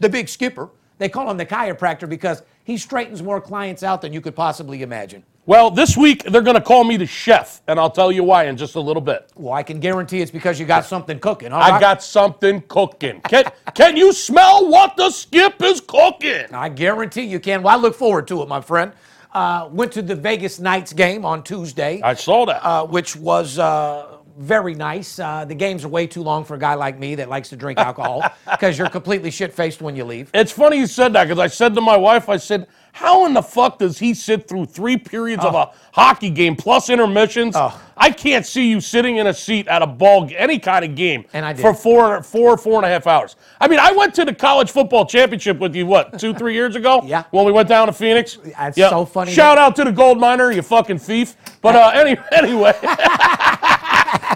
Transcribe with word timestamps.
the 0.00 0.08
big 0.08 0.28
skipper. 0.28 0.70
They 0.98 1.08
call 1.08 1.30
him 1.30 1.36
the 1.36 1.46
chiropractor 1.46 2.08
because 2.08 2.42
he 2.64 2.76
straightens 2.76 3.22
more 3.22 3.40
clients 3.40 3.82
out 3.82 4.02
than 4.02 4.12
you 4.12 4.20
could 4.20 4.34
possibly 4.34 4.82
imagine. 4.82 5.24
Well, 5.46 5.70
this 5.70 5.96
week 5.96 6.24
they're 6.24 6.42
going 6.42 6.56
to 6.56 6.60
call 6.62 6.84
me 6.84 6.96
the 6.98 7.06
chef, 7.06 7.62
and 7.66 7.80
I'll 7.80 7.90
tell 7.90 8.12
you 8.12 8.22
why 8.22 8.44
in 8.44 8.56
just 8.56 8.74
a 8.74 8.80
little 8.80 9.00
bit. 9.00 9.30
Well, 9.34 9.54
I 9.54 9.62
can 9.62 9.80
guarantee 9.80 10.20
it's 10.20 10.30
because 10.30 10.60
you 10.60 10.66
got 10.66 10.84
something 10.84 11.18
cooking. 11.18 11.52
I 11.52 11.70
right? 11.70 11.80
got 11.80 12.02
something 12.02 12.60
cooking. 12.68 13.20
Can, 13.22 13.44
can 13.74 13.96
you 13.96 14.12
smell 14.12 14.68
what 14.68 14.96
the 14.96 15.10
skip 15.10 15.62
is 15.62 15.80
cooking? 15.80 16.52
I 16.52 16.68
guarantee 16.68 17.22
you 17.22 17.40
can. 17.40 17.62
Well, 17.62 17.76
I 17.76 17.80
look 17.80 17.94
forward 17.94 18.28
to 18.28 18.42
it, 18.42 18.48
my 18.48 18.60
friend. 18.60 18.92
Uh, 19.32 19.68
went 19.72 19.92
to 19.92 20.02
the 20.02 20.14
Vegas 20.14 20.60
Knights 20.60 20.92
game 20.92 21.24
on 21.24 21.42
Tuesday. 21.42 22.00
I 22.02 22.14
saw 22.14 22.44
that. 22.46 22.64
uh, 22.64 22.84
which 22.86 23.16
was 23.16 23.58
uh, 23.58 24.18
very 24.38 24.74
nice. 24.74 25.18
Uh, 25.18 25.44
the 25.44 25.54
games 25.54 25.84
are 25.84 25.88
way 25.88 26.06
too 26.06 26.22
long 26.22 26.44
for 26.44 26.54
a 26.54 26.58
guy 26.58 26.74
like 26.74 26.98
me 26.98 27.14
that 27.16 27.28
likes 27.28 27.48
to 27.50 27.56
drink 27.56 27.78
alcohol 27.78 28.22
because 28.50 28.78
you're 28.78 28.88
completely 28.88 29.30
shit 29.30 29.52
faced 29.52 29.82
when 29.82 29.96
you 29.96 30.04
leave. 30.04 30.30
it's 30.34 30.52
funny 30.52 30.78
you 30.78 30.86
said 30.86 31.12
that 31.12 31.24
because 31.24 31.38
I 31.38 31.46
said 31.46 31.74
to 31.74 31.80
my 31.80 31.96
wife, 31.96 32.28
I 32.28 32.36
said, 32.36 32.66
how 32.92 33.26
in 33.26 33.34
the 33.34 33.42
fuck 33.42 33.78
does 33.78 33.98
he 33.98 34.14
sit 34.14 34.48
through 34.48 34.66
three 34.66 34.96
periods 34.96 35.44
of 35.44 35.54
a 35.54 35.70
hockey 35.92 36.30
game 36.30 36.56
plus 36.56 36.90
intermissions? 36.90 37.54
Oh. 37.56 37.80
I 37.96 38.10
can't 38.10 38.46
see 38.46 38.68
you 38.68 38.80
sitting 38.80 39.18
in 39.18 39.26
a 39.26 39.34
seat 39.34 39.68
at 39.68 39.82
a 39.82 39.86
ball, 39.86 40.28
any 40.36 40.58
kind 40.58 40.84
of 40.84 40.94
game, 40.94 41.24
for 41.58 41.74
four, 41.74 42.22
four, 42.22 42.56
four 42.56 42.76
and 42.76 42.86
a 42.86 42.88
half 42.88 43.06
hours. 43.06 43.36
I 43.60 43.68
mean, 43.68 43.78
I 43.78 43.92
went 43.92 44.14
to 44.14 44.24
the 44.24 44.34
college 44.34 44.70
football 44.70 45.04
championship 45.04 45.58
with 45.58 45.76
you, 45.76 45.86
what, 45.86 46.18
two, 46.18 46.32
three 46.34 46.54
years 46.54 46.76
ago? 46.76 47.02
Yeah. 47.10 47.24
When 47.30 47.44
we 47.44 47.50
went 47.50 47.68
down 47.68 47.88
to 47.88 47.92
Phoenix. 47.92 48.38
That's 48.56 48.76
so 48.76 49.04
funny 49.04 49.32
Shout 49.32 49.58
out 49.58 49.74
to 49.76 49.84
the 49.84 49.90
gold 49.90 50.20
miner, 50.20 50.52
you 50.52 50.62
fucking 50.62 50.98
thief. 50.98 51.34
But 51.60 51.74
uh, 51.74 51.90
any, 51.92 52.16
anyway. 52.32 52.72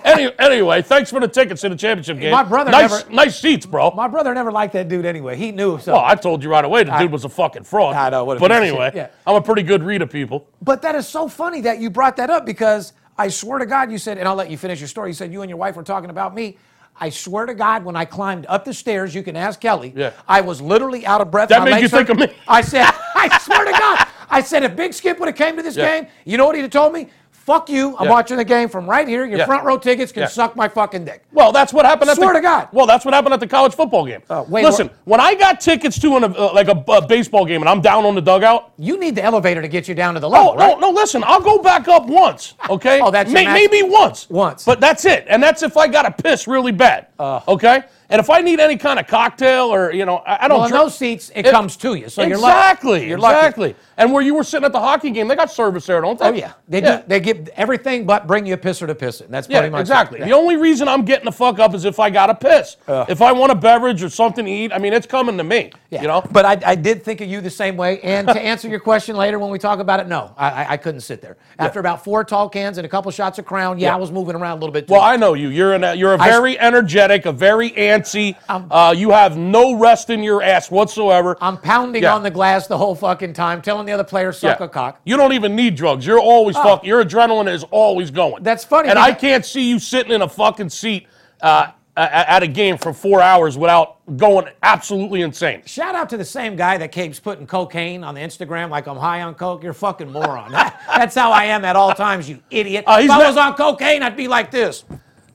Any, 0.04 0.30
anyway, 0.38 0.82
thanks 0.82 1.10
for 1.10 1.18
the 1.18 1.26
tickets 1.28 1.62
to 1.62 1.70
the 1.70 1.76
championship 1.76 2.20
game. 2.20 2.30
My 2.30 2.42
brother 2.42 2.70
nice, 2.70 2.90
never- 2.90 3.10
nice 3.10 3.40
seats, 3.40 3.64
bro. 3.64 3.90
My 3.92 4.06
brother 4.06 4.34
never 4.34 4.52
liked 4.52 4.74
that 4.74 4.88
dude 4.88 5.06
anyway. 5.06 5.34
He 5.36 5.50
knew 5.50 5.78
so. 5.78 5.92
Well, 5.94 6.04
I 6.04 6.14
told 6.14 6.42
you 6.42 6.50
right 6.50 6.64
away 6.64 6.84
the 6.84 6.96
dude 6.98 7.10
was 7.10 7.24
a 7.24 7.28
fucking 7.30 7.64
fraud. 7.64 7.94
I 7.96 8.10
know, 8.10 8.24
what 8.24 8.38
but 8.38 8.52
anyway, 8.52 8.90
yeah. 8.94 9.08
I'm 9.26 9.36
a 9.36 9.40
pretty 9.40 9.62
good 9.62 9.82
read 9.82 10.02
of 10.02 10.10
people. 10.10 10.46
But 10.60 10.82
that 10.82 10.94
is 10.94 11.08
so 11.08 11.26
funny 11.26 11.62
that 11.62 11.78
you 11.80 11.88
brought 11.88 12.16
that 12.16 12.28
up 12.28 12.44
because 12.44 12.92
I 13.16 13.28
swear 13.28 13.58
to 13.58 13.66
God, 13.66 13.90
you 13.90 13.96
said, 13.98 14.18
and 14.18 14.28
I'll 14.28 14.34
let 14.34 14.50
you 14.50 14.58
finish 14.58 14.78
your 14.78 14.88
story. 14.88 15.08
You 15.10 15.14
said 15.14 15.32
you 15.32 15.40
and 15.42 15.48
your 15.48 15.58
wife 15.58 15.74
were 15.76 15.82
talking 15.82 16.10
about 16.10 16.34
me. 16.34 16.58
I 17.00 17.08
swear 17.10 17.46
to 17.46 17.54
God, 17.54 17.84
when 17.84 17.96
I 17.96 18.04
climbed 18.04 18.46
up 18.48 18.64
the 18.64 18.74
stairs, 18.74 19.14
you 19.14 19.22
can 19.22 19.36
ask 19.36 19.58
Kelly. 19.60 19.92
Yeah. 19.96 20.12
I 20.28 20.42
was 20.42 20.60
literally 20.60 21.04
out 21.06 21.20
of 21.20 21.30
breath. 21.30 21.48
That 21.48 21.64
made 21.64 21.80
you 21.80 21.88
think 21.88 22.08
hurt. 22.08 22.20
of 22.22 22.30
me. 22.30 22.36
I 22.46 22.60
said, 22.60 22.84
I 23.16 23.36
swear 23.38 23.64
to 23.64 23.72
God, 23.72 24.06
I 24.30 24.40
said 24.42 24.62
if 24.62 24.76
Big 24.76 24.92
Skip 24.94 25.18
would 25.18 25.26
have 25.26 25.34
came 25.36 25.56
to 25.56 25.62
this 25.62 25.76
Yeah. 25.76 26.02
game, 26.02 26.10
you 26.24 26.36
know 26.36 26.46
what 26.46 26.54
he'd 26.54 26.62
have 26.62 26.70
told 26.70 26.92
me? 26.92 27.08
Fuck 27.44 27.68
you. 27.68 27.94
I'm 27.98 28.06
Yeah. 28.06 28.10
watching 28.12 28.38
the 28.38 28.44
game 28.44 28.70
from 28.70 28.88
right 28.88 29.06
here. 29.06 29.26
Your 29.26 29.38
Yeah. 29.40 29.44
front 29.44 29.64
row 29.64 29.76
tickets 29.76 30.12
can 30.12 30.22
Yeah. 30.22 30.28
suck 30.28 30.56
my 30.56 30.66
fucking 30.66 31.04
dick. 31.04 31.22
Well, 31.30 31.52
that's 31.52 31.74
what 31.74 31.84
happened 31.84 32.08
at 32.10 32.16
Swear 32.16 32.28
the. 32.28 32.34
to 32.38 32.40
God. 32.40 32.68
Well, 32.72 32.86
that's 32.86 33.04
what 33.04 33.12
happened 33.12 33.34
at 33.34 33.40
the 33.40 33.46
college 33.46 33.74
football 33.74 34.06
game. 34.06 34.22
Oh, 34.30 34.46
wait, 34.48 34.64
Listen, 34.64 34.88
when 35.04 35.20
I 35.20 35.34
got 35.34 35.60
tickets 35.60 35.98
to 36.00 36.16
an, 36.16 36.24
uh, 36.24 36.52
like 36.54 36.68
a, 36.68 36.82
a 36.88 37.02
baseball 37.06 37.44
game 37.44 37.60
and 37.60 37.68
I'm 37.68 37.82
down 37.82 38.06
on 38.06 38.14
the 38.14 38.22
dugout. 38.22 38.70
You 38.78 38.98
need 38.98 39.14
the 39.14 39.22
elevator 39.22 39.60
to 39.60 39.68
get 39.68 39.86
you 39.88 39.94
down 39.94 40.14
to 40.14 40.20
the 40.20 40.28
level, 40.28 40.52
Oh 40.52 40.56
right? 40.56 40.80
no, 40.80 40.90
no! 40.90 40.90
Listen, 40.90 41.22
I'll 41.26 41.40
go 41.40 41.58
back 41.58 41.86
up 41.86 42.06
once, 42.06 42.54
okay? 42.70 43.00
Oh, 43.02 43.10
that's 43.10 43.30
maybe 43.30 43.82
once. 43.82 44.26
Once. 44.30 44.64
but 44.64 44.80
that's 44.80 45.04
it, 45.04 45.26
and 45.28 45.42
that's 45.42 45.62
if 45.62 45.76
I 45.76 45.86
got 45.86 46.02
to 46.02 46.10
piss 46.22 46.48
really 46.48 46.72
bad, 46.72 47.06
okay? 47.20 47.82
And 48.10 48.20
if 48.20 48.28
I 48.30 48.40
need 48.40 48.60
any 48.60 48.76
kind 48.76 48.98
of 48.98 49.06
cocktail 49.06 49.72
or 49.72 49.92
you 49.92 50.04
know, 50.04 50.16
I, 50.18 50.44
I 50.44 50.48
don't. 50.48 50.58
Well, 50.58 50.66
in 50.66 50.70
drink- 50.70 50.84
those 50.84 50.96
seats, 50.96 51.32
it, 51.34 51.44
comes 51.46 51.76
to 51.78 51.94
you. 51.94 52.08
So 52.08 52.22
you're 52.22 52.38
lucky. 52.38 52.52
exactly, 52.52 53.08
You're 53.08 53.18
lucky. 53.18 53.36
exactly. 53.36 53.76
And 53.96 54.12
where 54.12 54.22
you 54.22 54.34
were 54.34 54.42
sitting 54.44 54.64
at 54.64 54.72
the 54.72 54.80
hockey 54.80 55.10
game, 55.10 55.28
they 55.28 55.36
got 55.36 55.50
service 55.50 55.86
there, 55.86 56.00
don't 56.00 56.18
they? 56.18 56.26
Oh 56.26 56.32
yeah, 56.32 56.52
they 56.68 56.80
do. 56.80 56.98
They 57.06 57.20
give 57.20 57.48
everything 57.50 58.04
but 58.06 58.26
bring 58.26 58.44
you 58.46 58.54
a 58.54 58.58
pisser 58.58 58.86
to 58.86 58.94
piss 58.94 59.20
it. 59.20 59.24
And 59.26 59.34
that's 59.34 59.48
Yeah, 59.48 59.60
pretty 59.60 59.72
much 59.72 59.80
exactly. 59.82 60.18
Yeah. 60.18 60.26
The 60.26 60.32
only 60.32 60.56
reason 60.56 60.88
I'm 60.88 61.04
getting 61.04 61.24
the 61.26 61.32
fuck 61.32 61.58
up 61.58 61.74
is 61.74 61.84
if 61.84 62.00
I 62.00 62.10
got 62.10 62.26
to 62.26 62.34
piss. 62.34 62.76
if 62.88 63.22
I 63.22 63.32
want 63.32 63.52
a 63.52 63.54
beverage 63.54 64.02
or 64.02 64.08
something 64.08 64.44
to 64.44 64.50
eat, 64.50 64.72
I 64.72 64.78
mean, 64.78 64.92
it's 64.92 65.06
coming 65.06 65.36
to 65.38 65.44
me. 65.44 65.70
Yeah. 65.90 66.02
You 66.02 66.08
know. 66.08 66.22
But 66.32 66.44
I, 66.44 66.72
I 66.72 66.74
did 66.74 67.04
think 67.04 67.20
of 67.20 67.28
you 67.28 67.40
the 67.40 67.50
same 67.50 67.76
way. 67.76 68.00
And 68.00 68.26
to 68.28 68.40
answer 68.40 68.68
your 68.68 68.80
question 68.80 69.16
later 69.16 69.38
when 69.38 69.50
we 69.50 69.58
talk 69.58 69.78
about 69.78 70.00
it, 70.00 70.08
no, 70.08 70.34
I, 70.36 70.74
I, 70.74 70.76
couldn't 70.76 71.00
sit 71.02 71.20
there. 71.22 71.36
After 71.58 71.78
about 71.78 72.02
four 72.02 72.24
tall 72.24 72.48
cans 72.48 72.78
and 72.78 72.84
a 72.84 72.88
couple 72.88 73.10
shots 73.12 73.38
of 73.38 73.44
Crown, 73.46 73.78
yeah, 73.78 73.88
Yeah. 73.88 73.94
I 73.94 73.98
was 73.98 74.10
moving 74.10 74.34
around 74.34 74.58
a 74.58 74.60
little 74.60 74.72
bit. 74.72 74.88
Too. 74.88 74.94
Well, 74.94 75.02
I 75.02 75.16
know 75.16 75.34
you. 75.34 75.48
You're 75.48 75.74
an, 75.74 75.96
you're 75.96 76.14
a 76.14 76.18
very 76.18 76.58
energetic, 76.58 77.26
a 77.26 77.32
very 77.32 77.74
antsy. 77.98 78.36
Uh, 78.48 78.94
you 78.96 79.10
have 79.10 79.36
no 79.36 79.74
rest 79.74 80.10
in 80.10 80.22
your 80.22 80.42
ass 80.42 80.70
whatsoever. 80.70 81.36
I'm 81.40 81.56
pounding 81.58 82.02
Yeah. 82.02 82.14
on 82.14 82.22
the 82.22 82.30
glass 82.30 82.66
the 82.66 82.78
whole 82.78 82.94
fucking 82.94 83.32
time, 83.34 83.62
telling 83.62 83.86
the 83.86 83.92
other 83.92 84.04
players 84.04 84.38
suck 84.38 84.58
Yeah. 84.60 84.66
a 84.66 84.68
cock. 84.68 85.00
You 85.04 85.16
don't 85.16 85.32
even 85.32 85.54
need 85.56 85.74
drugs. 85.76 86.06
You're 86.06 86.20
always 86.20 86.56
fuck. 86.56 86.84
Your 86.84 87.04
adrenaline 87.04 87.52
is 87.52 87.64
always 87.70 88.10
going. 88.10 88.42
That's 88.42 88.64
funny 88.64 88.88
And 88.88 88.98
I 88.98 89.12
can't 89.12 89.44
see 89.44 89.68
you 89.68 89.78
sitting 89.78 90.12
in 90.12 90.22
a 90.22 90.28
fucking 90.28 90.68
seat 90.70 91.06
uh, 91.42 91.68
at 91.96 92.42
a 92.42 92.46
game 92.48 92.76
for 92.76 92.92
four 92.92 93.20
hours 93.22 93.56
without 93.56 93.98
going 94.16 94.46
absolutely 94.64 95.22
insane. 95.22 95.62
Shout 95.64 95.94
out 95.94 96.08
to 96.10 96.16
the 96.16 96.24
same 96.24 96.56
guy 96.56 96.76
that 96.78 96.90
keeps 96.90 97.20
putting 97.20 97.46
cocaine 97.46 98.02
on 98.02 98.14
the 98.16 98.20
Instagram 98.20 98.68
like 98.68 98.88
I'm 98.88 98.96
high 98.96 99.22
on 99.22 99.34
coke. 99.34 99.62
You're 99.62 99.72
fucking 99.74 100.10
moron. 100.10 100.50
That's 100.96 101.14
how 101.14 101.30
I 101.30 101.44
am 101.44 101.64
at 101.64 101.76
all 101.76 101.94
times, 101.94 102.28
you 102.28 102.40
idiot. 102.50 102.84
Uh, 102.86 102.98
if 103.00 103.10
I 103.10 103.18
not- 103.18 103.26
was 103.28 103.36
on 103.36 103.54
cocaine, 103.54 104.02
I'd 104.02 104.16
be 104.16 104.26
like 104.26 104.50
this. 104.50 104.84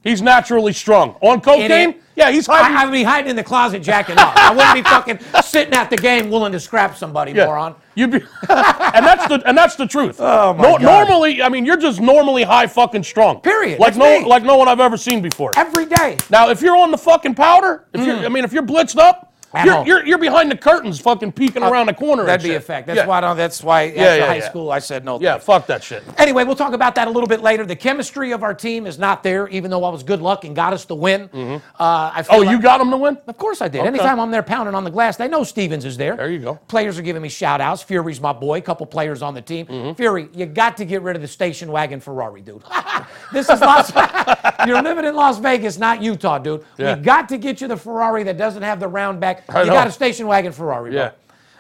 He's 0.03 0.21
naturally 0.21 0.71
strong. 0.73 1.15
On 1.21 1.41
cocaine, 1.41 1.69
Idiot. 1.71 2.01
yeah, 2.15 2.31
he's 2.31 2.47
hiding. 2.47 2.75
I, 2.77 2.83
I'd 2.83 2.91
be 2.91 3.03
hiding 3.03 3.29
in 3.31 3.35
the 3.35 3.43
closet 3.43 3.83
jacking 3.83 4.17
off. 4.17 4.33
I 4.37 4.51
wouldn't 4.53 4.73
be 4.75 4.81
fucking 4.81 5.19
sitting 5.43 5.73
at 5.73 5.89
the 5.89 5.97
game 5.97 6.29
willing 6.29 6.53
to 6.53 6.59
scrap 6.59 6.95
somebody, 6.95 7.33
Yeah. 7.33 7.45
moron. 7.47 7.75
You'd 7.95 8.11
be, 8.11 8.17
and 8.49 9.05
that's 9.05 9.27
the 9.27 9.41
and 9.45 9.57
that's 9.57 9.75
the 9.75 9.85
truth. 9.85 10.17
Oh, 10.21 10.53
my 10.53 10.63
No- 10.63 10.77
God. 10.77 10.81
Normally, 10.81 11.43
I 11.43 11.49
mean, 11.49 11.65
you're 11.65 11.75
just 11.75 11.99
normally 11.99 12.43
high 12.43 12.67
fucking 12.67 13.03
strong. 13.03 13.41
Period. 13.41 13.77
Like 13.79 13.97
no 13.97 14.19
me. 14.21 14.25
like 14.25 14.43
no 14.43 14.55
one 14.55 14.69
I've 14.69 14.79
ever 14.79 14.95
seen 14.95 15.21
before. 15.21 15.51
Every 15.57 15.85
day. 15.85 16.15
Now, 16.29 16.49
if 16.49 16.61
you're 16.61 16.77
on 16.77 16.91
the 16.91 16.97
fucking 16.97 17.35
powder, 17.35 17.85
if 17.91 18.05
you're, 18.05 18.15
I 18.17 18.29
mean, 18.29 18.45
if 18.45 18.53
you're 18.53 18.63
blitzed 18.63 18.97
up, 18.97 19.25
Mm. 19.25 19.28
You're, 19.63 19.85
you're 19.85 20.05
you're 20.05 20.17
behind 20.17 20.51
the 20.51 20.57
curtains, 20.57 20.99
fucking 20.99 21.31
peeking 21.31 21.63
around 21.63 21.87
the 21.87 21.93
corner. 21.93 22.25
That'd 22.25 22.43
be 22.43 22.49
shit. 22.49 22.57
a 22.57 22.61
fact. 22.61 22.87
That's 22.87 22.97
yeah. 22.97 23.07
why. 23.07 23.17
I 23.17 23.21
don't, 23.21 23.37
that's 23.37 23.63
why. 23.63 23.87
After 23.87 23.99
yeah, 23.99 24.25
high 24.27 24.35
yeah. 24.37 24.49
school, 24.49 24.71
I 24.71 24.79
said 24.79 25.03
no. 25.03 25.19
Yeah, 25.19 25.37
fuck 25.39 25.65
that 25.67 25.83
shit. 25.83 26.03
Anyway, 26.17 26.43
we'll 26.43 26.55
talk 26.55 26.73
about 26.73 26.95
that 26.95 27.07
a 27.07 27.11
little 27.11 27.27
bit 27.27 27.41
later. 27.41 27.65
The 27.65 27.75
chemistry 27.75 28.31
of 28.31 28.43
our 28.43 28.53
team 28.53 28.85
is 28.85 28.99
not 28.99 29.23
there, 29.23 29.47
even 29.49 29.71
though 29.71 29.83
I 29.83 29.89
was 29.89 30.03
good 30.03 30.21
luck 30.21 30.45
and 30.45 30.55
got 30.55 30.73
us 30.73 30.85
the 30.85 30.95
win. 30.95 31.29
Uh, 31.33 31.59
I 31.79 32.23
feel 32.23 32.35
Oh, 32.35 32.39
like- 32.39 32.49
you 32.51 32.61
got 32.61 32.77
them 32.77 32.91
to 32.91 32.97
win? 32.97 33.17
Of 33.27 33.37
course 33.37 33.61
I 33.61 33.67
did. 33.67 33.85
Anytime 33.85 34.19
I'm 34.19 34.31
there 34.31 34.43
pounding 34.43 34.75
on 34.75 34.83
the 34.83 34.91
glass, 34.91 35.17
they 35.17 35.27
know 35.27 35.43
Stevens 35.43 35.85
is 35.85 35.97
there. 35.97 36.15
There 36.15 36.29
you 36.29 36.39
go. 36.39 36.55
Players 36.67 36.99
are 36.99 37.01
giving 37.01 37.21
me 37.21 37.29
shout 37.29 37.61
outs. 37.61 37.81
Fleury's 37.81 38.21
my 38.21 38.33
boy. 38.33 38.59
A 38.59 38.61
couple 38.61 38.85
players 38.85 39.21
on 39.21 39.33
the 39.33 39.41
team. 39.41 39.65
Mm-hmm. 39.65 39.93
Fury, 39.93 40.29
you 40.33 40.45
got 40.45 40.77
to 40.77 40.85
get 40.85 41.01
rid 41.01 41.15
of 41.15 41.21
the 41.21 41.27
station 41.27 41.71
wagon 41.71 41.99
Ferrari, 41.99 42.41
dude. 42.41 42.63
this 43.33 43.49
is 43.49 43.59
Las 43.61 43.91
You're 44.67 44.81
living 44.81 45.05
in 45.05 45.15
Las 45.15 45.39
Vegas, 45.39 45.77
not 45.77 46.01
Utah, 46.01 46.37
dude. 46.37 46.63
Yeah. 46.77 46.95
We 46.95 47.01
got 47.01 47.29
to 47.29 47.37
get 47.37 47.61
you 47.61 47.67
the 47.67 47.77
Ferrari 47.77 48.23
that 48.23 48.37
doesn't 48.37 48.61
have 48.61 48.79
the 48.79 48.87
round 48.87 49.19
back. 49.19 49.38
I 49.47 49.61
you 49.61 49.67
know. 49.67 49.73
got 49.73 49.87
a 49.87 49.91
station 49.91 50.27
wagon 50.27 50.51
Ferrari. 50.51 50.93
Yeah. 50.93 51.11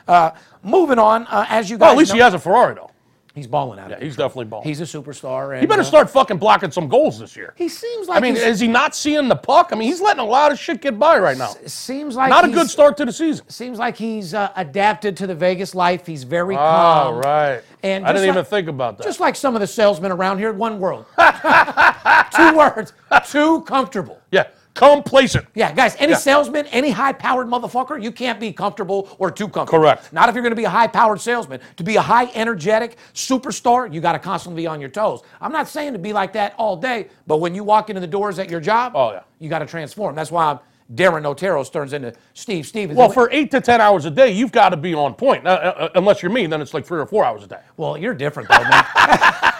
Uh, 0.07 0.31
moving 0.63 0.97
on, 0.99 1.27
uh, 1.27 1.45
as 1.49 1.69
you 1.69 1.77
guys 1.77 1.81
Well, 1.85 1.91
at 1.91 1.97
least 1.97 2.09
know, 2.09 2.15
he 2.15 2.21
has 2.21 2.33
a 2.33 2.39
Ferrari 2.39 2.73
though. 2.75 2.89
he's 3.35 3.45
balling 3.45 3.77
out. 3.79 3.91
Yeah, 3.91 3.99
he's 4.01 4.15
definitely 4.15 4.45
balling. 4.45 4.67
He's 4.67 4.81
a 4.81 4.85
superstar. 4.85 5.51
And, 5.53 5.61
He 5.61 5.67
better 5.67 5.81
uh, 5.83 5.85
start 5.85 6.09
fucking 6.09 6.37
blocking 6.39 6.71
some 6.71 6.87
goals 6.89 7.19
this 7.19 7.35
year. 7.37 7.53
He 7.55 7.69
seems 7.69 8.07
like 8.07 8.17
I 8.17 8.19
mean, 8.21 8.35
is 8.35 8.59
he 8.59 8.67
not 8.67 8.95
seeing 8.95 9.27
the 9.27 9.35
puck? 9.35 9.69
I 9.71 9.75
mean, 9.75 9.87
he's 9.87 10.01
letting 10.01 10.19
a 10.21 10.25
lot 10.25 10.51
of 10.51 10.57
shit 10.57 10.81
get 10.81 10.97
by 10.97 11.19
right 11.19 11.37
now. 11.37 11.53
seems 11.67 12.15
like 12.15 12.31
Not 12.31 12.43
a 12.43 12.49
good 12.49 12.69
start 12.69 12.97
to 12.97 13.05
the 13.05 13.13
season. 13.13 13.47
Seems 13.49 13.77
like 13.77 13.95
he's 13.97 14.33
uh, 14.33 14.51
adapted 14.55 15.15
to 15.17 15.27
the 15.27 15.35
Vegas 15.35 15.75
life. 15.75 16.07
He's 16.07 16.23
very 16.23 16.55
Oh, 16.55 16.57
calm. 16.57 17.15
right. 17.19 17.61
And 17.83 18.03
I 18.05 18.11
didn't 18.11 18.29
even 18.29 18.45
think 18.45 18.67
about 18.67 18.97
that. 18.97 19.03
Just 19.03 19.19
like 19.19 19.35
some 19.35 19.53
of 19.55 19.61
the 19.61 19.67
salesmen 19.67 20.11
around 20.11 20.39
here, 20.39 20.51
one 20.51 20.79
word. 20.79 21.05
Two 22.35 22.57
words. 22.57 22.93
Too 23.29 23.61
comfortable. 23.61 24.19
yeah, 24.31 24.47
complacent. 24.79 25.45
Yeah, 25.55 25.71
guys, 25.73 25.95
any 25.99 26.11
Yeah. 26.13 26.17
salesman, 26.17 26.65
any 26.67 26.89
high 26.91 27.11
powered 27.13 27.47
motherfucker, 27.47 28.01
you 28.01 28.11
can't 28.11 28.39
be 28.39 28.51
comfortable 28.53 29.09
or 29.19 29.29
too 29.29 29.47
comfortable. 29.47 29.79
Correct. 29.83 30.13
Not 30.13 30.29
if 30.29 30.35
you're 30.35 30.41
going 30.41 30.51
to 30.51 30.55
be 30.55 30.63
a 30.65 30.69
high 30.69 30.87
powered 30.87 31.19
salesman. 31.19 31.59
To 31.77 31.83
be 31.83 31.97
a 31.97 32.01
high 32.01 32.31
energetic 32.33 32.97
superstar, 33.13 33.93
you 33.93 33.99
got 34.01 34.13
to 34.13 34.19
constantly 34.19 34.63
be 34.63 34.67
on 34.67 34.79
your 34.79 34.89
toes. 34.89 35.21
I'm 35.41 35.51
not 35.51 35.67
saying 35.67 35.93
to 35.93 35.99
be 35.99 36.13
like 36.13 36.33
that 36.33 36.53
all 36.57 36.77
day, 36.77 37.07
but 37.27 37.37
when 37.37 37.53
you 37.53 37.63
walk 37.63 37.89
into 37.89 37.99
the 37.99 38.07
doors 38.07 38.39
at 38.39 38.49
your 38.49 38.59
job, 38.61 38.93
Oh, 38.95 39.11
yeah. 39.11 39.19
you 39.39 39.49
got 39.49 39.59
to 39.59 39.65
transform. 39.65 40.15
That's 40.15 40.31
why 40.31 40.45
I'm, 40.51 40.59
Darren 40.95 41.23
Otero 41.25 41.63
turns 41.65 41.93
into 41.93 42.13
Steve 42.33 42.65
Stevens. 42.65 42.97
Well, 42.97 43.09
for 43.09 43.29
eight 43.31 43.51
to 43.51 43.61
10 43.61 43.79
hours 43.79 44.05
a 44.05 44.09
day, 44.11 44.31
you've 44.31 44.51
got 44.51 44.69
to 44.69 44.77
be 44.77 44.95
on 44.95 45.13
point. 45.13 45.45
Uh, 45.45 45.49
uh, 45.51 45.89
unless 45.93 46.23
you're 46.23 46.31
me, 46.31 46.47
then 46.47 46.61
it's 46.61 46.73
like 46.73 46.83
three 46.85 46.99
or 46.99 47.05
four 47.05 47.23
hours 47.23 47.43
a 47.43 47.47
day. 47.47 47.59
Well, 47.77 47.95
you're 47.95 48.15
different 48.15 48.49
though, 48.49 48.63
man. 48.63 48.85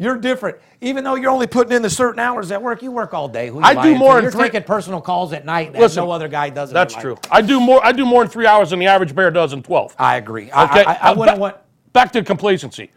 you're 0.00 0.16
different. 0.16 0.56
Even 0.80 1.04
though 1.04 1.14
you're 1.14 1.30
only 1.30 1.46
putting 1.46 1.74
in 1.74 1.82
the 1.82 1.90
certain 1.90 2.18
hours 2.20 2.50
at 2.50 2.62
work, 2.62 2.82
you 2.82 2.90
work 2.90 3.12
all 3.12 3.28
day. 3.28 3.48
Who 3.48 3.60
I 3.60 3.74
do 3.74 3.92
to? 3.92 3.98
more 3.98 4.16
in 4.18 4.22
You're 4.22 4.32
three- 4.32 4.44
taking 4.44 4.62
personal 4.62 5.00
calls 5.00 5.32
at 5.34 5.44
night 5.44 5.74
that 5.74 5.80
Listen, 5.80 6.04
no 6.04 6.10
other 6.10 6.26
guy 6.26 6.48
does. 6.48 6.70
That's 6.72 6.94
true. 6.94 7.18
I 7.30 7.42
do 7.42 7.60
more. 7.60 7.84
I 7.84 7.92
do 7.92 8.06
more 8.06 8.22
in 8.22 8.28
three 8.28 8.46
hours 8.46 8.70
than 8.70 8.78
the 8.78 8.86
average 8.86 9.14
bear 9.14 9.30
does 9.30 9.52
in 9.52 9.62
12. 9.62 9.94
I 9.98 10.16
agree. 10.16 10.44
Okay, 10.46 10.84
I, 10.84 10.94
I, 10.94 11.10
uh, 11.10 11.14
wouldn't 11.14 11.36
ba- 11.36 11.40
want. 11.40 11.56
Back 11.92 12.12
to 12.12 12.22
complacency. 12.22 12.90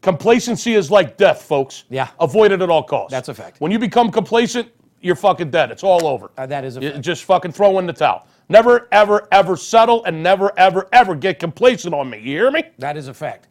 Complacency 0.00 0.74
is 0.74 0.90
like 0.90 1.16
death, 1.16 1.42
folks. 1.42 1.84
Yeah. 1.90 2.08
Avoid 2.20 2.52
it 2.52 2.62
at 2.62 2.70
all 2.70 2.82
costs. 2.82 3.10
That's 3.10 3.28
a 3.28 3.34
fact. 3.34 3.60
When 3.60 3.70
you 3.72 3.78
become 3.78 4.10
complacent, 4.10 4.68
you're 5.00 5.16
fucking 5.16 5.50
dead. 5.50 5.70
It's 5.70 5.82
all 5.82 6.06
over. 6.06 6.30
Uh, 6.38 6.46
that 6.46 6.64
is 6.64 6.76
a 6.76 6.80
You 6.80 6.90
fact. 6.92 7.02
Just 7.02 7.24
fucking 7.24 7.52
throw 7.52 7.78
in 7.80 7.86
the 7.86 7.92
towel. 7.92 8.26
Never, 8.48 8.88
ever, 8.92 9.26
ever 9.32 9.56
settle 9.56 10.04
and 10.04 10.22
never, 10.22 10.52
ever, 10.56 10.86
ever 10.92 11.14
get 11.16 11.38
complacent 11.38 11.92
on 11.92 12.08
me. 12.08 12.18
You 12.18 12.38
hear 12.38 12.50
me? 12.50 12.62
That 12.78 12.96
is 12.96 13.08
a 13.08 13.14
fact. 13.14 13.48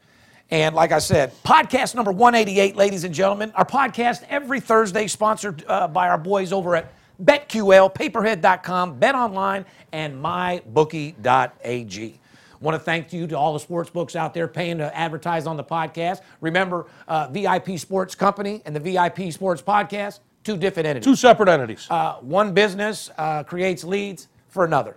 And 0.52 0.76
like 0.76 0.92
I 0.92 1.00
said, 1.00 1.34
podcast 1.44 1.96
number 1.96 2.12
188, 2.12 2.76
ladies 2.76 3.04
and 3.04 3.14
gentlemen. 3.14 3.52
Our 3.56 3.66
podcast 3.66 4.24
every 4.30 4.60
Thursday, 4.60 5.08
sponsored 5.08 5.66
uh, 5.68 5.88
by 5.88 6.08
our 6.08 6.20
boys 6.20 6.54
over 6.54 6.76
at 6.76 6.94
BetQL, 7.24 7.94
PayPerHead.com, 7.96 9.00
BetOnline, 9.00 9.66
and 9.92 10.24
MyBookie.ag. 10.24 12.20
Want 12.62 12.76
to 12.76 12.80
thank 12.80 13.12
you 13.12 13.28
to 13.28 13.38
all 13.38 13.54
the 13.54 13.60
sports 13.60 13.90
books 13.90 14.16
out 14.16 14.34
there 14.34 14.48
paying 14.48 14.78
to 14.78 14.96
advertise 14.96 15.46
on 15.48 15.58
the 15.58 15.64
podcast. 15.64 16.22
Remember, 16.42 16.86
uh, 17.08 17.28
VIP 17.30 17.78
Sports 17.78 18.16
Company 18.16 18.62
and 18.66 18.76
the 18.76 18.80
VIP 18.80 19.32
Sports 19.34 19.62
Podcast, 19.62 20.20
two 20.44 20.58
different 20.58 20.88
entities. 20.88 21.06
Two 21.06 21.16
separate 21.16 21.50
entities. 21.50 21.88
Uh, 21.90 22.16
one 22.22 22.54
business 22.54 23.10
uh, 23.18 23.44
creates 23.44 23.84
leads 23.84 24.28
for 24.56 24.64
another. 24.66 24.96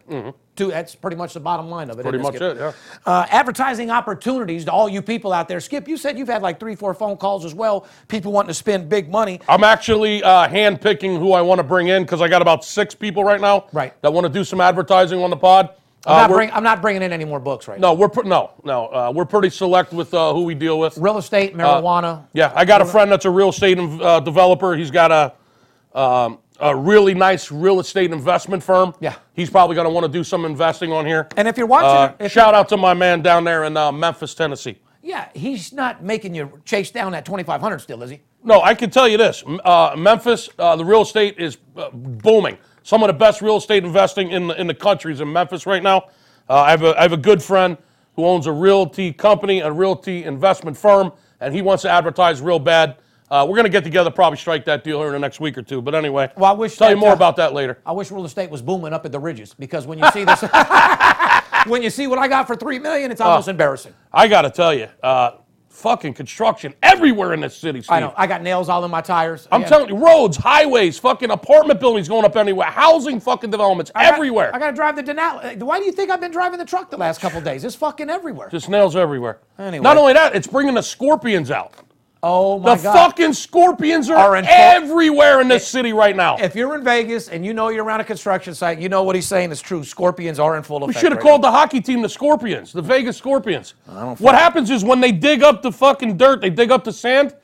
Two, 0.56 0.68
that's 0.70 0.94
pretty 0.94 1.16
much 1.16 1.34
the 1.34 1.40
bottom 1.40 1.68
line 1.68 1.90
of 1.90 1.98
it. 1.98 2.02
Mm-hmm. 2.02 2.08
Pretty 2.08 2.22
much 2.22 2.36
Skip? 2.36 2.56
it, 2.56 2.60
yeah. 2.60 2.72
Uh, 3.04 3.26
advertising 3.28 3.90
opportunities 3.90 4.64
to 4.64 4.72
all 4.72 4.88
you 4.88 5.02
people 5.02 5.32
out 5.32 5.48
there. 5.48 5.58
Skip, 5.60 5.86
you 5.88 5.96
said 5.96 6.16
you've 6.16 6.28
had 6.28 6.42
like 6.42 6.58
three, 6.60 6.74
four 6.76 6.94
phone 6.94 7.16
calls 7.16 7.44
as 7.44 7.54
well. 7.54 7.86
People 8.06 8.32
wanting 8.32 8.48
to 8.48 8.54
spend 8.54 8.88
big 8.88 9.10
money. 9.10 9.40
I'm 9.48 9.64
actually 9.64 10.22
uh, 10.22 10.48
hand 10.48 10.80
picking 10.80 11.16
who 11.18 11.32
I 11.32 11.42
want 11.42 11.58
to 11.58 11.62
bring 11.64 11.88
in 11.88 12.02
because 12.04 12.22
I 12.22 12.28
got 12.28 12.40
about 12.40 12.64
six 12.64 12.94
people 12.94 13.24
right 13.24 13.40
now 13.40 13.66
Right. 13.72 14.00
that 14.02 14.12
want 14.12 14.26
to 14.26 14.32
do 14.32 14.42
some 14.44 14.60
advertising 14.60 15.20
on 15.22 15.30
the 15.30 15.36
pod. 15.36 15.70
I'm, 16.06 16.12
Uh, 16.14 16.20
not, 16.22 16.30
bring, 16.30 16.50
I'm 16.52 16.62
not 16.62 16.80
bringing 16.80 17.02
in 17.02 17.12
any 17.12 17.24
more 17.24 17.40
books 17.40 17.66
right 17.68 17.78
now. 17.78 17.88
no, 17.88 17.94
we're 17.94 18.08
pre- 18.08 18.28
no, 18.28 18.50
no. 18.64 18.86
Uh, 18.86 19.12
we're 19.14 19.24
pretty 19.26 19.50
select 19.50 19.92
with 19.92 20.14
uh, 20.14 20.32
who 20.32 20.44
we 20.44 20.54
deal 20.54 20.78
with. 20.78 20.96
Real 20.96 21.18
estate, 21.18 21.56
marijuana. 21.56 22.24
Yeah, 22.32 22.52
I 22.54 22.64
got 22.64 22.80
a 22.80 22.84
friend 22.84 23.10
that's 23.10 23.24
a 23.26 23.30
real 23.30 23.48
estate 23.50 23.78
uh, 23.78 24.20
developer. 24.20 24.76
He's 24.76 24.90
got 24.92 25.10
a 25.12 25.98
um, 25.98 26.38
a 26.60 26.74
really 26.74 27.14
nice 27.14 27.50
real 27.52 27.80
estate 27.80 28.12
investment 28.12 28.62
firm. 28.62 28.94
Yeah. 29.00 29.14
he's 29.32 29.50
probably 29.50 29.74
going 29.76 29.86
to 29.86 29.90
want 29.90 30.04
to 30.06 30.12
do 30.12 30.24
some 30.24 30.44
investing 30.44 30.92
on 30.92 31.06
here. 31.06 31.28
and 31.36 31.46
if 31.46 31.56
you're 31.56 31.66
watching, 31.66 31.88
Uh, 31.88 32.24
if 32.24 32.32
shout 32.32 32.54
out 32.54 32.68
to 32.70 32.76
my 32.76 32.94
man 32.94 33.22
down 33.22 33.44
there 33.44 33.64
in 33.64 33.76
uh, 33.76 33.92
Memphis, 33.92 34.34
Tennessee. 34.34 34.78
yeah, 35.02 35.28
he's 35.34 35.72
not 35.72 36.02
making 36.02 36.34
you 36.34 36.60
chase 36.64 36.90
down 36.90 37.12
that 37.12 37.24
2,500 37.24 37.78
still, 37.80 38.02
is 38.02 38.10
he? 38.10 38.20
No, 38.44 38.60
I 38.62 38.74
can 38.74 38.90
tell 38.90 39.08
you 39.08 39.16
this: 39.18 39.42
uh, 39.64 39.94
Memphis, 39.96 40.48
uh, 40.58 40.76
the 40.76 40.84
real 40.84 41.02
estate 41.02 41.36
is 41.38 41.58
uh, 41.76 41.90
booming. 41.92 42.56
Some 42.84 43.02
of 43.02 43.08
the 43.08 43.12
best 43.12 43.42
real 43.42 43.56
estate 43.56 43.84
investing 43.84 44.30
in 44.30 44.46
the, 44.46 44.60
in 44.60 44.66
the 44.68 44.74
country 44.74 45.12
is 45.12 45.20
in 45.20 45.30
Memphis 45.32 45.66
right 45.66 45.82
now. 45.82 46.04
Uh, 46.48 46.54
I 46.54 46.70
have 46.70 46.82
a 46.84 46.96
I 46.98 47.02
have 47.02 47.12
a 47.12 47.16
good 47.18 47.42
friend 47.42 47.76
who 48.14 48.24
owns 48.24 48.46
a 48.46 48.52
realty 48.52 49.12
company, 49.12 49.60
a 49.60 49.70
realty 49.70 50.24
investment 50.24 50.76
firm, 50.76 51.12
and 51.40 51.52
he 51.54 51.62
wants 51.62 51.82
to 51.82 51.90
advertise 51.90 52.40
real 52.40 52.58
bad. 52.60 52.96
Uh, 53.30 53.44
we're 53.48 53.54
going 53.56 53.64
to 53.64 53.70
get 53.70 53.84
together, 53.84 54.10
probably 54.10 54.38
strike 54.38 54.64
that 54.64 54.82
deal 54.84 54.98
here 54.98 55.08
in 55.08 55.12
the 55.12 55.18
next 55.18 55.38
week 55.40 55.58
or 55.58 55.62
two. 55.62 55.82
But 55.82 55.94
anyway, 55.94 56.30
Well, 56.36 56.50
I 56.50 56.54
wish 56.54 56.76
tell 56.76 56.90
you 56.90 56.96
more 56.96 57.10
uh, 57.10 57.14
about 57.14 57.36
that 57.36 57.52
later. 57.52 57.78
I 57.84 57.92
wish 57.92 58.10
real 58.10 58.24
estate 58.24 58.50
was 58.50 58.62
booming 58.62 58.92
up 58.92 59.04
at 59.04 59.12
the 59.12 59.20
ridges 59.20 59.54
because 59.54 59.86
when 59.86 59.98
you 59.98 60.10
see 60.12 60.24
this, 60.24 60.42
when 61.66 61.82
you 61.82 61.90
see 61.90 62.06
what 62.06 62.18
I 62.18 62.28
got 62.28 62.46
for 62.46 62.56
three 62.56 62.78
million, 62.78 63.10
it's 63.10 63.20
almost 63.20 63.48
embarrassing. 63.48 63.92
I 64.12 64.28
got 64.28 64.42
to 64.42 64.50
tell 64.50 64.72
you, 64.72 64.88
uh, 65.02 65.32
fucking 65.68 66.12
construction 66.14 66.74
everywhere 66.82 67.34
in 67.34 67.40
this 67.40 67.56
city. 67.56 67.80
Steve. 67.82 67.92
I 67.92 68.00
know. 68.00 68.12
I 68.16 68.26
got 68.26 68.42
nails 68.42 68.68
all 68.68 68.84
in 68.84 68.90
my 68.90 69.00
tires. 69.00 69.46
I'm 69.52 69.60
Yeah. 69.60 69.68
telling 69.68 69.88
you, 69.90 69.96
roads, 69.96 70.36
highways, 70.36 70.98
fucking 70.98 71.30
apartment 71.30 71.78
buildings 71.78 72.08
going 72.08 72.24
up 72.24 72.34
anywhere, 72.36 72.66
housing 72.68 73.20
fucking 73.20 73.50
developments 73.50 73.92
I 73.94 74.04
got- 74.06 74.14
everywhere. 74.14 74.50
I 74.54 74.58
got 74.58 74.70
to 74.70 74.72
drive 74.76 74.96
the 74.96 75.04
Denali. 75.04 75.62
Why 75.62 75.78
do 75.78 75.84
you 75.84 75.92
think 75.92 76.10
I've 76.10 76.20
been 76.20 76.32
driving 76.32 76.58
the 76.58 76.64
truck 76.64 76.90
the 76.90 76.96
last 76.96 77.20
couple 77.20 77.40
days? 77.42 77.62
It's 77.64 77.76
fucking 77.76 78.10
everywhere. 78.10 78.48
Just 78.48 78.68
nails 78.68 78.96
everywhere. 78.96 79.38
Anyway. 79.58 79.82
Not 79.84 79.96
only 79.98 80.14
that, 80.14 80.34
it's 80.34 80.46
bringing 80.48 80.74
the 80.74 80.82
scorpions 80.82 81.50
out. 81.52 81.74
Oh 82.22 82.58
The 82.58 82.64
god! 82.64 82.78
The 82.78 82.92
fucking 82.92 83.32
scorpions 83.32 84.10
are, 84.10 84.16
Are 84.16 84.36
in 84.36 84.44
everywhere 84.46 85.40
in 85.40 85.48
this 85.48 85.66
city 85.66 85.92
right 85.92 86.16
now. 86.16 86.36
if 86.38 86.54
you're 86.54 86.74
in 86.74 86.84
Vegas 86.84 87.28
and 87.28 87.44
you 87.44 87.54
know 87.54 87.68
you're 87.68 87.84
around 87.84 88.00
a 88.00 88.04
construction 88.04 88.54
site, 88.54 88.78
you 88.78 88.88
know 88.88 89.02
what 89.02 89.14
he's 89.14 89.26
saying 89.26 89.50
is 89.50 89.60
true. 89.60 89.84
Scorpions 89.84 90.38
are 90.38 90.56
in 90.56 90.62
full 90.62 90.78
effect. 90.78 90.88
we 90.88 91.00
should 91.00 91.12
have 91.12 91.18
right 91.18 91.22
called 91.22 91.42
the 91.42 91.50
hockey 91.50 91.80
team 91.80 92.02
the 92.02 92.08
Scorpions, 92.08 92.72
the 92.72 92.82
Vegas 92.82 93.16
Scorpions. 93.16 93.74
don't 93.86 94.20
What 94.20 94.34
happens 94.34 94.70
is 94.70 94.84
when 94.84 95.00
they 95.00 95.12
dig 95.12 95.42
up 95.42 95.62
the 95.62 95.72
fucking 95.72 96.16
dirt, 96.16 96.40
they 96.40 96.50
dig 96.50 96.70
up 96.70 96.84
the 96.84 96.92
sand. 96.92 97.34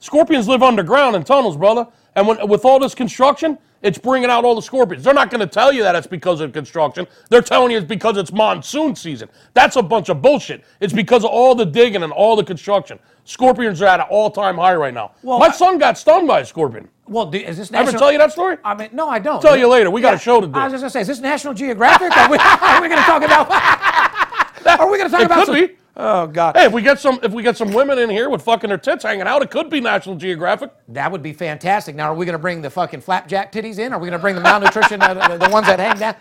Scorpions 0.00 0.46
live 0.46 0.62
underground 0.62 1.16
in 1.16 1.24
tunnels, 1.24 1.56
brother. 1.56 1.86
And 2.16 2.26
when, 2.26 2.48
with 2.48 2.64
all 2.64 2.78
this 2.78 2.94
construction, 2.94 3.58
it's 3.80 3.96
bringing 3.98 4.28
out 4.28 4.44
all 4.44 4.56
the 4.56 4.62
scorpions. 4.62 5.04
They're 5.04 5.14
not 5.14 5.30
going 5.30 5.40
to 5.40 5.46
tell 5.46 5.72
you 5.72 5.82
that 5.82 5.94
it's 5.94 6.06
because 6.06 6.40
of 6.40 6.52
construction. 6.52 7.06
They're 7.30 7.42
telling 7.42 7.70
you 7.70 7.78
it's 7.78 7.86
because 7.86 8.16
it's 8.16 8.32
monsoon 8.32 8.96
season. 8.96 9.28
That's 9.54 9.76
a 9.76 9.82
bunch 9.82 10.08
of 10.08 10.20
bullshit. 10.20 10.64
It's 10.80 10.92
because 10.92 11.22
of 11.24 11.30
all 11.30 11.54
the 11.54 11.64
digging 11.66 12.02
and 12.02 12.12
all 12.12 12.34
the 12.34 12.42
construction. 12.42 12.98
Scorpions 13.24 13.80
are 13.82 13.86
at 13.86 14.00
an 14.00 14.06
all-time 14.10 14.56
high 14.56 14.74
right 14.74 14.92
now. 14.94 15.12
Well, 15.22 15.38
My 15.38 15.46
I- 15.46 15.52
son 15.52 15.78
got 15.78 15.96
stung 15.96 16.26
by 16.26 16.40
a 16.40 16.44
scorpion. 16.44 16.88
Well, 17.06 17.26
do, 17.26 17.38
is 17.38 17.56
this 17.56 17.70
Ever 17.72 17.84
national? 17.84 18.00
tell 18.00 18.12
you 18.12 18.18
that 18.18 18.32
story? 18.32 18.58
I 18.64 18.74
mean, 18.74 18.90
no, 18.92 19.08
I 19.08 19.18
don't. 19.18 19.40
Tell 19.40 19.56
you 19.56 19.66
later. 19.68 19.90
We 19.90 20.00
got 20.02 20.12
a 20.14 20.18
show 20.18 20.40
to 20.42 20.46
do. 20.46 20.52
I 20.58 20.64
was 20.64 20.72
just 20.72 20.82
gonna 20.82 20.90
say, 20.90 21.00
is 21.02 21.06
this 21.06 21.20
National 21.20 21.54
Geographic? 21.54 22.14
Are 22.14 22.28
we, 22.28 22.36
we 22.82 22.88
gonna 22.94 23.00
talk 23.06 23.22
about? 23.22 23.48
are 24.80 24.90
we 24.90 24.98
gonna 24.98 25.08
talk 25.08 25.20
It 25.20 25.26
about? 25.26 25.46
could 25.46 25.46
some- 25.46 25.54
be. 25.54 25.76
Oh 26.00 26.28
God. 26.28 26.56
Hey, 26.56 26.66
if 26.66 26.72
we 26.72 26.80
get 26.80 27.00
some, 27.00 27.18
if 27.24 27.32
we 27.32 27.42
get 27.42 27.56
some 27.56 27.72
women 27.72 27.98
in 27.98 28.08
here 28.08 28.30
with 28.30 28.42
fucking 28.42 28.68
their 28.68 28.78
tits 28.78 29.02
hanging 29.02 29.26
out, 29.26 29.42
it 29.42 29.50
could 29.50 29.68
be 29.68 29.80
National 29.80 30.14
Geographic. 30.14 30.70
That 30.86 31.10
would 31.10 31.24
be 31.24 31.32
fantastic. 31.32 31.96
Now, 31.96 32.12
are 32.12 32.14
we 32.14 32.24
going 32.24 32.34
to 32.34 32.38
bring 32.38 32.62
the 32.62 32.70
fucking 32.70 33.00
flapjack 33.00 33.50
titties 33.50 33.80
in? 33.80 33.92
Are 33.92 33.98
we 33.98 34.06
going 34.06 34.16
to 34.16 34.22
bring 34.22 34.36
the 34.36 34.40
malnutrition, 34.40 35.02
uh, 35.02 35.14
the, 35.14 35.38
the 35.38 35.50
ones 35.50 35.66
that 35.66 35.80
hang 35.80 35.98
down? 35.98 36.14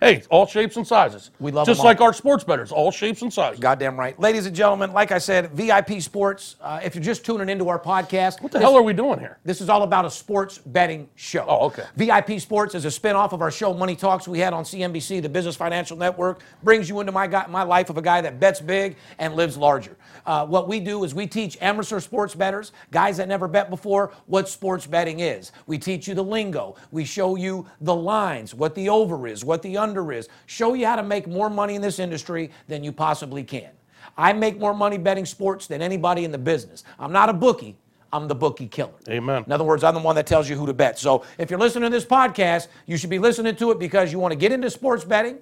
Hey, 0.00 0.22
all 0.30 0.46
shapes 0.46 0.78
and 0.78 0.86
sizes. 0.86 1.30
We 1.40 1.52
love 1.52 1.66
just 1.66 1.84
like 1.84 2.00
our 2.00 2.14
sports 2.14 2.42
bettors, 2.42 2.72
all 2.72 2.90
shapes 2.90 3.20
and 3.20 3.30
sizes. 3.30 3.60
Goddamn 3.60 3.98
right. 4.00 4.18
Ladies 4.18 4.46
and 4.46 4.56
gentlemen, 4.56 4.94
like 4.94 5.12
I 5.12 5.18
said, 5.18 5.50
VIP 5.50 6.00
Sports, 6.00 6.56
uh, 6.62 6.80
if 6.82 6.94
you're 6.94 7.04
just 7.04 7.22
tuning 7.22 7.50
into 7.50 7.68
our 7.68 7.78
podcast, 7.78 8.40
What 8.40 8.50
the 8.50 8.60
hell 8.60 8.74
are 8.76 8.82
we 8.82 8.94
doing 8.94 9.18
here? 9.18 9.36
This 9.44 9.60
is 9.60 9.68
all 9.68 9.82
about 9.82 10.06
a 10.06 10.10
sports 10.10 10.56
betting 10.56 11.10
show. 11.16 11.44
Oh, 11.46 11.66
okay. 11.66 11.84
VIP 11.96 12.40
Sports 12.40 12.74
is 12.74 12.86
a 12.86 12.88
spinoff 12.88 13.32
of 13.32 13.42
our 13.42 13.50
show 13.50 13.74
Money 13.74 13.94
Talks 13.94 14.26
we 14.26 14.38
had 14.38 14.54
on 14.54 14.64
CNBC, 14.64 15.20
the 15.20 15.28
Business 15.28 15.54
Financial 15.54 15.98
Network. 15.98 16.40
Brings 16.62 16.88
you 16.88 17.00
into 17.00 17.12
my 17.12 17.26
guy, 17.26 17.44
my 17.48 17.62
life 17.62 17.90
of 17.90 17.98
a 17.98 18.02
guy 18.02 18.22
that 18.22 18.40
bets 18.40 18.62
big 18.62 18.96
and 19.18 19.36
lives 19.36 19.58
larger. 19.58 19.98
Uh, 20.30 20.46
what 20.46 20.68
we 20.68 20.78
do 20.78 21.02
is 21.02 21.12
we 21.12 21.26
teach 21.26 21.58
amateur 21.60 21.98
sports 21.98 22.36
bettors, 22.36 22.70
guys 22.92 23.16
that 23.16 23.26
never 23.26 23.48
bet 23.48 23.68
before, 23.68 24.12
what 24.26 24.48
sports 24.48 24.86
betting 24.86 25.18
is. 25.18 25.50
We 25.66 25.76
teach 25.76 26.06
you 26.06 26.14
the 26.14 26.22
lingo. 26.22 26.76
We 26.92 27.04
show 27.04 27.34
you 27.34 27.66
the 27.80 27.96
lines, 27.96 28.54
what 28.54 28.76
the 28.76 28.90
over 28.90 29.26
is, 29.26 29.44
what 29.44 29.60
the 29.60 29.76
under 29.76 30.12
is. 30.12 30.28
Show 30.46 30.74
you 30.74 30.86
how 30.86 30.94
to 30.94 31.02
make 31.02 31.26
more 31.26 31.50
money 31.50 31.74
in 31.74 31.82
this 31.82 31.98
industry 31.98 32.52
than 32.68 32.84
you 32.84 32.92
possibly 32.92 33.42
can. 33.42 33.70
I 34.16 34.32
make 34.32 34.56
more 34.56 34.72
money 34.72 34.98
betting 34.98 35.26
sports 35.26 35.66
than 35.66 35.82
anybody 35.82 36.24
in 36.24 36.30
the 36.30 36.38
business. 36.38 36.84
I'm 37.00 37.10
not 37.10 37.28
a 37.28 37.32
bookie. 37.32 37.76
I'm 38.12 38.28
the 38.28 38.36
bookie 38.36 38.68
killer. 38.68 38.92
Amen. 39.08 39.42
In 39.44 39.50
other 39.50 39.64
words, 39.64 39.82
I'm 39.82 39.94
the 39.94 40.00
one 40.00 40.14
that 40.14 40.28
tells 40.28 40.48
you 40.48 40.54
who 40.54 40.64
to 40.66 40.72
bet. 40.72 40.96
So 40.96 41.24
if 41.38 41.50
you're 41.50 41.58
listening 41.58 41.90
to 41.90 41.96
this 41.96 42.06
podcast, 42.06 42.68
you 42.86 42.96
should 42.96 43.10
be 43.10 43.18
listening 43.18 43.56
to 43.56 43.72
it 43.72 43.80
because 43.80 44.12
you 44.12 44.20
want 44.20 44.30
to 44.30 44.38
get 44.38 44.52
into 44.52 44.70
sports 44.70 45.02
betting 45.02 45.38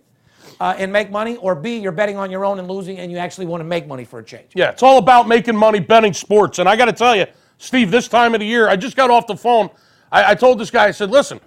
uh, 0.60 0.74
and 0.78 0.92
make 0.92 1.10
money, 1.10 1.36
or 1.36 1.54
B, 1.54 1.78
you're 1.78 1.92
betting 1.92 2.16
on 2.16 2.30
your 2.30 2.44
own 2.44 2.58
and 2.58 2.68
losing, 2.68 2.98
and 2.98 3.10
you 3.12 3.18
actually 3.18 3.46
want 3.46 3.60
to 3.60 3.64
make 3.64 3.86
money 3.86 4.04
for 4.04 4.18
a 4.18 4.24
change. 4.24 4.50
Yeah, 4.54 4.70
it's 4.70 4.82
all 4.82 4.98
about 4.98 5.28
making 5.28 5.56
money 5.56 5.80
betting 5.80 6.12
sports. 6.12 6.58
And 6.58 6.68
I 6.68 6.74
got 6.76 6.86
to 6.86 6.92
tell 6.92 7.14
you, 7.16 7.26
Steve, 7.58 7.90
this 7.90 8.08
time 8.08 8.34
of 8.34 8.40
the 8.40 8.46
year, 8.46 8.68
I 8.68 8.76
just 8.76 8.96
got 8.96 9.10
off 9.10 9.26
the 9.26 9.36
phone. 9.36 9.70
I, 10.10 10.32
I 10.32 10.34
told 10.34 10.58
this 10.58 10.70
guy, 10.70 10.86
I 10.86 10.90
said, 10.90 11.10
listen, 11.10 11.40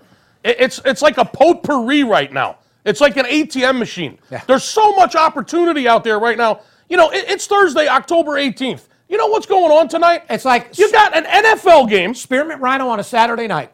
it- 0.43 0.57
it's 0.59 0.81
it's 0.85 1.01
like 1.01 1.17
a 1.17 1.25
potpourri 1.25 2.03
right 2.03 2.31
now. 2.31 2.57
It's 2.85 2.99
like 3.01 3.17
an 3.17 3.25
ATM 3.25 3.77
machine. 3.77 4.17
Yeah. 4.31 4.41
There's 4.47 4.63
so 4.63 4.93
much 4.95 5.15
opportunity 5.15 5.87
out 5.87 6.03
there 6.03 6.17
right 6.19 6.37
now. 6.37 6.61
You 6.89 6.97
know, 6.97 7.09
it- 7.11 7.25
it's 7.29 7.47
Thursday, 7.47 7.87
October 7.87 8.31
18th. 8.33 8.87
You 9.09 9.17
know 9.17 9.27
what's 9.27 9.45
going 9.45 9.71
on 9.71 9.87
tonight? 9.89 10.23
It's 10.29 10.45
like 10.45 10.77
you 10.77 10.89
got 10.91 11.15
an 11.15 11.25
NFL 11.25 11.89
game. 11.89 12.13
Spearmint 12.15 12.61
Rhino 12.61 12.87
on 12.87 12.99
a 12.99 13.03
Saturday 13.03 13.47
night. 13.47 13.71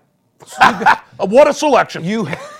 What 1.19 1.47
a 1.47 1.53
selection. 1.53 2.03
You, 2.03 2.27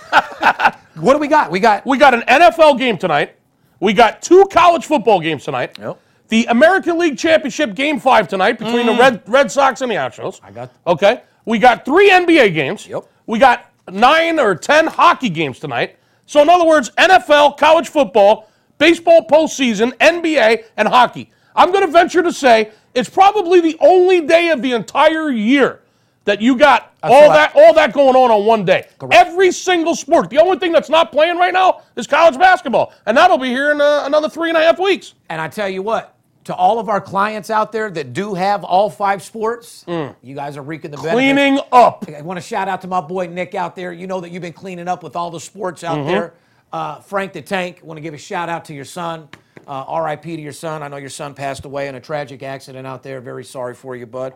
what 1.00 1.12
do 1.14 1.18
we 1.18 1.28
got? 1.28 1.50
We 1.50 1.60
got 1.60 1.84
We 1.86 1.98
got 1.98 2.14
an 2.14 2.22
NFL 2.22 2.78
game 2.78 2.98
tonight. 2.98 3.36
We 3.80 3.92
got 3.92 4.22
two 4.22 4.44
college 4.50 4.86
football 4.86 5.20
games 5.20 5.44
tonight. 5.44 5.76
Yep. 5.78 6.00
The 6.28 6.46
American 6.46 6.98
League 6.98 7.16
Championship 7.16 7.74
Game 7.74 7.98
Five 8.00 8.28
tonight 8.28 8.58
between 8.58 8.86
the 8.86 8.92
Red 8.94 9.22
Red 9.26 9.50
Sox 9.50 9.80
and 9.80 9.90
the 9.90 9.96
Astros. 9.96 10.40
Mm. 10.40 10.44
I 10.44 10.50
got- 10.50 10.70
Okay. 10.86 11.20
We 11.44 11.58
got 11.58 11.84
three 11.84 12.10
NBA 12.10 12.52
games. 12.52 12.86
Yep. 12.86 13.04
We 13.26 13.38
got 13.38 13.70
nine 13.90 14.38
or 14.38 14.54
ten 14.54 14.86
hockey 14.86 15.30
games 15.30 15.58
tonight. 15.58 15.96
So 16.26 16.42
in 16.42 16.50
other 16.50 16.66
words, 16.66 16.90
NFL, 16.98 17.56
college 17.56 17.88
football, 17.88 18.50
baseball 18.76 19.26
postseason, 19.26 19.92
NBA, 19.98 20.64
and 20.76 20.86
hockey. 20.88 21.30
I'm 21.56 21.72
going 21.72 21.86
to 21.86 21.90
venture 21.90 22.22
to 22.22 22.32
say 22.32 22.70
it's 22.94 23.08
probably 23.08 23.60
the 23.60 23.76
only 23.80 24.20
day 24.20 24.50
of 24.50 24.60
the 24.60 24.72
entire 24.72 25.30
year 25.30 25.80
that 26.28 26.40
you 26.42 26.56
got 26.56 26.94
all 27.02 27.30
that 27.30 27.52
all 27.54 27.74
that 27.74 27.92
going 27.92 28.14
on 28.14 28.30
on 28.30 28.44
one 28.46 28.64
day. 28.64 28.86
Every 29.10 29.50
single 29.50 29.94
sport. 29.96 30.30
The 30.30 30.38
only 30.38 30.58
thing 30.58 30.72
that's 30.72 30.88
not 30.90 31.10
playing 31.10 31.38
right 31.38 31.52
now 31.52 31.82
is 31.96 32.06
college 32.06 32.38
basketball, 32.38 32.92
and 33.06 33.16
that'll 33.16 33.38
be 33.38 33.48
here 33.48 33.72
in 33.72 33.80
uh, 33.80 34.02
another 34.04 34.28
three 34.28 34.48
and 34.50 34.56
a 34.58 34.60
half 34.60 34.78
weeks. 34.78 35.14
And 35.28 35.40
I 35.40 35.48
tell 35.48 35.68
you 35.68 35.82
what, 35.82 36.14
to 36.44 36.54
all 36.54 36.78
of 36.78 36.88
our 36.88 37.00
clients 37.00 37.50
out 37.50 37.72
there 37.72 37.90
that 37.90 38.12
do 38.12 38.34
have 38.34 38.62
all 38.62 38.90
five 38.90 39.22
sports, 39.22 39.84
you 39.88 40.34
guys 40.34 40.56
are 40.56 40.62
reaping 40.62 40.90
the 40.90 40.96
benefits. 40.98 41.16
Mm. 41.18 41.34
Cleaning 41.34 41.60
up. 41.72 42.04
I 42.16 42.22
want 42.22 42.38
to 42.38 42.46
shout 42.46 42.68
out 42.68 42.82
to 42.82 42.88
my 42.88 43.00
boy 43.00 43.26
Nick 43.26 43.54
out 43.54 43.74
there. 43.74 43.92
You 43.92 44.06
know 44.06 44.20
that 44.20 44.30
you've 44.30 44.42
been 44.42 44.52
cleaning 44.52 44.86
up 44.88 45.02
with 45.02 45.16
all 45.16 45.30
the 45.30 45.40
sports 45.40 45.82
out 45.84 45.98
Mm-hmm. 45.98 46.08
there. 46.08 46.34
Uh, 46.70 47.00
Frank 47.00 47.32
the 47.32 47.40
Tank, 47.40 47.80
want 47.82 47.96
to 47.96 48.02
give 48.02 48.12
a 48.12 48.18
shout 48.18 48.50
out 48.50 48.66
to 48.66 48.74
your 48.74 48.84
son. 48.84 49.28
Uh, 49.66 50.02
RIP 50.04 50.22
to 50.22 50.40
your 50.40 50.52
son. 50.52 50.82
I 50.82 50.88
know 50.88 50.96
your 50.98 51.08
son 51.10 51.32
passed 51.34 51.64
away 51.64 51.88
in 51.88 51.94
a 51.94 52.00
tragic 52.00 52.42
accident 52.42 52.86
out 52.86 53.02
there. 53.02 53.20
Very 53.22 53.44
sorry 53.44 53.74
for 53.74 53.96
you, 53.96 54.04
bud. 54.06 54.34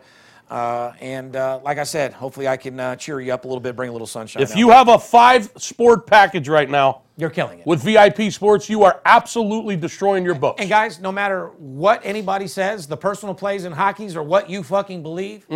Uh, 0.53 0.93
and 1.01 1.35
uh, 1.35 1.59
like 1.63 1.79
I 1.79 1.83
said, 1.83 2.13
hopefully 2.13 2.47
I 2.47 2.57
can 2.57 2.79
uh, 2.79 2.95
cheer 2.95 3.19
you 3.19 3.33
up 3.33 3.43
a 3.43 3.47
little 3.47 3.59
bit, 3.59 3.75
bring 3.75 3.89
a 3.89 3.91
little 3.91 4.05
sunshine. 4.05 4.43
If 4.43 4.51
out 4.51 4.57
you 4.57 4.69
have 4.69 4.87
a 4.87 4.99
five 4.99 5.51
sport 5.57 6.05
package 6.05 6.47
right 6.47 6.69
now 6.69 7.01
you're 7.17 7.31
killing 7.31 7.59
it. 7.59 7.65
with 7.65 7.81
VIP 7.81 8.31
Sports, 8.31 8.69
you 8.69 8.83
are 8.83 9.01
absolutely 9.03 9.75
destroying 9.75 10.23
your 10.23 10.35
books. 10.35 10.61
And 10.61 10.69
guys, 10.69 10.99
no 10.99 11.11
matter 11.11 11.47
what 11.57 12.01
anybody 12.03 12.45
says, 12.45 12.85
the 12.85 12.95
personal 12.95 13.33
plays 13.33 13.65
and 13.65 13.73
hockeys 13.73 14.15
are 14.15 14.21
what 14.21 14.47
you 14.47 14.61
fucking 14.61 15.01
believe. 15.01 15.47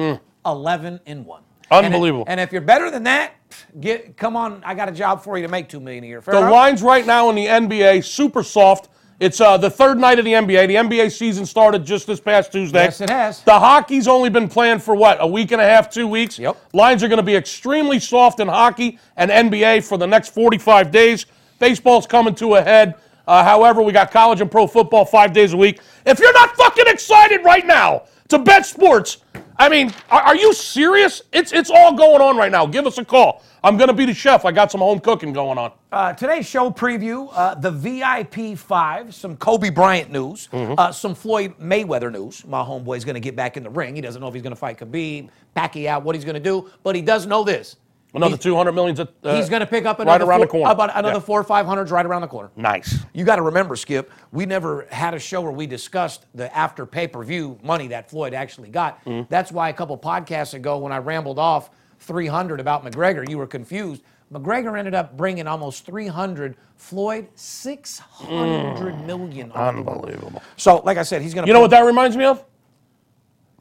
Eleven 0.44 1.00
in 1.06 1.26
one. 1.26 1.44
Mm. 1.72 1.86
Unbelievable. 1.86 2.24
And, 2.28 2.40
if 2.40 2.52
you're 2.52 2.62
better 2.62 2.90
than 2.90 3.04
that, 3.04 3.34
get 3.80 4.18
come 4.18 4.36
on. 4.36 4.64
I 4.66 4.74
got 4.74 4.90
a 4.90 4.92
job 4.92 5.22
for 5.22 5.38
you 5.38 5.46
to 5.46 5.52
make 5.52 5.70
two 5.70 5.80
million 5.80 6.06
a 6.06 6.08
year. 6.08 6.22
Fair 6.24 6.34
The 6.34 6.40
enough? 6.40 6.52
lines 6.52 6.82
right 6.82 7.06
now 7.06 7.30
in 7.30 7.36
the 7.36 7.46
NBA 7.46 8.04
super 8.04 8.42
soft. 8.42 8.90
It's 9.20 9.42
uh, 9.42 9.58
the 9.58 9.70
third 9.70 9.98
night 9.98 10.20
of 10.20 10.26
the 10.26 10.34
NBA. 10.34 10.68
The 10.68 10.76
NBA 10.76 11.12
season 11.12 11.48
started 11.48 11.84
just 11.84 12.06
this 12.06 12.20
past 12.20 12.52
Tuesday. 12.52 12.84
Yes, 12.84 13.02
it 13.02 13.10
has. 13.10 13.42
The 13.42 13.60
hockey's 13.60 14.08
only 14.08 14.30
been 14.30 14.48
playing 14.48 14.78
for 14.78 14.94
what 14.94 15.18
a 15.20 15.26
week 15.26 15.52
and 15.52 15.60
a 15.60 15.64
half, 15.64 15.90
two 15.90 16.08
weeks. 16.08 16.38
Yep. 16.38 16.56
Lines 16.74 17.02
are 17.02 17.08
going 17.08 17.18
to 17.18 17.24
be 17.24 17.36
extremely 17.36 18.00
soft 18.00 18.40
in 18.40 18.48
hockey 18.48 19.00
and 19.16 19.32
NBA 19.32 19.84
for 19.88 19.98
the 19.98 20.06
next 20.06 20.36
45 20.36 20.92
days. 20.92 21.26
Baseball's 21.58 22.06
coming 22.06 22.36
to 22.36 22.56
a 22.56 22.62
head. 22.62 22.94
Uh, 23.28 23.44
however, 23.44 23.82
we 23.82 23.92
got 23.92 24.12
college 24.12 24.40
and 24.40 24.52
pro 24.52 24.68
football 24.68 25.04
five 25.04 25.34
days 25.34 25.54
a 25.54 25.58
week. 25.58 25.82
If 26.06 26.20
you're 26.20 26.34
not 26.34 26.56
fucking 26.56 26.86
excited 26.88 27.44
right 27.44 27.66
now 27.66 28.04
to 28.28 28.38
bet 28.38 28.68
sports, 28.68 29.18
I 29.60 29.70
mean, 29.70 29.92
are, 30.10 30.22
are 30.22 30.36
you 30.36 30.54
serious? 30.54 31.22
It's 31.34 31.52
it's 31.52 31.70
all 31.72 31.94
going 31.96 32.22
on 32.22 32.38
right 32.38 32.52
now. 32.52 32.66
Give 32.66 32.86
us 32.86 32.98
a 32.98 33.06
call. 33.06 33.44
I'm 33.64 33.76
going 33.76 33.88
to 33.88 33.94
be 33.94 34.06
the 34.06 34.14
chef. 34.14 34.46
I 34.46 34.52
got 34.52 34.72
some 34.72 34.82
home 34.82 35.00
cooking 35.00 35.34
going 35.34 35.58
on. 35.58 35.72
Uh, 35.92 36.14
today's 36.14 36.46
show 36.48 36.70
preview: 36.70 37.30
uh, 37.34 37.56
the 37.56 37.72
VIP 37.72 38.58
five, 38.58 39.16
some 39.16 39.36
Kobe 39.38 39.70
Bryant 39.72 40.12
news, 40.12 40.48
Mm-hmm. 40.52 40.76
uh, 40.78 40.92
some 40.92 41.16
Floyd 41.16 41.56
Mayweather 41.60 42.12
news. 42.12 42.46
My 42.46 42.62
homeboy's 42.62 43.04
going 43.04 43.16
to 43.16 43.20
get 43.20 43.36
back 43.36 43.58
in 43.58 43.64
the 43.64 43.70
ring. 43.70 43.96
He 43.96 44.02
doesn't 44.02 44.22
know 44.22 44.28
if 44.28 44.34
he's 44.34 44.44
going 44.44 44.52
to 44.56 44.60
fight 44.60 44.78
Khabib, 44.78 45.30
Pacquiao, 45.56 46.04
what 46.04 46.16
he's 46.16 46.26
going 46.26 46.36
to 46.36 46.40
do, 46.40 46.70
but 46.84 46.96
he 46.96 47.02
does 47.02 47.26
know 47.26 47.44
this. 47.44 47.78
Another 48.18 48.32
He's- 48.36 48.44
200 48.44 48.72
million's 48.74 49.00
at, 49.00 49.10
uh, 49.24 49.36
He's 49.36 49.48
going 49.50 49.62
to 49.62 49.66
pick 49.66 49.86
up 49.86 50.00
another 50.02 50.26
right 50.26 50.30
around 50.30 50.40
the 50.42 50.48
four- 50.48 50.62
corner. 50.64 50.72
about 50.74 50.90
another 50.94 51.16
Yeah. 51.16 51.20
four 51.20 51.40
or 51.40 51.44
five 51.46 51.66
hundreds 51.66 51.92
right 51.92 52.06
around 52.06 52.22
the 52.22 52.28
corner. 52.28 52.50
Nice. 52.58 52.98
You 53.14 53.24
got 53.24 53.38
to 53.38 53.42
remember, 53.44 53.76
Skip, 53.78 54.12
we 54.34 54.46
never 54.46 54.86
had 54.92 55.14
a 55.14 55.20
show 55.20 55.40
where 55.42 55.52
we 55.52 55.66
discussed 55.68 56.26
the 56.36 56.54
after 56.56 56.86
pay 56.86 57.08
per 57.08 57.24
view 57.24 57.58
money 57.64 57.88
that 57.88 58.10
Floyd 58.10 58.34
actually 58.34 58.70
got. 58.70 59.04
Mm-hmm. 59.06 59.28
That's 59.30 59.52
why 59.52 59.70
a 59.70 59.74
couple 59.74 59.98
podcasts 59.98 60.54
ago, 60.54 60.78
when 60.80 60.92
I 60.92 60.98
rambled 60.98 61.40
off 61.40 61.70
300 62.00 62.60
about 62.60 62.84
McGregor, 62.86 63.28
you 63.30 63.38
were 63.38 63.48
confused. 63.48 64.02
McGregor 64.34 64.78
ended 64.78 64.94
up 64.94 65.16
bringing 65.16 65.48
almost 65.48 65.86
300. 65.86 66.58
Floyd, 66.76 67.28
600 67.36 69.06
million. 69.06 69.52
on 69.54 69.78
the 69.78 69.82
board. 69.84 69.98
Mm. 69.98 70.02
Unbelievable. 70.02 70.42
So, 70.58 70.78
like 70.84 70.98
I 70.98 71.04
said, 71.04 71.22
he's 71.22 71.34
going 71.34 71.46
to. 71.46 71.48
You 71.48 71.54
know 71.54 71.62
what 71.62 71.70
that 71.72 71.86
reminds 71.86 72.18
me 72.18 72.26
of? 72.26 72.44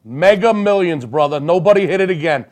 Mega 0.04 0.52
Millions, 0.54 1.04
brother. 1.04 1.40
Nobody 1.40 1.86
hit 1.86 2.00
it 2.00 2.10
again. 2.10 2.46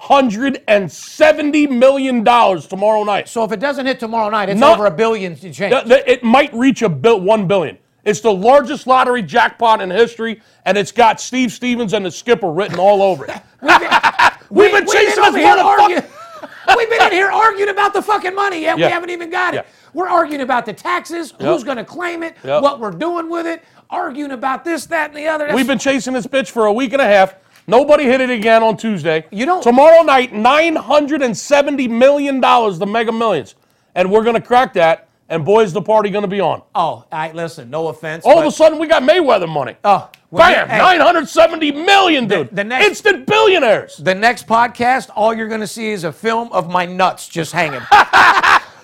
$970 0.00 1.70
million 1.70 2.24
tomorrow 2.24 3.04
night. 3.04 3.28
So 3.28 3.44
if 3.44 3.52
it 3.52 3.60
doesn't 3.60 3.86
hit 3.86 3.98
tomorrow 4.00 4.28
night, 4.30 4.48
it's 4.48 4.60
No- 4.60 4.72
over 4.74 4.86
a 4.86 4.90
billion 4.90 5.34
to 5.36 5.52
change. 5.52 5.72
Th- 5.72 5.84
th- 5.84 6.04
It 6.06 6.22
might 6.22 6.52
reach 6.54 6.82
a 6.82 6.88
bill, 6.88 7.20
one 7.20 7.46
billion. 7.46 7.78
It's 8.04 8.20
the 8.20 8.32
largest 8.32 8.86
lottery 8.86 9.22
jackpot 9.22 9.80
in 9.80 9.90
history, 9.90 10.40
and 10.64 10.78
it's 10.78 10.92
got 10.92 11.20
Steve 11.20 11.50
Stevens 11.50 11.92
and 11.92 12.06
the 12.06 12.10
skipper 12.10 12.50
written 12.52 12.78
all 12.78 13.02
over 13.02 13.24
it. 13.26 13.32
We've 14.50 14.70
been 14.70 14.86
chasing 14.92 15.24
over 15.24 15.32
this 15.32 15.44
here 15.44 15.56
motherfucker. 15.56 16.06
We've 16.76 16.90
been 16.90 17.02
in 17.06 17.12
here 17.12 17.30
arguing 17.30 17.70
about 17.70 17.92
the 17.94 18.02
fucking 18.02 18.34
money, 18.34 18.60
yet 18.60 18.78
Yeah. 18.78 18.86
we 18.86 18.92
haven't 18.92 19.10
even 19.10 19.30
got 19.30 19.54
it. 19.54 19.58
Yeah. 19.58 19.62
We're 19.92 20.08
arguing 20.08 20.42
about 20.42 20.66
the 20.66 20.72
taxes, 20.72 21.32
who's 21.40 21.64
going 21.64 21.78
to 21.78 21.84
claim 21.84 22.22
it, 22.22 22.36
Yep. 22.44 22.62
what 22.62 22.78
we're 22.80 22.90
doing 22.90 23.28
with 23.30 23.46
it, 23.46 23.64
arguing 23.88 24.32
about 24.32 24.64
this, 24.64 24.86
that, 24.86 25.10
and 25.10 25.16
the 25.18 25.26
other. 25.26 25.44
That's- 25.44 25.56
We've 25.56 25.66
been 25.66 25.78
chasing 25.78 26.12
this 26.12 26.26
bitch 26.26 26.48
for 26.50 26.66
a 26.66 26.72
week 26.72 26.92
and 26.92 27.00
a 27.02 27.06
half. 27.06 27.34
Nobody 27.66 28.04
hit 28.04 28.20
it 28.20 28.30
again 28.30 28.62
on 28.62 28.76
Tuesday. 28.76 29.26
You 29.30 29.44
don't- 29.46 29.62
Tomorrow 29.62 30.02
night, 30.02 30.32
nine 30.32 30.76
hundred 30.76 31.22
and 31.22 31.36
seventy 31.36 31.88
million 31.88 32.40
dollars, 32.40 32.78
the 32.78 32.86
Mega 32.86 33.12
Millions, 33.12 33.54
and 33.94 34.10
we're 34.10 34.22
gonna 34.24 34.40
crack 34.40 34.72
that. 34.74 35.02
And 35.28 35.44
boy, 35.44 35.62
is 35.62 35.72
the 35.72 35.82
party 35.82 36.10
gonna 36.10 36.28
be 36.28 36.40
on. 36.40 36.62
Oh, 36.72 37.04
right, 37.12 37.34
listen, 37.34 37.68
no 37.68 37.88
offense. 37.88 38.24
All 38.24 38.36
but 38.36 38.42
of 38.46 38.46
a 38.46 38.50
sudden, 38.52 38.78
we 38.78 38.86
got 38.86 39.02
Mayweather 39.02 39.48
money. 39.48 39.74
Oh, 39.82 40.08
well, 40.30 40.52
bam! 40.52 40.68
hey. 40.68 40.78
Nine 40.78 41.00
hundred 41.00 41.28
seventy 41.28 41.72
million, 41.72 42.28
dude. 42.28 42.54
the 42.54 42.62
next- 42.62 42.86
Instant 42.86 43.26
billionaires. 43.26 43.96
the 43.96 44.14
next 44.14 44.46
podcast, 44.46 45.10
all 45.16 45.34
you're 45.34 45.48
going 45.48 45.60
to 45.62 45.66
see 45.66 45.90
is 45.90 46.04
a 46.04 46.12
film 46.12 46.52
of 46.52 46.70
my 46.70 46.86
nuts 46.86 47.26
just 47.28 47.50
hanging. 47.52 47.80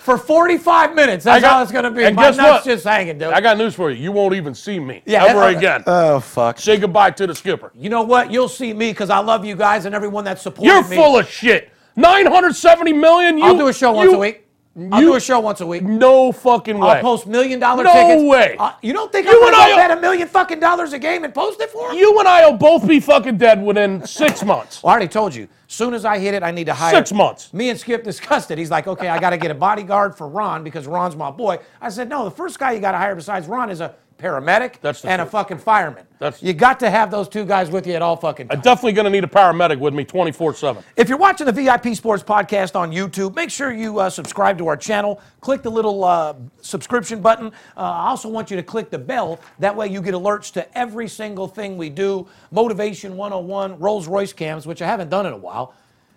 For 0.03 0.19
45 0.19 0.95
minutes, 0.97 1.25
that's 1.25 1.37
I 1.37 1.41
got- 1.41 1.57
all 1.57 1.63
it's 1.63 1.71
going 1.71 1.85
to 1.85 1.91
be. 1.93 2.03
and 2.05 2.17
my 2.17 2.23
guess 2.25 2.37
nuts 2.37 2.67
what? 2.67 2.73
just 2.75 2.85
hanging, 2.85 3.19
dude. 3.19 3.33
I 3.33 3.41
got 3.41 3.57
news 3.57 3.75
for 3.77 3.89
you. 3.91 4.03
You 4.03 4.11
won't 4.11 4.35
even 4.35 4.53
see 4.53 4.81
me 4.81 5.01
Yeah, 5.07 5.25
ever 5.27 5.45
uh, 5.45 5.51
again. 5.57 5.85
oh, 5.87 6.19
fuck. 6.19 6.59
Say 6.59 6.77
goodbye 6.77 7.13
to 7.13 7.27
the 7.29 7.35
skipper. 7.37 7.71
You 7.77 7.89
know 7.89 8.03
what? 8.03 8.31
You'll 8.33 8.49
see 8.49 8.73
me 8.73 8.91
because 8.91 9.11
I 9.11 9.19
love 9.19 9.45
you 9.45 9.55
guys 9.55 9.85
and 9.85 9.95
everyone 9.95 10.25
that 10.25 10.41
supported 10.41 10.67
me. 10.89 10.97
You're 10.97 11.05
full 11.05 11.19
of 11.19 11.29
shit. 11.29 11.71
Nine 11.95 12.27
hundred 12.27 12.57
seventy 12.57 12.93
million. 12.93 13.39
You, 13.39 13.45
I'll 13.45 13.57
do 13.57 13.69
a 13.69 13.73
show 13.73 13.93
once 13.93 14.11
you- 14.11 14.17
a 14.17 14.21
week. 14.21 14.42
I'll 14.91 15.03
you- 15.03 15.09
do 15.09 15.15
a 15.17 15.21
show 15.21 15.39
once 15.41 15.61
a 15.61 15.67
week. 15.67 15.83
No 15.83 16.33
fucking 16.33 16.79
way. 16.79 16.89
I'll 16.89 17.03
post 17.03 17.27
million 17.27 17.61
dollar 17.61 17.85
No 17.85 17.93
tickets. 17.93 18.23
way. 18.23 18.57
Uh, 18.59 18.73
you 18.81 18.93
don't 18.95 19.13
think 19.13 19.27
You 19.27 19.33
I'm 19.33 19.41
going 19.53 19.71
to 19.71 19.77
bet 19.77 19.91
a 19.99 20.01
million 20.01 20.27
fucking 20.29 20.61
dollars 20.61 20.95
a 20.95 20.99
game 20.99 21.25
and 21.25 21.35
post 21.35 21.61
it 21.61 21.69
for? 21.71 21.93
You 21.93 22.19
and 22.19 22.27
I 22.27 22.49
will 22.49 22.57
both 22.57 22.89
be 22.89 22.99
fucking 22.99 23.37
dead 23.37 23.63
within 23.63 24.07
six 24.07 24.43
months. 24.43 24.83
Well, 24.83 24.91
I 24.91 24.95
already 24.95 25.09
told 25.09 25.35
you. 25.35 25.47
As 25.69 25.75
soon 25.75 25.93
as 25.95 26.05
I 26.07 26.19
hit 26.19 26.33
it, 26.35 26.43
I 26.43 26.51
need 26.53 26.65
to 26.67 26.75
hire. 26.75 26.95
Six 26.95 27.13
months. 27.13 27.53
Me 27.53 27.69
and 27.71 27.79
Skip 27.79 28.03
discussed 28.05 28.51
it. 28.51 28.57
He's 28.59 28.71
like, 28.71 28.87
okay, 28.87 29.09
I 29.09 29.19
got 29.19 29.31
to 29.31 29.39
get 29.39 29.51
a 29.51 29.55
bodyguard 29.55 30.17
for 30.17 30.27
Ron 30.29 30.65
because 30.65 30.87
Ron's 30.87 31.17
my 31.17 31.31
boy. 31.31 31.59
I 31.81 31.89
said, 31.91 32.09
no, 32.09 32.25
the 32.25 32.31
first 32.31 32.59
guy 32.59 32.73
you 32.73 32.81
got 32.81 32.93
to 32.93 32.99
hire 32.99 33.15
besides 33.15 33.47
Ron 33.49 33.69
is 33.71 33.81
a 33.81 33.95
paramedic 34.23 34.75
That's 34.81 35.03
the 35.03 35.09
and 35.09 35.21
a 35.21 35.25
truth. 35.25 35.33
fucking 35.33 35.59
fireman. 35.59 36.05
That's- 36.19 36.43
you 36.43 36.53
got 36.53 36.79
to 36.81 36.89
have 36.91 37.11
those 37.11 37.29
two 37.29 37.45
guys 37.45 37.71
with 37.71 37.87
you 37.87 37.95
at 37.95 38.03
all 38.03 38.17
fucking 38.17 38.47
I'm 38.51 38.57
times. 38.59 38.65
definitely 38.65 38.93
going 38.93 39.05
to 39.07 39.11
need 39.11 39.25
a 39.25 39.29
paramedic 39.29 39.79
with 39.81 39.93
me 39.93 40.05
24 40.05 40.55
7. 40.55 40.83
If 40.97 41.09
you're 41.09 41.19
watching 41.19 41.47
the 41.47 41.53
VIP 41.53 41.95
Sports 41.97 42.23
Podcast 42.23 42.77
on 42.77 42.93
YouTube, 42.93 43.35
make 43.35 43.51
sure 43.51 43.73
you 43.73 43.99
uh, 43.99 44.09
subscribe 44.09 44.57
to 44.59 44.69
our 44.69 44.77
channel. 44.77 45.21
Click 45.41 45.63
the 45.63 45.71
little 45.71 46.05
uh, 46.05 46.35
subscription 46.61 47.21
button. 47.21 47.49
Uh, 47.77 47.81
I 47.81 48.09
also 48.09 48.29
want 48.29 48.51
you 48.51 48.57
to 48.57 48.63
click 48.63 48.91
the 48.91 48.99
bell. 48.99 49.41
That 49.59 49.75
way 49.75 49.89
you 49.89 50.01
get 50.01 50.15
alerts 50.15 50.53
to 50.53 50.79
every 50.79 51.09
single 51.09 51.49
thing 51.49 51.77
we 51.77 51.91
do. 51.91 52.29
Motivation 52.53 53.17
101, 53.17 53.79
Rolls 53.81 54.07
Royce 54.07 54.33
cams, 54.33 54.67
which 54.67 54.81
I 54.81 54.87
haven't 54.87 55.09
done 55.11 55.27
in 55.27 55.33
a 55.33 55.37
while. 55.37 55.75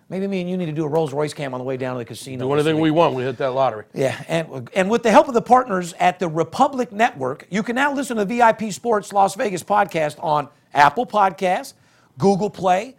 Maybe 0.08 0.28
me 0.28 0.40
and 0.40 0.48
you 0.48 0.56
need 0.56 0.66
to 0.66 0.72
do 0.72 0.84
a 0.84 0.88
Rolls 0.88 1.12
Royce 1.12 1.34
cam 1.34 1.52
on 1.52 1.58
the 1.58 1.64
way 1.64 1.76
down 1.76 1.94
to 1.94 1.98
the 1.98 2.04
casino. 2.04 2.46
Do 2.46 2.54
anything 2.54 2.80
we 2.80 2.92
want. 2.92 3.14
We 3.14 3.24
hit 3.24 3.38
that 3.38 3.50
lottery. 3.50 3.86
Yeah, 3.92 4.22
and, 4.28 4.70
and 4.74 4.88
with 4.88 5.02
the 5.02 5.10
help 5.10 5.26
of 5.26 5.34
the 5.34 5.42
partners 5.42 5.94
at 5.98 6.20
the 6.20 6.28
Republic 6.28 6.92
Network, 6.92 7.46
you 7.50 7.64
can 7.64 7.74
now 7.74 7.92
listen 7.92 8.16
to 8.16 8.24
the 8.24 8.36
VIP 8.36 8.72
Sports 8.72 9.12
Las 9.12 9.34
Vegas 9.34 9.64
podcast 9.64 10.22
on 10.22 10.48
Apple 10.72 11.06
Podcasts, 11.06 11.74
Google 12.18 12.50
Play, 12.50 12.94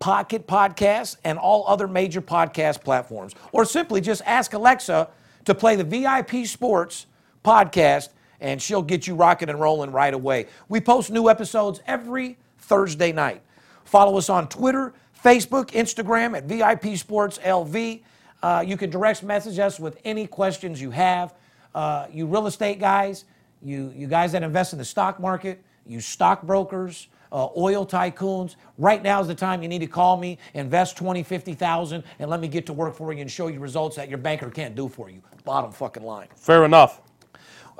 Pocket 0.00 0.48
Podcasts, 0.48 1.16
and 1.22 1.38
all 1.38 1.64
other 1.68 1.86
major 1.86 2.20
podcast 2.20 2.82
platforms. 2.82 3.34
Or 3.52 3.64
simply 3.64 4.00
just 4.00 4.22
ask 4.26 4.52
Alexa 4.52 5.08
to 5.44 5.54
play 5.54 5.76
the 5.76 5.84
VIP 5.84 6.46
Sports 6.46 7.06
podcast, 7.44 8.08
and 8.40 8.60
she'll 8.60 8.82
get 8.82 9.06
you 9.06 9.14
rocking 9.14 9.50
and 9.50 9.60
rolling 9.60 9.92
right 9.92 10.12
away. 10.12 10.46
We 10.68 10.80
post 10.80 11.10
new 11.12 11.28
episodes 11.28 11.80
every 11.86 12.38
Thursday 12.58 13.12
night. 13.12 13.42
Follow 13.84 14.18
us 14.18 14.28
on 14.28 14.48
Twitter, 14.48 14.94
Facebook, 15.24 15.70
Instagram 15.70 16.36
at 16.36 16.44
VIP 16.44 16.96
Sports 16.96 17.38
LV. 17.38 18.00
Uh, 18.42 18.64
you 18.66 18.76
can 18.76 18.90
direct 18.90 19.22
message 19.22 19.58
us 19.58 19.78
with 19.78 20.00
any 20.04 20.26
questions 20.26 20.80
you 20.80 20.90
have. 20.90 21.34
Uh, 21.74 22.06
you 22.10 22.26
real 22.26 22.46
estate 22.46 22.80
guys, 22.80 23.24
you, 23.62 23.92
you 23.94 24.06
guys 24.06 24.32
that 24.32 24.42
invest 24.42 24.72
in 24.72 24.78
the 24.78 24.84
stock 24.84 25.20
market, 25.20 25.62
you 25.86 26.00
stockbrokers, 26.00 27.08
uh, 27.32 27.48
oil 27.56 27.86
tycoons, 27.86 28.56
right 28.78 29.02
now 29.02 29.20
is 29.20 29.28
the 29.28 29.34
time 29.34 29.62
you 29.62 29.68
need 29.68 29.78
to 29.80 29.86
call 29.86 30.16
me, 30.16 30.38
invest 30.54 30.96
20, 30.96 31.22
50,000, 31.22 32.02
and 32.18 32.30
let 32.30 32.40
me 32.40 32.48
get 32.48 32.66
to 32.66 32.72
work 32.72 32.94
for 32.94 33.12
you 33.12 33.20
and 33.20 33.30
show 33.30 33.48
you 33.48 33.60
results 33.60 33.96
that 33.96 34.08
your 34.08 34.18
banker 34.18 34.50
can't 34.50 34.74
do 34.74 34.88
for 34.88 35.10
you. 35.10 35.22
Bottom 35.44 35.70
fucking 35.70 36.02
line. 36.02 36.28
Fair 36.34 36.64
enough. 36.64 37.02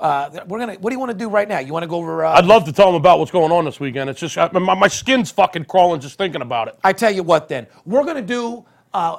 Uh, 0.01 0.41
we're 0.47 0.57
gonna. 0.57 0.73
What 0.73 0.89
do 0.89 0.95
you 0.95 0.99
want 0.99 1.11
to 1.11 1.17
do 1.17 1.29
right 1.29 1.47
now? 1.47 1.59
You 1.59 1.71
want 1.73 1.83
to 1.83 1.87
go 1.87 1.97
over? 1.97 2.25
Uh, 2.25 2.33
I'd 2.33 2.45
love 2.45 2.65
to 2.65 2.71
tell 2.71 2.87
them 2.87 2.95
about 2.95 3.19
what's 3.19 3.29
going 3.29 3.51
on 3.51 3.65
this 3.65 3.79
weekend. 3.79 4.09
It's 4.09 4.19
just, 4.19 4.35
I, 4.35 4.49
my, 4.51 4.73
my 4.73 4.87
skin's 4.87 5.29
fucking 5.29 5.65
crawling 5.65 6.01
just 6.01 6.17
thinking 6.17 6.41
about 6.41 6.67
it. 6.67 6.79
I 6.83 6.91
tell 6.91 7.11
you 7.11 7.21
what, 7.21 7.47
then 7.47 7.67
we're 7.85 8.03
going 8.03 8.15
to 8.15 8.21
do. 8.21 8.65
Uh, 8.93 9.17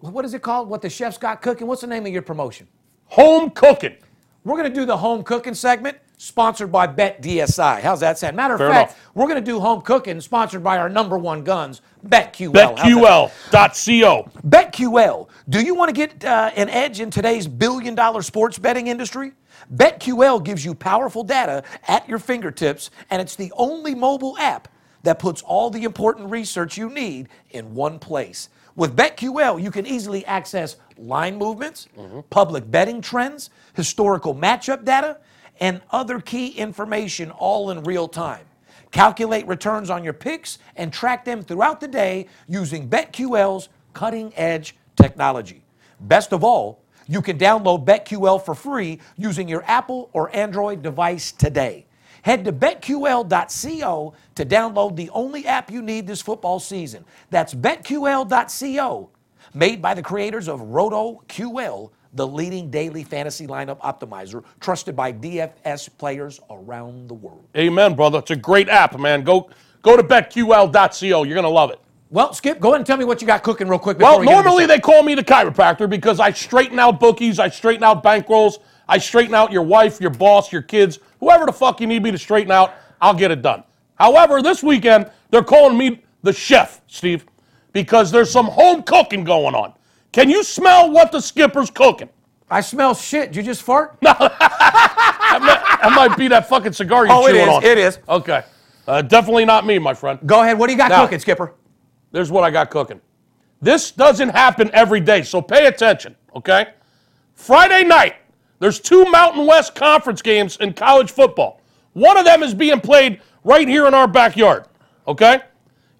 what 0.00 0.24
is 0.24 0.32
it 0.32 0.40
called? 0.42 0.68
What 0.68 0.80
the 0.80 0.88
chef's 0.88 1.18
got 1.18 1.42
cooking? 1.42 1.66
What's 1.66 1.80
the 1.80 1.88
name 1.88 2.06
of 2.06 2.12
your 2.12 2.22
promotion? 2.22 2.68
Home 3.06 3.50
cooking. 3.50 3.96
We're 4.44 4.56
going 4.56 4.72
to 4.72 4.74
do 4.80 4.86
the 4.86 4.96
home 4.96 5.24
cooking 5.24 5.54
segment, 5.54 5.98
sponsored 6.22 6.70
by 6.70 6.86
Bet 6.86 7.20
DSI. 7.20 7.80
How's 7.80 7.98
that 8.00 8.16
sound? 8.16 8.36
Matter 8.36 8.54
of 8.54 8.60
Fair 8.60 8.70
fact, 8.70 8.92
enough. 8.92 9.10
we're 9.14 9.26
going 9.26 9.44
to 9.44 9.50
do 9.50 9.58
home 9.58 9.82
cooking, 9.82 10.20
sponsored 10.20 10.62
by 10.62 10.78
our 10.78 10.88
number 10.88 11.18
one 11.18 11.42
guns, 11.42 11.82
BetQL. 12.06 12.52
BetQL.co. 12.52 14.30
BetQL. 14.46 15.28
Do 15.48 15.60
you 15.60 15.74
want 15.74 15.88
to 15.88 15.92
get 15.92 16.24
uh, 16.24 16.52
an 16.54 16.68
edge 16.68 17.00
in 17.00 17.10
today's 17.10 17.48
billion 17.48 17.96
dollar 17.96 18.22
sports 18.22 18.56
betting 18.56 18.86
industry? 18.86 19.32
BetQL 19.74 20.44
gives 20.44 20.64
you 20.64 20.74
powerful 20.74 21.24
data 21.24 21.64
at 21.88 22.08
your 22.08 22.20
fingertips, 22.20 22.90
and 23.10 23.20
it's 23.20 23.34
the 23.34 23.52
only 23.56 23.94
mobile 23.94 24.38
app 24.38 24.68
that 25.02 25.18
puts 25.18 25.42
all 25.42 25.70
the 25.70 25.82
important 25.82 26.30
research 26.30 26.78
you 26.78 26.88
need 26.88 27.28
in 27.50 27.74
one 27.74 27.98
place. 27.98 28.48
With 28.76 28.96
BetQL, 28.96 29.60
you 29.60 29.72
can 29.72 29.86
easily 29.86 30.24
access 30.26 30.76
line 30.96 31.36
movements, 31.36 31.88
public 32.30 32.70
betting 32.70 33.00
trends, 33.00 33.50
historical 33.74 34.34
matchup 34.36 34.84
data, 34.84 35.18
and 35.60 35.80
other 35.90 36.20
key 36.20 36.48
information 36.48 37.30
all 37.30 37.70
in 37.70 37.82
real 37.82 38.08
time. 38.08 38.44
Calculate 38.90 39.46
returns 39.46 39.90
on 39.90 40.04
your 40.04 40.12
picks 40.12 40.58
and 40.76 40.92
track 40.92 41.24
them 41.24 41.42
throughout 41.42 41.80
the 41.80 41.88
day 41.88 42.26
using 42.46 42.88
BetQL's 42.88 43.68
cutting 43.94 44.32
edge 44.36 44.76
technology. 44.96 45.62
Best 46.00 46.32
of 46.32 46.44
all, 46.44 46.82
you 47.08 47.22
can 47.22 47.38
download 47.38 47.84
BetQL 47.84 48.44
for 48.44 48.54
free 48.54 49.00
using 49.16 49.48
your 49.48 49.64
Apple 49.66 50.10
or 50.12 50.34
Android 50.34 50.82
device 50.82 51.32
today. 51.32 51.86
Head 52.22 52.44
to 52.44 52.52
betql.co 52.52 54.14
to 54.36 54.46
download 54.46 54.96
the 54.96 55.10
only 55.10 55.46
app 55.46 55.70
you 55.70 55.82
need 55.82 56.06
this 56.06 56.22
football 56.22 56.60
season. 56.60 57.04
That's 57.30 57.52
betql.co, 57.52 59.10
made 59.54 59.82
by 59.82 59.94
the 59.94 60.02
creators 60.02 60.48
of 60.48 60.60
RotoQL, 60.60 61.90
the 62.14 62.26
leading 62.26 62.70
daily 62.70 63.04
fantasy 63.04 63.46
lineup 63.46 63.80
optimizer 63.80 64.44
trusted 64.60 64.94
by 64.94 65.12
DFS 65.12 65.88
players 65.98 66.40
around 66.50 67.08
the 67.08 67.14
world. 67.14 67.46
Amen, 67.56 67.94
brother. 67.94 68.18
It's 68.18 68.30
a 68.30 68.36
great 68.36 68.68
app, 68.68 68.98
man. 68.98 69.22
Go 69.22 69.50
go 69.82 69.96
to 69.96 70.02
betql.co. 70.02 71.22
You're 71.22 71.34
gonna 71.34 71.48
love 71.48 71.70
it. 71.70 71.80
Well, 72.10 72.34
Skip, 72.34 72.60
go 72.60 72.68
ahead 72.68 72.80
and 72.80 72.86
tell 72.86 72.98
me 72.98 73.06
what 73.06 73.22
you 73.22 73.26
got 73.26 73.42
cooking 73.42 73.68
real 73.68 73.78
quick. 73.78 73.98
Well, 73.98 74.20
we 74.20 74.26
normally 74.26 74.66
they 74.66 74.78
call 74.78 75.02
me 75.02 75.14
the 75.14 75.24
chiropractor 75.24 75.88
because 75.88 76.20
I 76.20 76.30
straighten 76.32 76.78
out 76.78 77.00
bookies, 77.00 77.38
I 77.38 77.48
straighten 77.48 77.82
out 77.82 78.04
bankrolls, 78.04 78.58
I 78.86 78.98
straighten 78.98 79.34
out 79.34 79.50
your 79.50 79.62
wife, 79.62 79.98
your 79.98 80.10
boss, 80.10 80.52
your 80.52 80.60
kids, 80.60 80.98
whoever 81.20 81.46
the 81.46 81.52
fuck 81.52 81.80
you 81.80 81.86
need 81.86 82.02
me 82.02 82.10
to 82.10 82.18
straighten 82.18 82.52
out, 82.52 82.74
I'll 83.00 83.14
get 83.14 83.30
it 83.30 83.40
done. 83.40 83.64
However, 83.94 84.42
this 84.42 84.62
weekend 84.62 85.10
they're 85.30 85.42
calling 85.42 85.78
me 85.78 86.02
the 86.22 86.34
chef, 86.34 86.82
Steve, 86.86 87.24
because 87.72 88.10
there's 88.12 88.30
some 88.30 88.46
home 88.46 88.82
cooking 88.82 89.24
going 89.24 89.54
on. 89.54 89.72
Can 90.12 90.28
you 90.30 90.42
smell 90.44 90.90
what 90.90 91.10
the 91.12 91.20
skipper's 91.20 91.70
cooking? 91.70 92.08
I 92.50 92.60
smell 92.60 92.94
shit. 92.94 93.28
Did 93.32 93.36
you 93.36 93.42
just 93.42 93.62
fart? 93.62 93.98
No. 95.32 95.38
That 95.38 95.92
might 95.96 96.14
be 96.18 96.28
that 96.28 96.46
fucking 96.48 96.74
cigar 96.74 97.06
you're 97.06 97.14
Oh, 97.14 97.26
chewing 97.26 97.40
is, 97.40 97.48
on. 97.48 97.64
it 97.64 97.78
is. 97.78 97.98
Okay. 98.06 98.42
Uh, 98.86 99.00
definitely 99.00 99.46
not 99.46 99.64
me, 99.64 99.78
my 99.78 99.94
friend. 99.94 100.18
Go 100.26 100.42
ahead. 100.42 100.58
What 100.58 100.66
do 100.66 100.72
you 100.74 100.78
got 100.78 100.90
Now- 100.90 101.02
cooking, 101.04 101.18
Skipper? 101.20 101.54
There's 102.12 102.30
what 102.30 102.44
I 102.44 102.50
got 102.50 102.68
cooking. 102.68 103.00
This 103.62 103.90
doesn't 103.92 104.28
happen 104.28 104.70
every 104.74 105.00
day, 105.00 105.22
so 105.22 105.40
pay 105.40 105.66
attention, 105.66 106.14
okay? 106.36 106.66
Friday 107.34 107.82
night, 107.84 108.16
there's 108.58 108.78
two 108.78 109.06
Mountain 109.06 109.46
West 109.46 109.74
Conference 109.74 110.20
games 110.20 110.58
in 110.58 110.74
college 110.74 111.10
football. 111.10 111.60
One 111.94 112.18
of 112.18 112.26
them 112.26 112.42
is 112.42 112.52
being 112.52 112.80
played 112.80 113.22
right 113.44 113.66
here 113.66 113.86
in 113.86 113.94
our 113.94 114.06
backyard, 114.06 114.66
okay? 115.08 115.40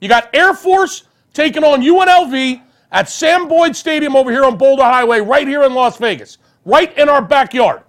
You 0.00 0.08
got 0.10 0.28
Air 0.34 0.52
Force 0.52 1.04
taking 1.32 1.64
on 1.64 1.80
UNLV 1.80 2.60
at 2.92 3.08
Sam 3.08 3.48
Boyd 3.48 3.74
Stadium 3.74 4.14
over 4.14 4.30
here 4.30 4.44
on 4.44 4.56
Boulder 4.56 4.84
Highway, 4.84 5.20
right 5.20 5.48
here 5.48 5.64
in 5.64 5.74
Las 5.74 5.96
Vegas, 5.96 6.38
right 6.64 6.96
in 6.96 7.08
our 7.08 7.22
backyard. 7.22 7.82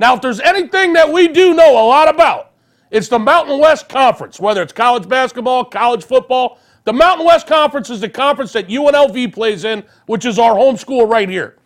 Now, 0.00 0.14
if 0.14 0.20
there's 0.20 0.40
anything 0.40 0.92
that 0.92 1.10
we 1.10 1.28
do 1.28 1.54
know 1.54 1.72
a 1.72 1.86
lot 1.86 2.12
about, 2.12 2.52
it's 2.90 3.08
the 3.08 3.18
Mountain 3.18 3.58
West 3.60 3.88
Conference, 3.88 4.40
whether 4.40 4.62
it's 4.62 4.72
college 4.72 5.08
basketball, 5.08 5.64
college 5.64 6.04
football. 6.04 6.58
The 6.84 6.92
Mountain 6.92 7.26
West 7.26 7.46
Conference 7.46 7.90
is 7.90 8.00
the 8.00 8.08
conference 8.08 8.52
that 8.52 8.68
UNLV 8.68 9.32
plays 9.32 9.64
in, 9.64 9.84
which 10.06 10.24
is 10.24 10.38
our 10.38 10.54
home 10.54 10.76
school 10.76 11.06
right 11.06 11.28
here. 11.28 11.56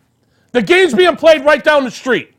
The 0.50 0.62
game's 0.62 0.94
being 0.94 1.16
played 1.16 1.44
right 1.44 1.62
down 1.62 1.84
the 1.84 1.90
street. 1.90 2.34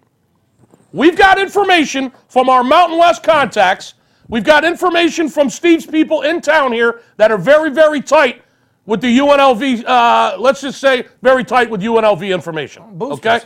We've 0.91 1.17
got 1.17 1.39
information 1.39 2.11
from 2.27 2.49
our 2.49 2.63
Mountain 2.63 2.99
West 2.99 3.23
contacts. 3.23 3.95
We've 4.27 4.43
got 4.43 4.65
information 4.65 5.29
from 5.29 5.49
Steve's 5.49 5.85
people 5.85 6.21
in 6.21 6.41
town 6.41 6.71
here 6.73 7.01
that 7.17 7.31
are 7.31 7.37
very, 7.37 7.71
very 7.71 8.01
tight 8.01 8.42
with 8.85 9.01
the 9.01 9.17
UNLV, 9.17 9.85
uh, 9.85 10.37
let's 10.39 10.61
just 10.61 10.79
say 10.79 11.05
very 11.21 11.43
tight 11.43 11.69
with 11.69 11.81
UNLV 11.81 12.33
information. 12.33 12.83
Okay? 13.01 13.41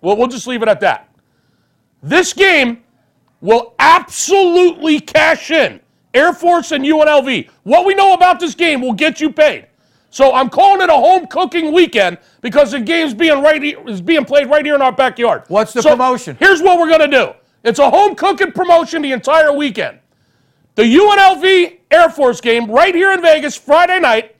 Well, 0.00 0.16
we'll 0.16 0.28
just 0.28 0.46
leave 0.46 0.62
it 0.62 0.68
at 0.68 0.80
that. 0.80 1.08
This 2.02 2.32
game 2.32 2.82
will 3.40 3.74
absolutely 3.78 5.00
cash 5.00 5.50
in. 5.50 5.80
Air 6.12 6.32
Force 6.32 6.72
and 6.72 6.84
UNLV. 6.84 7.48
What 7.62 7.86
we 7.86 7.94
know 7.94 8.14
about 8.14 8.40
this 8.40 8.54
game 8.54 8.80
will 8.80 8.94
get 8.94 9.20
you 9.20 9.30
paid. 9.30 9.66
So 10.10 10.34
I'm 10.34 10.48
calling 10.50 10.82
it 10.82 10.90
a 10.90 10.94
home 10.94 11.26
cooking 11.28 11.72
weekend 11.72 12.18
because 12.40 12.72
the 12.72 12.80
game's 12.80 13.14
being 13.14 13.40
right 13.42 13.62
here, 13.62 13.78
is 13.88 14.02
being 14.02 14.24
played 14.24 14.50
right 14.50 14.64
here 14.64 14.74
in 14.74 14.82
our 14.82 14.90
backyard. 14.90 15.44
What's 15.46 15.72
the 15.72 15.82
So 15.82 15.90
promotion? 15.90 16.36
Here's 16.40 16.60
what 16.60 16.80
we're 16.80 16.90
gonna 16.90 17.06
do. 17.06 17.32
It's 17.62 17.78
a 17.78 17.88
home 17.88 18.16
cooking 18.16 18.50
promotion 18.50 19.02
the 19.02 19.12
entire 19.12 19.52
weekend. 19.52 20.00
The 20.74 20.82
UNLV 20.82 21.78
Air 21.92 22.10
Force 22.10 22.40
game 22.40 22.68
right 22.68 22.94
here 22.94 23.12
in 23.12 23.22
Vegas 23.22 23.56
Friday 23.56 24.00
night. 24.00 24.34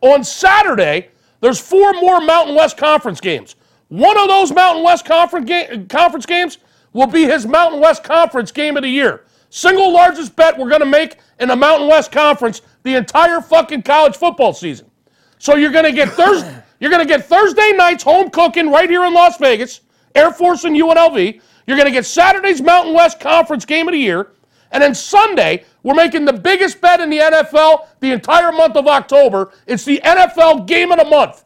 On 0.00 0.22
Saturday, 0.22 1.08
there's 1.40 1.60
four 1.60 1.92
more 1.94 2.20
Mountain 2.20 2.54
West 2.54 2.76
Conference 2.76 3.20
games. 3.20 3.56
One 3.88 4.18
of 4.18 4.28
those 4.28 4.52
Mountain 4.52 4.84
West 4.84 5.04
Conference, 5.04 5.48
ga- 5.48 5.84
conference 5.88 6.26
games 6.26 6.58
will 6.92 7.06
be 7.06 7.24
his 7.24 7.46
Mountain 7.46 7.80
West 7.80 8.04
Conference 8.04 8.52
game 8.52 8.76
of 8.76 8.82
the 8.82 8.88
year. 8.88 9.24
Single 9.50 9.92
largest 9.92 10.36
bet 10.36 10.58
we're 10.58 10.68
going 10.68 10.80
to 10.80 10.86
make 10.86 11.16
in 11.40 11.48
the 11.48 11.56
Mountain 11.56 11.88
West 11.88 12.12
Conference 12.12 12.60
the 12.82 12.94
entire 12.94 13.40
fucking 13.40 13.82
college 13.82 14.16
football 14.16 14.52
season. 14.52 14.90
So 15.38 15.56
you're 15.56 15.72
going 15.72 15.86
to 15.86 15.92
get 15.92 16.10
Thursday, 16.10 16.62
you're 16.80 16.90
going 16.90 17.06
to 17.06 17.08
get 17.08 17.24
Thursday 17.24 17.72
nights 17.74 18.02
home 18.02 18.30
cooking 18.30 18.70
right 18.70 18.90
here 18.90 19.04
in 19.04 19.14
Las 19.14 19.38
Vegas, 19.38 19.80
Air 20.14 20.32
Force 20.32 20.64
and 20.64 20.76
UNLV. 20.76 21.40
You're 21.66 21.76
going 21.76 21.86
to 21.86 21.92
get 21.92 22.04
Saturday's 22.06 22.60
Mountain 22.60 22.94
West 22.94 23.20
Conference 23.20 23.64
game 23.64 23.88
of 23.88 23.92
the 23.92 23.98
year. 23.98 24.32
And 24.70 24.82
then 24.82 24.94
Sunday, 24.94 25.64
we're 25.82 25.94
making 25.94 26.24
the 26.24 26.32
biggest 26.32 26.80
bet 26.80 27.00
in 27.00 27.10
the 27.10 27.18
NFL 27.18 27.86
the 28.00 28.12
entire 28.12 28.52
month 28.52 28.76
of 28.76 28.86
October. 28.86 29.52
It's 29.66 29.84
the 29.84 30.00
NFL 30.04 30.66
game 30.66 30.92
of 30.92 30.98
the 30.98 31.04
month. 31.04 31.44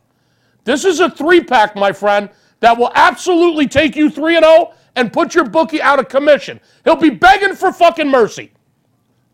This 0.64 0.84
is 0.84 1.00
a 1.00 1.10
three 1.10 1.42
pack, 1.42 1.76
my 1.76 1.92
friend, 1.92 2.30
that 2.60 2.76
will 2.76 2.92
absolutely 2.94 3.66
take 3.66 3.96
you 3.96 4.10
3 4.10 4.36
and 4.36 4.44
0 4.44 4.74
and 4.96 5.12
put 5.12 5.34
your 5.34 5.44
bookie 5.44 5.82
out 5.82 5.98
of 5.98 6.08
commission. 6.08 6.60
He'll 6.84 6.96
be 6.96 7.10
begging 7.10 7.54
for 7.54 7.72
fucking 7.72 8.08
mercy. 8.08 8.52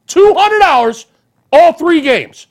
$200 0.07 1.07
all 1.53 1.73
three 1.73 2.01
games. 2.01 2.47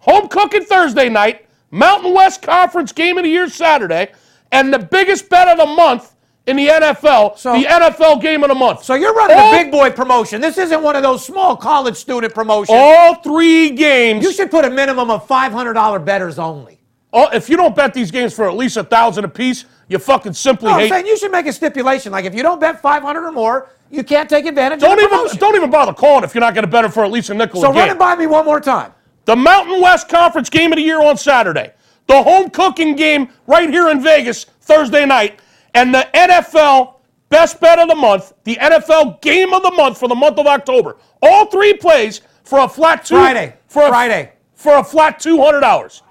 Home 0.00 0.28
cooking 0.28 0.64
Thursday 0.64 1.08
night, 1.08 1.46
Mountain 1.70 2.12
West 2.12 2.42
Conference 2.42 2.92
game 2.92 3.18
of 3.18 3.24
the 3.24 3.30
year 3.30 3.48
Saturday, 3.48 4.12
and 4.50 4.72
the 4.72 4.78
biggest 4.78 5.28
bet 5.28 5.48
of 5.48 5.58
the 5.58 5.74
month 5.74 6.14
in 6.46 6.56
the 6.56 6.68
NFL, 6.68 7.38
So- 7.38 7.52
the 7.52 7.64
NFL 7.66 8.16
game 8.20 8.42
of 8.42 8.48
the 8.48 8.54
month. 8.54 8.84
So 8.84 8.94
you're 8.94 9.14
running 9.14 9.36
all, 9.38 9.54
a 9.54 9.56
big 9.56 9.70
boy 9.70 9.90
promotion. 9.90 10.40
This 10.40 10.58
isn't 10.58 10.82
one 10.82 10.96
of 10.96 11.02
those 11.02 11.24
small 11.24 11.56
college 11.56 11.96
student 11.96 12.34
promotions. 12.34 12.76
all 12.76 13.14
three 13.16 13.70
games. 13.70 14.24
You 14.24 14.32
should 14.32 14.50
put 14.50 14.64
a 14.64 14.70
minimum 14.70 15.10
of 15.10 15.26
$500 15.28 16.04
betters 16.04 16.38
only. 16.38 16.80
Oh, 17.12 17.28
if 17.32 17.48
you 17.50 17.56
don't 17.56 17.76
bet 17.76 17.92
these 17.92 18.10
games 18.10 18.32
for 18.34 18.48
at 18.48 18.56
least 18.56 18.76
a 18.76 18.82
thousand 18.84 19.24
apiece, 19.24 19.66
you 19.88 19.98
fucking 19.98 20.32
simply 20.32 20.68
No, 20.68 20.74
I'm 20.74 20.80
hate. 20.80 20.88
saying 20.88 21.06
you 21.06 21.16
should 21.18 21.30
make 21.30 21.46
a 21.46 21.52
stipulation. 21.52 22.10
Like 22.10 22.24
if 22.24 22.34
you 22.34 22.42
don't 22.42 22.58
bet 22.60 22.80
500 22.80 23.26
or 23.26 23.32
more, 23.32 23.68
you 23.90 24.02
can't 24.02 24.28
take 24.30 24.46
advantage 24.46 24.80
Don't 24.80 24.92
of 24.92 25.10
the 25.10 25.16
even 25.16 25.36
don't 25.38 25.54
even 25.54 25.70
bother 25.70 25.92
calling 25.92 26.24
if 26.24 26.34
you're 26.34 26.40
not 26.40 26.54
going 26.54 26.64
to 26.64 26.70
bet 26.70 26.86
it 26.86 26.92
for 26.94 27.04
at 27.04 27.10
least 27.10 27.28
a 27.28 27.34
nickel 27.34 27.60
so 27.60 27.70
a 27.70 27.72
run 27.74 27.90
it 27.90 27.98
by 27.98 28.16
me 28.16 28.26
one 28.26 28.46
more 28.46 28.58
time. 28.60 28.94
The 29.26 29.36
Mountain 29.36 29.82
West 29.82 30.08
Conference 30.08 30.48
game 30.48 30.72
of 30.72 30.76
the 30.76 30.82
year 30.82 31.02
on 31.02 31.18
Saturday. 31.18 31.72
The 32.06 32.22
home 32.22 32.48
cooking 32.48 32.96
game 32.96 33.28
right 33.46 33.68
here 33.68 33.90
in 33.90 34.02
Vegas 34.02 34.44
Thursday 34.62 35.04
night. 35.04 35.38
And 35.74 35.94
the 35.94 36.08
NFL 36.14 36.94
best 37.28 37.60
bet 37.60 37.78
of 37.78 37.88
the 37.88 37.94
month, 37.94 38.32
the 38.44 38.56
NFL 38.56 39.20
game 39.22 39.52
of 39.52 39.62
the 39.62 39.70
month 39.70 39.98
for 39.98 40.08
the 40.08 40.14
month 40.14 40.38
of 40.38 40.46
October. 40.46 40.98
All 41.22 41.46
three 41.46 41.74
plays 41.74 42.20
for 42.44 42.60
a 42.60 42.68
flat 42.68 43.04
two. 43.04 43.14
Friday. 43.14 43.56
For 43.68 43.84
a, 43.84 43.88
Friday. 43.88 44.32
For 44.54 44.76
a 44.78 44.84
flat 44.84 45.18
$200. 45.18 46.02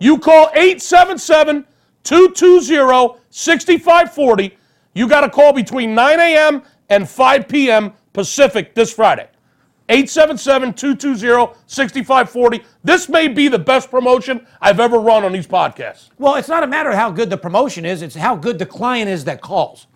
You 0.00 0.18
call 0.18 0.50
877 0.54 1.64
220 2.02 3.20
6540. 3.30 4.58
You 4.94 5.08
got 5.08 5.20
to 5.20 5.30
call 5.30 5.52
between 5.52 5.94
9 5.94 6.18
a.m. 6.18 6.62
and 6.88 7.08
5 7.08 7.48
p.m. 7.48 7.92
Pacific 8.12 8.74
this 8.74 8.92
Friday. 8.92 9.28
877 9.88 10.74
220 10.74 11.54
6540. 11.66 12.64
This 12.84 13.08
may 13.08 13.28
be 13.28 13.48
the 13.48 13.58
best 13.58 13.90
promotion 13.90 14.46
I've 14.60 14.80
ever 14.80 14.98
run 14.98 15.24
on 15.24 15.32
these 15.32 15.46
podcasts. 15.46 16.10
Well, 16.18 16.34
it's 16.34 16.48
not 16.48 16.62
a 16.62 16.66
matter 16.66 16.90
of 16.90 16.96
how 16.96 17.10
good 17.10 17.30
the 17.30 17.36
promotion 17.38 17.84
is, 17.84 18.02
it's 18.02 18.14
how 18.14 18.36
good 18.36 18.58
the 18.58 18.66
client 18.66 19.08
is 19.08 19.24
that 19.24 19.40
calls. 19.40 19.86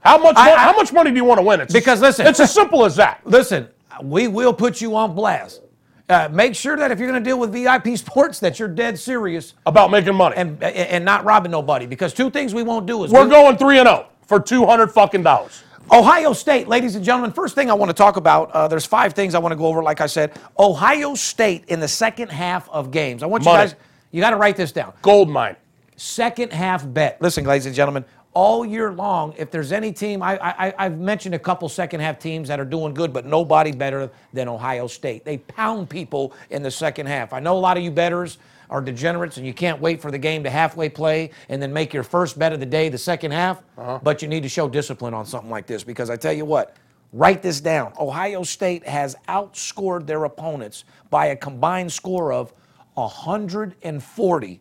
How 0.00 0.18
much, 0.18 0.36
I- 0.36 0.52
I- 0.52 0.58
how 0.58 0.72
much 0.76 0.92
money 0.92 1.10
do 1.10 1.16
you 1.16 1.24
want 1.24 1.38
to 1.38 1.44
win? 1.44 1.60
It's 1.60 1.72
Because 1.72 2.00
listen- 2.00 2.26
it's 2.26 2.38
as 2.38 2.52
simple 2.54 2.84
as 2.84 2.94
that. 2.96 3.20
Listen, 3.24 3.68
we 4.02 4.28
will 4.28 4.52
put 4.52 4.80
you 4.80 4.94
on 4.96 5.14
blast. 5.14 5.62
Uh, 6.08 6.28
make 6.30 6.54
sure 6.54 6.76
that 6.76 6.92
if 6.92 7.00
you're 7.00 7.08
going 7.10 7.20
to 7.20 7.28
deal 7.28 7.36
with 7.40 7.50
VIP 7.52 7.96
Sports, 7.96 8.38
that 8.38 8.60
you're 8.60 8.68
dead 8.68 8.96
serious 8.96 9.54
About 9.66 9.90
making 9.90 10.14
money. 10.14 10.36
and 10.36 10.62
and 10.62 11.04
not 11.04 11.24
robbing 11.24 11.50
nobody. 11.50 11.86
Because 11.86 12.14
two 12.14 12.30
things 12.30 12.54
we 12.54 12.62
won't 12.62 12.86
do 12.86 13.02
is 13.02 13.10
We're 13.10 13.24
we- 13.24 13.30
going 13.30 13.56
3 13.56 13.80
and 13.80 13.88
0 13.88 14.06
for 14.24 14.38
200 14.38 14.92
fucking 14.92 15.24
dollars. 15.24 15.64
Ohio 15.92 16.32
State, 16.32 16.66
ladies 16.68 16.96
and 16.96 17.04
gentlemen. 17.04 17.32
First 17.32 17.54
thing 17.54 17.70
I 17.70 17.74
want 17.74 17.90
to 17.90 17.94
talk 17.94 18.16
about. 18.16 18.50
Uh, 18.50 18.66
there's 18.68 18.86
five 18.86 19.12
things 19.12 19.34
I 19.34 19.38
want 19.38 19.52
to 19.52 19.56
go 19.56 19.66
over. 19.66 19.82
Like 19.82 20.00
I 20.00 20.06
said, 20.06 20.32
Ohio 20.58 21.14
State 21.14 21.64
in 21.68 21.78
the 21.80 21.88
second 21.88 22.30
half 22.30 22.68
of 22.70 22.90
games. 22.90 23.22
I 23.22 23.26
want 23.26 23.44
you 23.44 23.50
guys. 23.52 23.74
You 24.10 24.20
got 24.20 24.30
to 24.30 24.36
write 24.36 24.56
this 24.56 24.72
down. 24.72 24.92
Gold 25.02 25.28
mine. 25.28 25.56
second 25.96 26.52
half 26.52 26.84
bet. 26.92 27.20
Listen, 27.22 27.44
ladies 27.44 27.66
and 27.66 27.74
gentlemen, 27.74 28.04
all 28.34 28.66
year 28.66 28.92
long, 28.92 29.32
if 29.38 29.50
there's 29.50 29.72
any 29.72 29.92
team, 29.92 30.22
I, 30.22 30.38
I, 30.38 30.74
I've 30.78 30.98
mentioned 30.98 31.34
a 31.34 31.38
couple 31.38 31.68
second 31.68 32.00
half 32.00 32.18
teams 32.18 32.48
that 32.48 32.60
are 32.60 32.64
doing 32.66 32.92
good, 32.92 33.12
but 33.12 33.24
nobody 33.24 33.72
better 33.72 34.10
than 34.32 34.48
Ohio 34.48 34.88
State. 34.88 35.24
They 35.24 35.38
pound 35.38 35.88
people 35.88 36.34
in 36.50 36.62
the 36.62 36.70
second 36.70 37.06
half. 37.06 37.32
I 37.32 37.40
know 37.40 37.56
a 37.56 37.60
lot 37.60 37.76
of 37.76 37.82
you 37.84 37.90
betters 37.90 38.38
are 38.70 38.80
degenerates 38.80 39.36
and 39.36 39.46
you 39.46 39.54
can't 39.54 39.80
wait 39.80 40.00
for 40.00 40.10
the 40.10 40.18
game 40.18 40.42
to 40.44 40.50
halfway 40.50 40.88
play 40.88 41.30
and 41.48 41.62
then 41.62 41.72
make 41.72 41.92
your 41.94 42.02
first 42.02 42.38
bet 42.38 42.52
of 42.52 42.60
the 42.60 42.66
day 42.66 42.88
the 42.88 42.98
second 42.98 43.32
half, 43.32 43.62
uh-huh. 43.78 43.98
but 44.02 44.22
you 44.22 44.28
need 44.28 44.42
to 44.42 44.48
show 44.48 44.68
discipline 44.68 45.14
on 45.14 45.24
something 45.24 45.50
like 45.50 45.66
this 45.66 45.84
because 45.84 46.10
I 46.10 46.16
tell 46.16 46.32
you 46.32 46.44
what, 46.44 46.76
Write 47.12 47.42
this 47.42 47.60
down. 47.60 47.92
Ohio 47.98 48.42
State 48.42 48.86
has 48.86 49.16
outscored 49.28 50.06
their 50.06 50.24
opponents 50.24 50.84
by 51.08 51.26
a 51.26 51.36
combined 51.36 51.90
score 51.90 52.32
of 52.32 52.52
140 52.94 54.60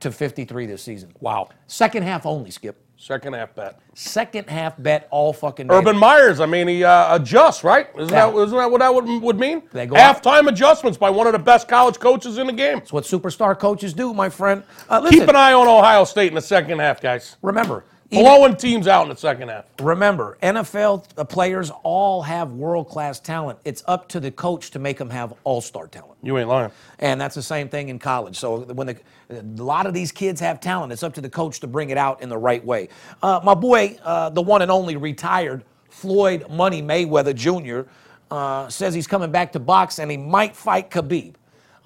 to 0.00 0.12
53 0.12 0.66
this 0.66 0.82
season. 0.82 1.12
Wow. 1.20 1.48
Second 1.66 2.02
half 2.02 2.26
only, 2.26 2.50
Skip. 2.50 2.83
Second 3.04 3.34
half 3.34 3.54
bet. 3.54 3.78
Second 3.92 4.48
half 4.48 4.80
bet 4.82 5.08
all 5.10 5.34
fucking 5.34 5.66
day. 5.66 5.74
Urban 5.74 5.94
Myers, 5.94 6.40
I 6.40 6.46
mean, 6.46 6.66
he 6.68 6.82
uh, 6.84 7.16
adjusts, 7.16 7.62
right? 7.62 7.88
Isn't, 7.98 8.08
Yeah. 8.10 8.30
that, 8.30 8.34
isn't 8.34 8.56
that 8.56 8.70
what 8.70 8.78
that 8.78 8.94
would, 8.94 9.04
would 9.22 9.38
mean? 9.38 9.62
They 9.74 9.84
go 9.84 9.94
out- 9.94 10.22
Halftime 10.22 10.48
adjustments 10.48 10.96
by 10.96 11.10
one 11.10 11.26
of 11.26 11.34
the 11.34 11.38
best 11.38 11.68
college 11.68 11.98
coaches 11.98 12.38
in 12.38 12.46
the 12.46 12.52
game. 12.54 12.78
That's 12.78 12.94
what 12.94 13.04
superstar 13.04 13.58
coaches 13.58 13.92
do, 13.92 14.14
my 14.14 14.30
friend. 14.30 14.62
Uh, 14.88 15.00
listen, 15.00 15.20
Keep 15.20 15.28
an 15.28 15.36
eye 15.36 15.52
on 15.52 15.68
Ohio 15.68 16.04
State 16.04 16.28
in 16.28 16.34
the 16.34 16.40
second 16.40 16.78
half, 16.78 17.02
guys. 17.02 17.36
remember, 17.42 17.84
Blowing 18.14 18.56
teams 18.56 18.86
out 18.86 19.02
in 19.02 19.08
the 19.08 19.16
second 19.16 19.48
half. 19.48 19.64
remember, 19.80 20.38
NFL 20.42 21.28
players 21.28 21.70
all 21.82 22.22
have 22.22 22.52
world 22.52 22.88
class 22.88 23.20
talent. 23.20 23.58
It's 23.64 23.82
up 23.86 24.08
to 24.10 24.20
the 24.20 24.30
coach 24.30 24.70
to 24.72 24.78
make 24.78 24.98
them 24.98 25.10
have 25.10 25.34
all 25.44 25.60
star 25.60 25.86
talent. 25.86 26.18
You 26.22 26.38
ain't 26.38 26.48
lying. 26.48 26.70
And 26.98 27.20
that's 27.20 27.34
the 27.34 27.42
same 27.42 27.68
thing 27.68 27.88
in 27.88 27.98
college. 27.98 28.36
So 28.36 28.60
when 28.60 28.86
the, 28.86 28.96
a 29.30 29.42
lot 29.62 29.86
of 29.86 29.94
these 29.94 30.12
kids 30.12 30.40
have 30.40 30.60
talent, 30.60 30.92
it's 30.92 31.02
up 31.02 31.14
to 31.14 31.20
the 31.20 31.30
coach 31.30 31.60
to 31.60 31.66
bring 31.66 31.90
it 31.90 31.98
out 31.98 32.22
in 32.22 32.28
the 32.28 32.38
right 32.38 32.64
way. 32.64 32.88
Uh, 33.22 33.40
my 33.44 33.54
boy, 33.54 33.98
uh, 34.02 34.30
the 34.30 34.42
one 34.42 34.62
and 34.62 34.70
only 34.70 34.96
retired 34.96 35.64
Floyd 35.88 36.48
Money 36.50 36.82
Mayweather 36.82 37.34
Jr., 37.34 37.88
uh, 38.30 38.68
says 38.68 38.94
he's 38.94 39.06
coming 39.06 39.30
back 39.30 39.52
to 39.52 39.60
box 39.60 39.98
and 39.98 40.10
he 40.10 40.16
might 40.16 40.56
fight 40.56 40.90
Khabib. 40.90 41.34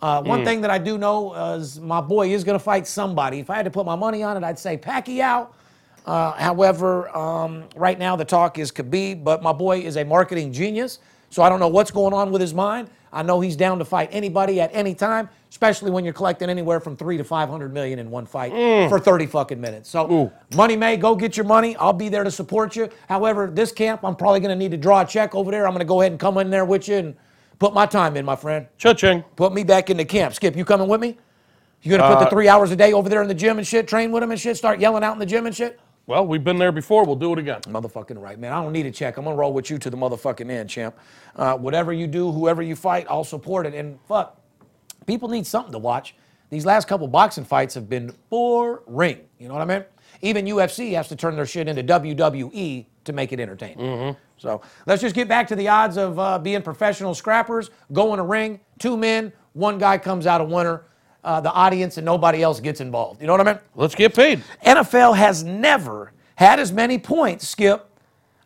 Uh, 0.00 0.22
one 0.22 0.44
thing 0.44 0.60
that 0.60 0.70
I 0.70 0.78
do 0.78 0.96
know 0.96 1.34
is 1.54 1.80
my 1.80 2.00
boy 2.00 2.32
is 2.32 2.44
going 2.44 2.56
to 2.56 2.62
fight 2.64 2.86
somebody. 2.86 3.40
If 3.40 3.50
I 3.50 3.56
had 3.56 3.64
to 3.64 3.70
put 3.70 3.84
my 3.84 3.96
money 3.96 4.22
on 4.22 4.36
it, 4.36 4.44
I'd 4.44 4.58
say 4.58 4.76
Pacquiao. 4.78 5.48
Uh, 6.08 6.32
however, 6.32 7.14
um, 7.14 7.64
right 7.76 7.98
now 7.98 8.16
the 8.16 8.24
talk 8.24 8.58
is 8.58 8.72
Khabib, 8.72 9.22
but 9.22 9.42
my 9.42 9.52
boy 9.52 9.80
is 9.80 9.98
a 9.98 10.04
marketing 10.04 10.54
genius, 10.54 11.00
so 11.28 11.42
I 11.42 11.50
don't 11.50 11.60
know 11.60 11.68
what's 11.68 11.90
going 11.90 12.14
on 12.14 12.32
with 12.32 12.40
his 12.40 12.54
mind. 12.54 12.88
I 13.12 13.22
know 13.22 13.40
he's 13.40 13.56
down 13.56 13.78
to 13.78 13.84
fight 13.84 14.08
anybody 14.10 14.58
at 14.58 14.70
any 14.72 14.94
time, 14.94 15.28
especially 15.50 15.90
when 15.90 16.04
you're 16.04 16.14
collecting 16.14 16.48
anywhere 16.48 16.80
from 16.80 16.96
three 16.96 17.18
to 17.18 17.24
five 17.24 17.50
hundred 17.50 17.74
million 17.74 17.98
in 17.98 18.10
one 18.10 18.24
fight 18.24 18.52
for 18.88 18.98
thirty 18.98 19.26
fucking 19.26 19.60
minutes. 19.60 19.90
So, 19.90 20.06
money 20.56 20.76
may 20.76 20.96
go 20.96 21.14
get 21.14 21.36
your 21.36 21.44
money. 21.44 21.76
I'll 21.76 21.92
be 21.92 22.08
there 22.08 22.24
to 22.24 22.30
support 22.30 22.74
you. 22.74 22.88
However, 23.06 23.50
this 23.50 23.70
camp, 23.70 24.02
I'm 24.02 24.16
probably 24.16 24.40
going 24.40 24.50
to 24.50 24.56
need 24.56 24.70
to 24.70 24.78
draw 24.78 25.02
a 25.02 25.06
check 25.06 25.34
over 25.34 25.50
there. 25.50 25.66
I'm 25.66 25.74
going 25.74 25.80
to 25.80 25.84
go 25.84 26.00
ahead 26.00 26.12
and 26.12 26.18
come 26.20 26.38
in 26.38 26.48
there 26.48 26.64
with 26.64 26.88
you 26.88 26.96
and 26.96 27.16
put 27.58 27.74
my 27.74 27.84
time 27.84 28.16
in, 28.16 28.24
my 28.24 28.36
friend. 28.36 28.66
Cha-ching. 28.78 29.24
Put 29.36 29.52
me 29.52 29.62
back 29.62 29.90
in 29.90 29.98
the 29.98 30.06
camp. 30.06 30.32
Skip, 30.34 30.56
you 30.56 30.64
coming 30.64 30.88
with 30.88 31.02
me? 31.02 31.18
You 31.82 31.90
gonna 31.90 32.08
put 32.08 32.18
the 32.18 32.26
Uh, 32.26 32.30
three 32.30 32.48
hours 32.48 32.70
a 32.72 32.76
day 32.76 32.92
over 32.92 33.08
there 33.08 33.22
in 33.22 33.28
the 33.28 33.34
gym 33.34 33.58
and 33.58 33.66
shit, 33.66 33.86
train 33.86 34.10
with 34.10 34.22
him 34.22 34.30
and 34.32 34.40
shit, 34.40 34.56
start 34.56 34.80
yelling 34.80 35.04
out 35.04 35.12
in 35.12 35.18
the 35.18 35.26
gym 35.26 35.46
and 35.46 35.54
shit? 35.54 35.78
Well, 36.08 36.26
we've 36.26 36.42
been 36.42 36.56
there 36.56 36.72
before. 36.72 37.04
We'll 37.04 37.16
do 37.16 37.34
it 37.34 37.38
again. 37.38 37.60
Motherfucking 37.64 38.18
right, 38.18 38.38
man. 38.38 38.50
I 38.50 38.62
don't 38.62 38.72
need 38.72 38.86
a 38.86 38.90
check. 38.90 39.18
I'm 39.18 39.24
gonna 39.24 39.36
roll 39.36 39.52
with 39.52 39.68
you 39.68 39.76
to 39.76 39.90
the 39.90 39.96
motherfucking 39.96 40.50
end, 40.50 40.70
champ. 40.70 40.96
Uh, 41.36 41.54
whatever 41.58 41.92
you 41.92 42.06
do, 42.06 42.32
whoever 42.32 42.62
you 42.62 42.76
fight, 42.76 43.06
I'll 43.10 43.24
support 43.24 43.66
it. 43.66 43.74
And 43.74 43.98
fuck, 44.08 44.40
people 45.06 45.28
need 45.28 45.46
something 45.46 45.72
to 45.72 45.78
watch. 45.78 46.14
These 46.48 46.64
last 46.64 46.88
couple 46.88 47.06
boxing 47.08 47.44
fights 47.44 47.74
have 47.74 47.90
been 47.90 48.14
boring. 48.30 49.20
You 49.38 49.48
know 49.48 49.54
what 49.54 49.60
I 49.60 49.66
mean? 49.66 49.84
Even 50.22 50.46
UFC 50.46 50.94
has 50.94 51.08
to 51.08 51.16
turn 51.16 51.36
their 51.36 51.44
shit 51.44 51.68
into 51.68 51.82
WWE 51.84 52.86
to 53.04 53.12
make 53.12 53.34
it 53.34 53.38
entertaining. 53.38 54.16
So 54.38 54.62
let's 54.86 55.02
just 55.02 55.14
get 55.14 55.28
back 55.28 55.46
to 55.48 55.56
the 55.56 55.68
odds 55.68 55.98
of 55.98 56.18
uh, 56.18 56.38
being 56.38 56.62
professional 56.62 57.14
scrappers. 57.14 57.70
Go 57.92 58.14
in 58.14 58.18
a 58.18 58.24
ring, 58.24 58.60
two 58.78 58.96
men, 58.96 59.30
one 59.52 59.76
guy 59.76 59.98
comes 59.98 60.26
out 60.26 60.40
a 60.40 60.44
winner. 60.44 60.84
Uh, 61.28 61.42
the 61.42 61.52
audience 61.52 61.98
and 61.98 62.06
nobody 62.06 62.42
else 62.42 62.58
gets 62.58 62.80
involved. 62.80 63.20
You 63.20 63.26
know 63.26 63.34
what 63.34 63.46
I 63.46 63.52
mean? 63.52 63.60
Let's 63.74 63.94
get 63.94 64.14
paid. 64.14 64.42
NFL 64.64 65.14
has 65.14 65.44
never 65.44 66.12
had 66.36 66.58
as 66.58 66.72
many 66.72 66.98
points, 66.98 67.46
Skip. 67.46 67.86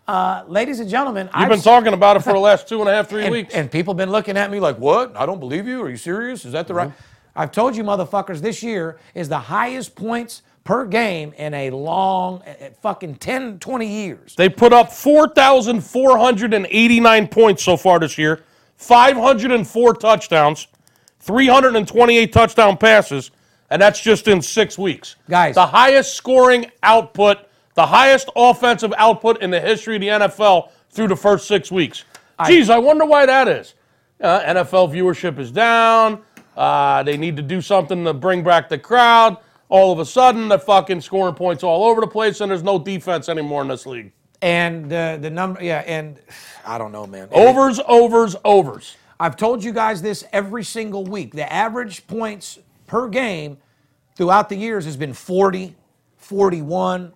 Uh, 0.08 0.42
ladies 0.48 0.80
and 0.80 0.90
gentlemen, 0.90 1.30
You've 1.38 1.48
been 1.48 1.60
talking 1.60 1.92
about 1.92 2.16
it 2.16 2.24
for 2.24 2.32
the 2.32 2.38
last 2.40 2.66
two 2.66 2.80
and 2.80 2.88
a 2.88 2.92
half, 2.92 3.08
three 3.08 3.22
and, 3.22 3.30
weeks. 3.30 3.54
and 3.54 3.70
people 3.70 3.94
been 3.94 4.10
looking 4.10 4.36
at 4.36 4.50
me 4.50 4.58
like, 4.58 4.78
"What? 4.78 5.16
I 5.16 5.26
don't 5.26 5.38
believe 5.38 5.68
you. 5.68 5.80
Are 5.80 5.90
you 5.90 5.96
serious? 5.96 6.44
Is 6.44 6.50
that 6.54 6.66
the 6.66 6.74
right?" 6.74 6.90
I've 7.36 7.52
told 7.52 7.76
you, 7.76 7.84
motherfuckers. 7.84 8.40
This 8.40 8.64
year 8.64 8.98
is 9.14 9.28
the 9.28 9.38
highest 9.38 9.94
points 9.94 10.42
per 10.64 10.84
game 10.84 11.32
in 11.36 11.54
a 11.54 11.70
long, 11.70 12.42
uh, 12.44 12.50
uh, 12.50 12.70
fucking 12.80 13.14
10, 13.14 13.60
20 13.60 13.86
years. 13.86 14.34
They 14.34 14.48
put 14.48 14.72
up 14.72 14.92
4,489 14.92 17.28
points 17.28 17.62
so 17.62 17.76
far 17.76 18.00
this 18.00 18.18
year, 18.18 18.42
504 18.76 19.94
touchdowns, 19.94 20.66
328 21.22 22.32
touchdown 22.32 22.76
passes, 22.76 23.30
and 23.70 23.80
that's 23.80 24.00
just 24.00 24.28
in 24.28 24.42
six 24.42 24.76
weeks. 24.76 25.16
Guys. 25.30 25.54
The 25.54 25.66
highest 25.66 26.14
scoring 26.14 26.66
output, 26.82 27.38
the 27.74 27.86
highest 27.86 28.28
offensive 28.36 28.92
output 28.98 29.40
in 29.40 29.50
the 29.50 29.60
history 29.60 29.96
of 29.96 30.00
the 30.00 30.08
NFL 30.08 30.70
through 30.90 31.08
the 31.08 31.16
first 31.16 31.46
six 31.46 31.70
weeks. 31.70 32.04
Geez, 32.46 32.70
I 32.70 32.78
wonder 32.78 33.04
why 33.04 33.24
that 33.24 33.46
is. 33.46 33.74
Uh, 34.20 34.40
NFL 34.40 34.92
viewership 34.92 35.38
is 35.38 35.52
down. 35.52 36.22
Uh, 36.56 37.02
they 37.04 37.16
need 37.16 37.36
to 37.36 37.42
do 37.42 37.60
something 37.60 38.04
to 38.04 38.12
bring 38.12 38.42
back 38.42 38.68
the 38.68 38.78
crowd. 38.78 39.36
All 39.68 39.92
of 39.92 40.00
a 40.00 40.04
sudden, 40.04 40.48
they're 40.48 40.58
fucking 40.58 41.00
scoring 41.00 41.34
points 41.34 41.62
all 41.62 41.84
over 41.84 42.00
the 42.00 42.06
place, 42.06 42.40
and 42.40 42.50
there's 42.50 42.62
no 42.64 42.78
defense 42.78 43.28
anymore 43.28 43.62
in 43.62 43.68
this 43.68 43.86
league. 43.86 44.12
And 44.42 44.92
uh, 44.92 45.18
the 45.18 45.30
number, 45.30 45.62
yeah, 45.62 45.84
and 45.86 46.18
I 46.66 46.78
don't 46.78 46.90
know, 46.90 47.06
man. 47.06 47.28
Overs, 47.30 47.80
overs, 47.86 48.34
overs. 48.44 48.96
I've 49.22 49.36
told 49.36 49.62
you 49.62 49.72
guys 49.72 50.02
this 50.02 50.24
every 50.32 50.64
single 50.64 51.04
week. 51.04 51.32
The 51.32 51.50
average 51.50 52.08
points 52.08 52.58
per 52.88 53.06
game 53.06 53.56
throughout 54.16 54.48
the 54.48 54.56
years 54.56 54.84
has 54.84 54.96
been 54.96 55.12
40, 55.12 55.76
41, 56.16 57.12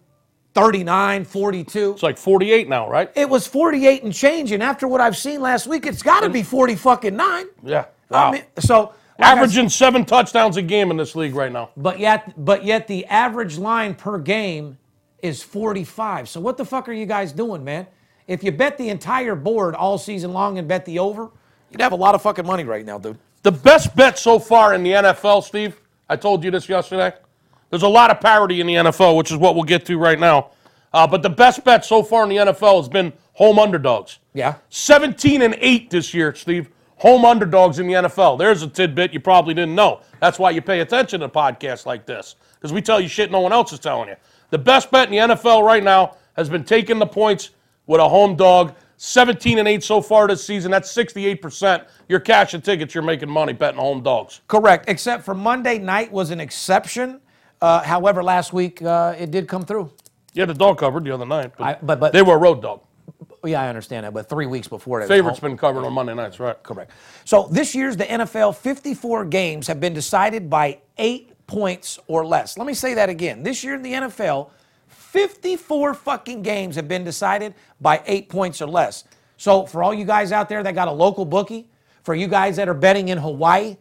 39, 0.55 1.25
42. 1.25 1.91
It's 1.91 2.05
like 2.05 2.17
48 2.17 2.69
now, 2.69 2.89
right? 2.89 3.11
It 3.17 3.29
was 3.29 3.49
48 3.49 4.05
and 4.05 4.15
change, 4.15 4.53
and 4.53 4.63
after 4.63 4.87
what 4.87 5.01
I've 5.01 5.17
seen 5.17 5.41
last 5.41 5.67
week, 5.67 5.85
it's 5.85 6.01
got 6.01 6.21
to 6.21 6.29
be 6.29 6.45
40 6.45 6.77
fucking 6.77 7.17
nine. 7.17 7.47
Yeah. 7.65 7.87
I 8.13 8.31
mean, 8.31 8.45
so 8.61 8.93
like 9.19 9.39
Averaging 9.39 9.69
seven 9.69 10.05
touchdowns 10.05 10.57
a 10.57 10.63
game 10.63 10.93
in 10.93 10.97
this 10.97 11.17
league 11.17 11.35
right 11.35 11.51
now. 11.51 11.71
But 11.77 11.99
yet, 11.99 12.33
but 12.37 12.65
yet 12.65 12.87
the 12.87 13.05
average 13.07 13.59
line 13.59 13.97
per 13.97 14.21
game 14.21 14.79
is 15.23 15.43
45. 15.43 16.29
So 16.29 16.39
what 16.39 16.57
the 16.57 16.65
fuck 16.65 16.89
are 16.89 16.93
you 16.93 17.07
guys 17.07 17.33
doing, 17.33 17.65
man? 17.65 17.89
If 18.29 18.45
you 18.45 18.53
bet 18.53 18.79
the 18.79 18.91
entire 18.91 19.35
board 19.35 19.75
all 19.75 19.99
season 19.99 20.33
long 20.33 20.57
and 20.57 20.69
bet 20.69 20.85
the 20.85 21.01
over, 21.01 21.33
you'd 21.71 21.81
have 21.81 21.93
a 21.93 21.97
lot 21.97 22.15
of 22.15 22.23
fucking 22.23 22.47
money 22.47 22.65
right 22.65 22.85
now, 22.85 22.99
dude. 22.99 23.19
The 23.43 23.53
best 23.53 23.95
bet 23.95 24.19
so 24.19 24.39
far 24.39 24.75
in 24.75 24.83
the 24.83 24.93
NFL, 24.93 25.45
Steve, 25.45 25.81
I 26.09 26.17
told 26.17 26.43
you 26.43 26.51
this 26.51 26.69
yesterday. 26.69 27.13
There's 27.71 27.83
a 27.83 27.89
lot 27.89 28.11
of 28.11 28.21
parity 28.21 28.61
in 28.61 28.67
the 28.67 28.75
NFL, 28.75 29.17
which 29.17 29.31
is 29.31 29.37
what 29.37 29.55
we'll 29.55 29.65
get 29.65 29.85
to 29.87 29.99
right 29.99 30.19
now. 30.19 30.51
Uh, 30.93 31.07
but 31.07 31.23
the 31.23 31.31
best 31.31 31.65
bet 31.65 31.85
so 31.85 32.03
far 32.03 32.23
in 32.23 32.29
the 32.29 32.37
NFL 32.37 32.79
has 32.79 32.89
been 32.89 33.13
home 33.35 33.59
underdogs. 33.59 34.19
Yeah. 34.35 34.57
17 34.71 35.43
and 35.43 35.57
8 35.59 35.91
this 35.91 36.15
year, 36.15 36.35
Steve. 36.35 36.71
Home 36.99 37.25
underdogs 37.27 37.79
in 37.79 37.87
the 37.87 37.93
NFL. 37.93 38.39
There's 38.39 38.63
a 38.63 38.69
tidbit 38.69 39.13
you 39.13 39.21
probably 39.21 39.53
didn't 39.53 39.75
know. 39.75 40.01
That's 40.21 40.39
why 40.39 40.51
you 40.51 40.63
pay 40.63 40.81
attention 40.81 41.21
to 41.21 41.29
podcasts 41.29 41.85
like 41.85 42.07
this, 42.07 42.37
because 42.55 42.73
we 42.73 42.81
tell 42.81 42.99
you 43.01 43.09
shit 43.09 43.31
no 43.31 43.41
one 43.41 43.53
else 43.53 43.73
is 43.73 43.79
telling 43.79 44.09
you. 44.09 44.17
The 44.51 44.59
best 44.59 44.91
bet 44.91 45.13
in 45.13 45.29
the 45.29 45.35
NFL 45.35 45.63
right 45.63 45.85
now 45.85 46.17
has 46.37 46.49
been 46.49 46.65
taking 46.65 46.99
the 46.99 47.07
points 47.07 47.51
with 47.87 48.01
a 48.01 48.09
home 48.09 48.37
dog. 48.37 48.75
17 48.99 49.59
and 49.59 49.69
8 49.69 49.83
so 49.83 50.01
far 50.01 50.27
this 50.27 50.45
season. 50.45 50.71
That's 50.71 50.93
68%. 50.95 51.87
You're 52.09 52.21
cashing 52.21 52.63
tickets, 52.63 52.95
you're 52.95 53.05
making 53.05 53.29
money 53.31 53.53
betting 53.53 53.81
home 53.81 54.03
dogs. 54.03 54.41
Correct, 54.49 54.87
except 54.89 55.25
for 55.25 55.35
Monday 55.35 55.79
night 55.79 56.11
was 56.11 56.31
an 56.31 56.41
exception. 56.41 57.21
Uh, 57.61 57.83
however, 57.83 58.23
last 58.23 58.53
week 58.53 58.83
uh, 58.83 59.15
it 59.19 59.31
did 59.31 59.49
come 59.49 59.65
through. 59.65 59.91
Yeah, 60.33 60.45
the 60.45 60.55
dog 60.55 60.79
covered 60.79 61.05
the 61.05 61.11
other 61.13 61.27
night, 61.27 61.53
but, 61.57 61.65
I- 61.65 61.79
but- 61.83 62.01
but- 62.01 62.13
they 62.13 62.23
were 62.23 62.35
a 62.35 62.39
road 62.39 62.63
dog. 62.63 62.81
Yeah, 63.45 63.63
I 63.63 63.69
understand 63.69 64.05
that, 64.05 64.13
but 64.13 64.29
three 64.29 64.47
weeks 64.47 64.67
before 64.67 65.01
that. 65.01 65.09
Favorites 65.09 65.39
been 65.39 65.57
covered 65.57 65.85
on 65.85 65.93
Monday 65.93 66.15
nights, 66.15 66.41
right? 66.41 66.61
Correct. 66.65 66.91
So 67.25 67.49
this 67.51 67.75
year's 67.75 67.97
the 67.97 68.05
NFL 68.05 68.57
54 68.57 69.25
games 69.27 69.69
have 69.69 69.79
been 69.79 69.95
decided 69.95 70.51
by 70.51 70.81
eight 70.99 71.33
points 71.47 71.99
or 72.09 72.27
less. 72.27 72.59
Let 72.59 72.67
me 72.67 72.75
say 72.75 72.95
that 72.95 73.09
again. 73.09 73.45
This 73.45 73.63
year 73.63 73.75
in 73.75 73.83
the 73.83 73.93
NFL, 73.93 74.51
54 75.11 75.95
fucking 75.95 76.43
games 76.43 76.77
have 76.77 76.89
been 76.89 77.05
decided 77.05 77.55
by 77.81 78.03
eight 78.07 78.29
points 78.29 78.61
or 78.61 78.67
less. 78.67 79.05
So 79.37 79.65
for 79.67 79.83
all 79.83 79.95
you 79.95 80.05
guys 80.05 80.33
out 80.33 80.49
there 80.49 80.63
that 80.63 80.75
got 80.75 80.89
a 80.89 80.93
local 80.93 81.25
bookie, 81.25 81.69
for 82.03 82.15
you 82.15 82.27
guys 82.27 82.57
that 82.57 82.69
are 82.69 82.75
betting 82.75 83.09
in 83.09 83.19
Hawaii, 83.19 83.77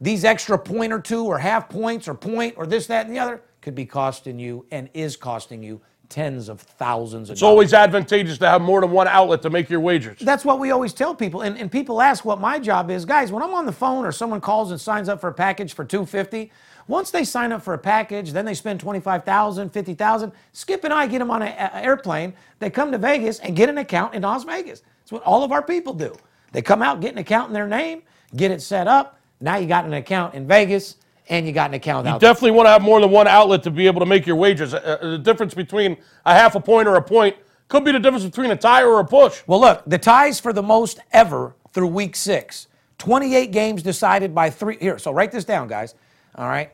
these 0.00 0.24
extra 0.24 0.58
point 0.58 0.92
or 0.92 1.00
two 1.00 1.24
or 1.26 1.38
half 1.38 1.68
points 1.68 2.08
or 2.08 2.14
point 2.14 2.54
or 2.56 2.66
this, 2.66 2.86
that, 2.86 3.06
and 3.06 3.14
the 3.14 3.18
other 3.18 3.42
could 3.60 3.74
be 3.74 3.84
costing 3.84 4.38
you 4.38 4.66
and 4.70 4.88
is 4.94 5.16
costing 5.16 5.62
you 5.62 5.80
tens 6.08 6.48
of 6.48 6.60
thousands 6.60 7.28
of 7.30 7.34
It's 7.34 7.40
dollars. 7.40 7.50
always 7.52 7.74
advantageous 7.74 8.38
to 8.38 8.48
have 8.48 8.60
more 8.62 8.80
than 8.80 8.90
one 8.90 9.06
outlet 9.06 9.42
to 9.42 9.50
make 9.50 9.70
your 9.70 9.80
wagers. 9.80 10.18
That's 10.18 10.44
what 10.44 10.58
we 10.58 10.70
always 10.72 10.92
tell 10.92 11.14
people. 11.14 11.42
And, 11.42 11.56
and 11.56 11.70
people 11.70 12.02
ask 12.02 12.24
what 12.24 12.40
my 12.40 12.58
job 12.58 12.90
is. 12.90 13.04
Guys, 13.04 13.30
when 13.30 13.42
I'm 13.44 13.54
on 13.54 13.64
the 13.66 13.72
phone 13.72 14.04
or 14.04 14.10
someone 14.10 14.40
calls 14.40 14.72
and 14.72 14.80
signs 14.80 15.08
up 15.08 15.20
for 15.20 15.28
a 15.28 15.32
package 15.34 15.72
for 15.72 15.84
250 15.84 16.50
once 16.90 17.10
they 17.10 17.24
sign 17.24 17.52
up 17.52 17.62
for 17.62 17.72
a 17.72 17.78
package, 17.78 18.32
then 18.32 18.44
they 18.44 18.52
spend 18.52 18.80
25000 18.80 19.70
50000 19.70 20.32
Skip 20.52 20.84
and 20.84 20.92
I 20.92 21.06
get 21.06 21.20
them 21.20 21.30
on 21.30 21.40
an 21.42 21.54
airplane. 21.72 22.34
They 22.58 22.68
come 22.68 22.90
to 22.92 22.98
Vegas 22.98 23.38
and 23.38 23.54
get 23.54 23.68
an 23.68 23.78
account 23.78 24.14
in 24.14 24.22
Las 24.22 24.44
Vegas. 24.44 24.82
That's 25.00 25.12
what 25.12 25.22
all 25.22 25.44
of 25.44 25.52
our 25.52 25.62
people 25.62 25.94
do. 25.94 26.14
They 26.52 26.62
come 26.62 26.82
out, 26.82 27.00
get 27.00 27.12
an 27.12 27.18
account 27.18 27.48
in 27.48 27.54
their 27.54 27.68
name, 27.68 28.02
get 28.34 28.50
it 28.50 28.60
set 28.60 28.88
up. 28.88 29.18
Now 29.40 29.56
you 29.56 29.68
got 29.68 29.84
an 29.84 29.94
account 29.94 30.34
in 30.34 30.46
Vegas 30.48 30.96
and 31.28 31.46
you 31.46 31.52
got 31.52 31.70
an 31.70 31.74
account 31.74 32.06
You 32.06 32.12
out 32.12 32.20
there. 32.20 32.28
definitely 32.28 32.50
want 32.50 32.66
to 32.66 32.70
have 32.70 32.82
more 32.82 33.00
than 33.00 33.10
one 33.10 33.28
outlet 33.28 33.62
to 33.62 33.70
be 33.70 33.86
able 33.86 34.00
to 34.00 34.06
make 34.06 34.26
your 34.26 34.36
wagers. 34.36 34.74
Uh, 34.74 34.78
uh, 34.78 35.10
the 35.12 35.18
difference 35.18 35.54
between 35.54 35.96
a 36.26 36.34
half 36.34 36.56
a 36.56 36.60
point 36.60 36.88
or 36.88 36.96
a 36.96 37.02
point 37.02 37.36
could 37.68 37.84
be 37.84 37.92
the 37.92 38.00
difference 38.00 38.24
between 38.24 38.50
a 38.50 38.56
tie 38.56 38.82
or 38.82 38.98
a 38.98 39.04
push. 39.04 39.42
Well, 39.46 39.60
look, 39.60 39.84
the 39.86 39.96
ties 39.98 40.40
for 40.40 40.52
the 40.52 40.62
most 40.62 40.98
ever 41.12 41.54
through 41.72 41.86
week 41.86 42.16
six. 42.16 42.66
28 42.98 43.52
games 43.52 43.82
decided 43.82 44.34
by 44.34 44.50
three. 44.50 44.76
Here, 44.80 44.98
so 44.98 45.12
write 45.12 45.30
this 45.30 45.44
down, 45.44 45.68
guys. 45.68 45.94
All 46.34 46.48
right. 46.48 46.72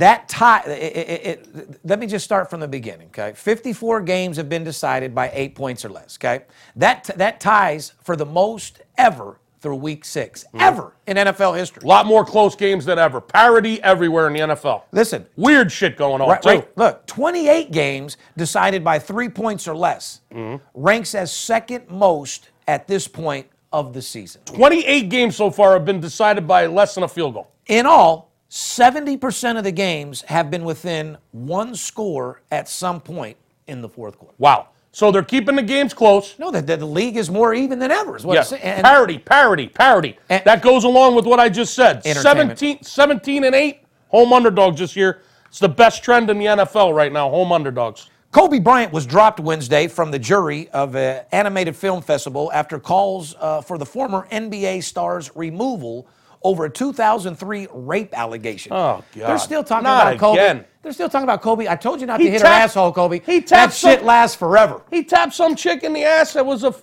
That 0.00 0.30
tie, 0.30 0.62
it, 0.62 0.96
it, 0.96 1.26
it, 1.26 1.80
let 1.84 1.98
me 1.98 2.06
just 2.06 2.24
start 2.24 2.48
from 2.48 2.60
the 2.60 2.68
beginning, 2.68 3.08
okay? 3.08 3.32
54 3.34 4.00
games 4.00 4.38
have 4.38 4.48
been 4.48 4.64
decided 4.64 5.14
by 5.14 5.30
eight 5.34 5.54
points 5.54 5.84
or 5.84 5.90
less, 5.90 6.16
okay? 6.16 6.44
That, 6.74 7.10
that 7.16 7.38
ties 7.38 7.92
for 8.02 8.16
the 8.16 8.24
most 8.24 8.80
ever 8.96 9.38
through 9.60 9.76
week 9.76 10.06
6 10.06 10.44
mm-hmm. 10.44 10.58
ever 10.58 10.94
in 11.06 11.18
NFL 11.18 11.54
history. 11.54 11.82
A 11.84 11.86
lot 11.86 12.06
more 12.06 12.24
close 12.24 12.56
games 12.56 12.86
than 12.86 12.98
ever. 12.98 13.20
Parity 13.20 13.82
everywhere 13.82 14.26
in 14.26 14.32
the 14.32 14.40
NFL. 14.40 14.84
Listen, 14.90 15.26
Weird 15.36 15.70
shit 15.70 15.98
going 15.98 16.22
on, 16.22 16.30
Right, 16.30 16.40
too. 16.40 16.48
right. 16.48 16.78
Look, 16.78 17.06
28 17.06 17.70
games 17.70 18.16
decided 18.38 18.82
by 18.82 18.98
three 18.98 19.28
points 19.28 19.68
or 19.68 19.76
less 19.76 20.22
mm-hmm. 20.32 20.64
ranks 20.72 21.14
as 21.14 21.30
second 21.30 21.90
most 21.90 22.48
at 22.66 22.88
this 22.88 23.06
point 23.06 23.46
of 23.70 23.92
the 23.92 24.00
season. 24.00 24.40
28 24.46 25.10
games 25.10 25.36
so 25.36 25.50
far 25.50 25.74
have 25.74 25.84
been 25.84 26.00
decided 26.00 26.48
by 26.48 26.64
less 26.64 26.94
than 26.94 27.04
a 27.04 27.08
field 27.08 27.34
goal. 27.34 27.50
In 27.66 27.84
all, 27.84 28.29
70% 28.50 29.56
of 29.58 29.64
the 29.64 29.72
games 29.72 30.22
have 30.22 30.50
been 30.50 30.64
within 30.64 31.16
one 31.30 31.74
score 31.74 32.42
at 32.50 32.68
some 32.68 33.00
point 33.00 33.36
in 33.68 33.80
the 33.80 33.88
fourth 33.88 34.18
quarter. 34.18 34.34
Wow. 34.38 34.68
So 34.92 35.12
they're 35.12 35.22
keeping 35.22 35.54
the 35.54 35.62
games 35.62 35.94
close. 35.94 36.36
No, 36.36 36.50
the, 36.50 36.60
the, 36.60 36.76
the 36.78 36.84
league 36.86 37.16
is 37.16 37.30
more 37.30 37.54
even 37.54 37.78
than 37.78 37.92
ever, 37.92 38.16
is 38.16 38.24
what 38.24 38.34
Yes. 38.34 38.52
And- 38.52 38.82
parity, 38.84 39.18
parity, 39.18 39.68
parity. 39.68 40.18
And- 40.28 40.42
that 40.44 40.62
goes 40.62 40.82
along 40.82 41.14
with 41.14 41.26
what 41.26 41.38
I 41.38 41.48
just 41.48 41.74
said. 41.74 42.02
Entertainment. 42.04 42.58
17, 42.58 42.82
17 42.82 43.44
and 43.44 43.54
8 43.54 43.84
home 44.08 44.32
underdogs 44.32 44.80
this 44.80 44.96
year. 44.96 45.22
It's 45.46 45.60
the 45.60 45.68
best 45.68 46.02
trend 46.02 46.28
in 46.28 46.38
the 46.38 46.46
NFL 46.46 46.92
right 46.92 47.12
now, 47.12 47.30
home 47.30 47.52
underdogs. 47.52 48.10
Kobe 48.32 48.58
Bryant 48.58 48.92
was 48.92 49.06
dropped 49.06 49.38
Wednesday 49.40 49.86
from 49.86 50.10
the 50.10 50.18
jury 50.18 50.68
of 50.70 50.96
an 50.96 51.24
animated 51.30 51.76
film 51.76 52.02
festival 52.02 52.50
after 52.52 52.78
calls 52.80 53.34
uh, 53.40 53.60
for 53.60 53.78
the 53.78 53.86
former 53.86 54.26
NBA 54.30 54.82
star's 54.82 55.34
removal 55.36 56.06
over 56.42 56.64
a 56.64 56.70
2003 56.70 57.68
rape 57.72 58.16
allegation. 58.16 58.72
Oh, 58.72 59.04
God. 59.16 59.28
They're 59.28 59.38
still 59.38 59.62
talking 59.64 59.84
Not 59.84 60.06
about 60.14 60.18
Kobe. 60.20 60.38
again. 60.40 60.64
They're 60.82 60.92
still 60.92 61.08
talking 61.10 61.24
about 61.24 61.42
Kobe. 61.42 61.68
I 61.68 61.76
told 61.76 62.00
you 62.00 62.06
not 62.06 62.20
He 62.20 62.26
to 62.26 62.32
hit 62.32 62.40
her 62.40 62.46
asshole, 62.46 62.92
Kobe. 62.92 63.20
he 63.26 63.40
that 63.40 63.46
tapped 63.48 63.74
shit 63.74 63.98
some- 63.98 64.06
lasts 64.06 64.36
forever. 64.36 64.80
He 64.90 65.04
tapped 65.04 65.34
some 65.34 65.54
chick 65.54 65.82
in 65.82 65.92
the 65.92 66.04
ass 66.04 66.32
that 66.32 66.46
was 66.46 66.64
a. 66.64 66.74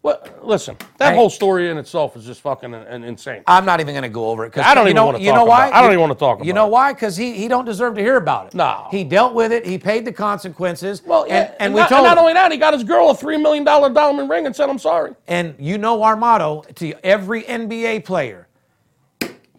What? 0.00 0.46
Listen, 0.46 0.76
that 0.98 1.10
Hey. 1.10 1.16
whole 1.16 1.28
story 1.28 1.70
in 1.70 1.76
itself 1.76 2.16
is 2.16 2.24
just 2.24 2.40
fucking 2.40 2.72
in- 2.72 2.86
in- 2.86 3.02
insane. 3.04 3.42
I'm 3.48 3.64
not 3.64 3.80
even 3.80 3.94
going 3.94 4.04
to 4.04 4.08
go 4.08 4.28
over 4.30 4.44
it 4.44 4.50
because 4.50 4.64
I 4.64 4.72
don't 4.72 4.84
even 4.86 4.94
know, 4.94 5.06
wanna 5.06 5.18
you 5.18 5.30
talk 5.30 5.36
know 5.38 5.42
about 5.42 5.48
why? 5.50 5.66
it. 5.68 5.74
I 5.74 5.80
don't 5.82 5.90
even 5.90 6.00
wanna 6.02 6.14
talk 6.14 6.36
about 6.36 6.44
it. 6.44 6.46
You 6.46 6.52
know 6.52 6.68
why? 6.68 6.92
Because 6.92 7.16
he, 7.16 7.32
he 7.32 7.48
don't 7.48 7.64
deserve 7.64 7.96
to 7.96 8.00
hear 8.00 8.16
about 8.16 8.46
it. 8.46 8.54
No. 8.54 8.86
He 8.92 9.02
dealt 9.02 9.34
with 9.34 9.50
it. 9.50 9.66
He 9.66 9.76
paid 9.76 10.04
the 10.04 10.12
consequences. 10.12 11.02
Well, 11.04 11.24
and, 11.24 11.32
and, 11.32 11.54
and, 11.58 11.74
we 11.74 11.80
not, 11.80 11.88
told 11.88 12.06
and 12.06 12.14
not 12.14 12.18
only 12.18 12.32
that, 12.34 12.52
he 12.52 12.58
got 12.58 12.74
his 12.74 12.84
girl 12.84 13.10
a 13.10 13.14
three 13.14 13.38
million 13.38 13.64
dollar 13.64 13.90
diamond 13.90 14.30
ring 14.30 14.46
and 14.46 14.54
said, 14.54 14.70
"I'm 14.70 14.78
sorry." 14.78 15.14
And 15.26 15.56
you 15.58 15.78
know 15.78 16.02
our 16.04 16.14
motto 16.16 16.62
to 16.76 16.94
every 17.04 17.42
NBA 17.42 18.04
player 18.04 18.46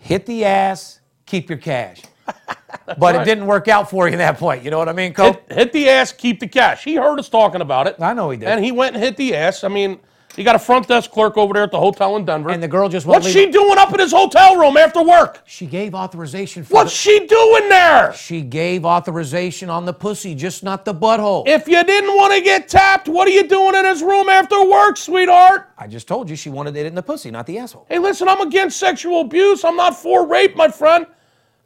hit 0.10 0.26
the 0.26 0.44
ass, 0.44 1.02
keep 1.28 1.50
your 1.50 1.60
cash. 1.60 2.02
but 2.98 3.14
it 3.14 3.26
didn't 3.26 3.46
work 3.46 3.68
out 3.68 3.92
for 3.92 4.08
you 4.08 4.14
at 4.14 4.18
that 4.18 4.40
point. 4.40 4.64
You 4.64 4.72
know 4.72 4.80
what 4.80 4.90
I 4.90 4.94
mean, 4.94 5.14
Coach? 5.14 5.38
Hit, 5.48 5.58
hit 5.58 5.72
the 5.72 5.88
ass, 5.88 6.12
keep 6.12 6.40
the 6.40 6.48
cash. 6.48 6.84
He 6.84 6.96
heard 6.96 7.20
us 7.20 7.30
talking 7.30 7.62
about 7.62 7.86
it. 7.86 7.96
I 8.00 8.14
know 8.14 8.32
he 8.32 8.38
did. 8.38 8.48
And 8.48 8.66
he 8.66 8.72
went 8.72 8.96
and 8.96 9.04
hit 9.04 9.18
the 9.18 9.36
ass. 9.36 9.64
I 9.64 9.68
mean, 9.68 10.00
he 10.40 10.46
got 10.46 10.56
a 10.56 10.60
front 10.60 10.88
desk 10.88 11.12
clerk 11.12 11.36
over 11.38 11.54
there 11.54 11.64
at 11.64 11.72
the 11.72 11.78
hotel 11.78 12.16
in 12.16 12.24
Denver. 12.24 12.50
And 12.50 12.64
the 12.64 12.68
girl 12.70 12.88
just 12.88 13.06
won't 13.06 13.24
What's 13.24 13.36
leave 13.36 13.48
she 13.48 13.52
doing 13.52 13.78
up 13.78 13.92
in 13.94 14.00
his 14.00 14.14
hotel 14.14 14.56
room 14.58 14.78
after 14.78 15.04
work? 15.04 15.42
She 15.46 15.66
gave 15.66 15.94
authorization 15.94 16.64
for 16.64 16.76
What's 16.76 16.92
the- 16.92 16.96
she 16.98 17.28
doing 17.28 17.68
there? 17.68 18.14
she 18.14 18.40
gave 18.40 18.86
authorization 18.86 19.70
on 19.70 19.84
the 19.84 19.92
pussy, 19.92 20.34
just 20.36 20.64
not 20.64 20.86
the 20.86 20.94
butthole. 20.96 21.44
If 21.46 21.68
you 21.68 21.84
didn't 21.84 22.16
want 22.16 22.34
to 22.36 22.40
get 22.42 22.70
tapped, 22.70 23.10
what 23.10 23.28
are 23.28 23.32
you 23.32 23.50
doing 23.50 23.76
in 23.76 23.84
his 23.84 24.02
room 24.02 24.30
after 24.30 24.64
work, 24.64 24.96
sweetheart? 24.96 25.68
I 25.78 25.88
just 25.88 26.08
told 26.08 26.30
you 26.30 26.38
she 26.38 26.50
wanted 26.50 26.78
it 26.78 26.86
in 26.86 26.96
the 26.96 27.04
pussy, 27.04 27.30
not 27.32 27.46
the 27.46 27.58
asshole. 27.58 27.86
Hey, 27.90 28.00
listen, 28.00 28.30
I'm 28.30 28.40
against 28.40 28.78
sexual 28.80 29.20
abuse. 29.20 29.66
I'm 29.66 29.76
not 29.76 29.98
for 30.02 30.26
rape, 30.26 30.56
my 30.56 30.70
friend. 30.70 31.06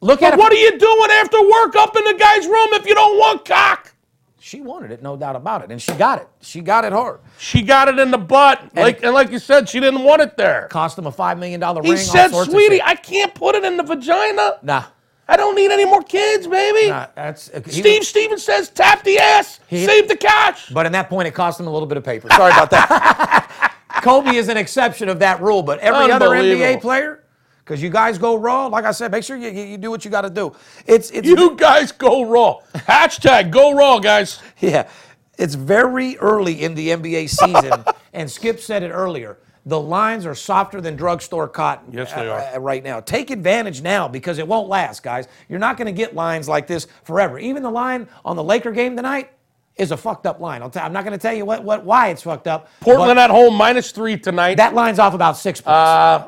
Look 0.01 0.23
at 0.23 0.31
But 0.31 0.39
it. 0.39 0.41
what 0.41 0.51
are 0.51 0.55
you 0.55 0.79
doing 0.79 1.09
after 1.21 1.39
work 1.47 1.75
up 1.75 1.95
in 1.95 2.03
the 2.05 2.15
guy's 2.15 2.47
room 2.47 2.69
if 2.73 2.87
you 2.87 2.95
don't 2.95 3.19
want 3.19 3.45
cock? 3.45 3.92
She 4.45 4.59
wanted 4.59 4.91
it, 4.91 5.01
no 5.01 5.15
doubt 5.15 5.37
about 5.37 5.63
it, 5.63 5.71
and 5.71 5.81
she 5.81 5.93
got 5.93 6.19
it. 6.19 6.27
She 6.41 6.59
got 6.59 6.83
it 6.83 6.91
hard. 6.91 7.21
She 7.37 7.61
got 7.61 7.87
it 7.87 7.97
in 7.97 8.11
the 8.11 8.17
butt. 8.17 8.75
Like 8.75 9.01
and 9.01 9.13
like 9.13 9.31
you 9.31 9.39
said, 9.39 9.69
she 9.69 9.79
didn't 9.79 10.03
want 10.03 10.21
it 10.21 10.35
there. 10.35 10.67
Cost 10.69 10.97
him 10.97 11.07
a 11.07 11.11
five 11.13 11.39
million 11.39 11.61
dollar 11.61 11.81
ring. 11.81 11.93
He 11.93 11.97
said, 11.97 12.27
"Sweetie. 12.33 12.81
I 12.81 12.95
can't 12.95 13.33
put 13.33 13.55
it 13.55 13.63
in 13.63 13.77
the 13.77 13.83
vagina. 13.83 14.59
nah, 14.61 14.83
I 15.29 15.37
don't 15.37 15.55
need 15.55 15.71
any 15.71 15.85
more 15.85 16.03
kids, 16.03 16.45
baby." 16.45 16.89
nah, 16.89 17.07
that's 17.15 17.51
uh, 17.51 17.61
was- 17.65 17.73
Steve 17.73 18.03
Stevens 18.03 18.43
says, 18.43 18.67
"Tap 18.69 19.05
the 19.05 19.17
ass, 19.17 19.61
He- 19.67 19.85
save 19.85 20.09
the 20.09 20.17
cash." 20.17 20.67
But 20.71 20.87
in 20.87 20.91
that 20.91 21.09
point, 21.09 21.29
it 21.29 21.31
cost 21.31 21.57
him 21.57 21.67
a 21.67 21.71
little 21.71 21.87
bit 21.87 21.97
of 21.97 22.03
paper. 22.03 22.27
Sorry 22.31 22.51
about 22.51 22.69
that. 22.71 23.73
Kobe 24.03 24.35
is 24.35 24.49
an 24.49 24.57
exception 24.57 25.07
of 25.07 25.19
that 25.19 25.41
rule, 25.41 25.63
but 25.63 25.79
every 25.79 26.11
other 26.11 26.27
NBA 26.27 26.81
player, 26.81 27.22
because 27.63 27.81
you 27.81 27.89
guys 27.89 28.17
go 28.17 28.35
raw. 28.35 28.67
Like 28.67 28.85
I 28.85 28.91
said, 28.91 29.11
make 29.11 29.23
sure 29.23 29.37
you, 29.37 29.49
you, 29.49 29.77
do 29.77 29.89
what 29.89 30.03
you 30.03 30.11
got 30.11 30.21
to 30.21 30.29
do. 30.29 30.53
It's 30.85 31.11
it's 31.11 31.27
you 31.27 31.55
guys 31.55 31.91
go 31.91 32.23
raw. 32.23 32.59
Hashtag 32.73 33.51
go 33.51 33.73
raw, 33.73 33.99
guys. 33.99 34.41
yeah, 34.59 34.89
it's 35.37 35.55
very 35.55 36.17
early 36.17 36.63
in 36.63 36.75
the 36.75 36.89
NBA 36.89 37.29
season, 37.29 37.83
and 38.13 38.29
Skip 38.29 38.59
said 38.59 38.83
it 38.83 38.89
earlier. 38.89 39.37
The 39.65 39.79
lines 39.79 40.25
are 40.25 40.35
softer 40.35 40.81
than 40.81 40.97
drugstore 40.97 41.47
cotton. 41.47 41.93
Yes, 41.93 42.11
they 42.11 42.29
uh, 42.29 42.33
are. 42.33 42.55
uh, 42.55 42.59
right 42.59 42.83
now. 42.83 42.99
Take 42.99 43.31
advantage 43.31 43.81
now 43.81 44.09
because 44.09 44.37
it 44.37 44.45
won't 44.45 44.67
last, 44.67 45.03
guys. 45.03 45.29
You're 45.47 45.59
not 45.59 45.77
going 45.77 45.85
to 45.85 45.93
get 45.93 46.13
lines 46.13 46.49
like 46.49 46.67
this 46.67 46.87
forever. 47.03 47.39
Even 47.39 47.63
the 47.63 47.71
line 47.71 48.09
on 48.25 48.35
the 48.35 48.43
Laker 48.43 48.73
game 48.73 48.97
tonight 48.97 49.31
is 49.77 49.91
a 49.91 49.97
fucked 49.97 50.25
up 50.25 50.41
line. 50.41 50.69
T- 50.69 50.79
I'm 50.79 50.91
not 50.91 51.05
going 51.05 51.17
to 51.17 51.21
tell 51.21 51.33
you 51.33 51.45
what, 51.45 51.63
what 51.63 51.85
why 51.85 52.09
it's 52.09 52.23
fucked 52.23 52.47
up. 52.47 52.69
Portland 52.81 53.17
at 53.17 53.29
home 53.29 53.55
minus 53.55 53.91
three 53.91 54.17
tonight. 54.17 54.55
that 54.55 54.73
line's 54.73 54.99
off 54.99 55.13
about 55.13 55.37
six 55.37 55.61
points. 55.61 55.69
Uh, 55.69 56.27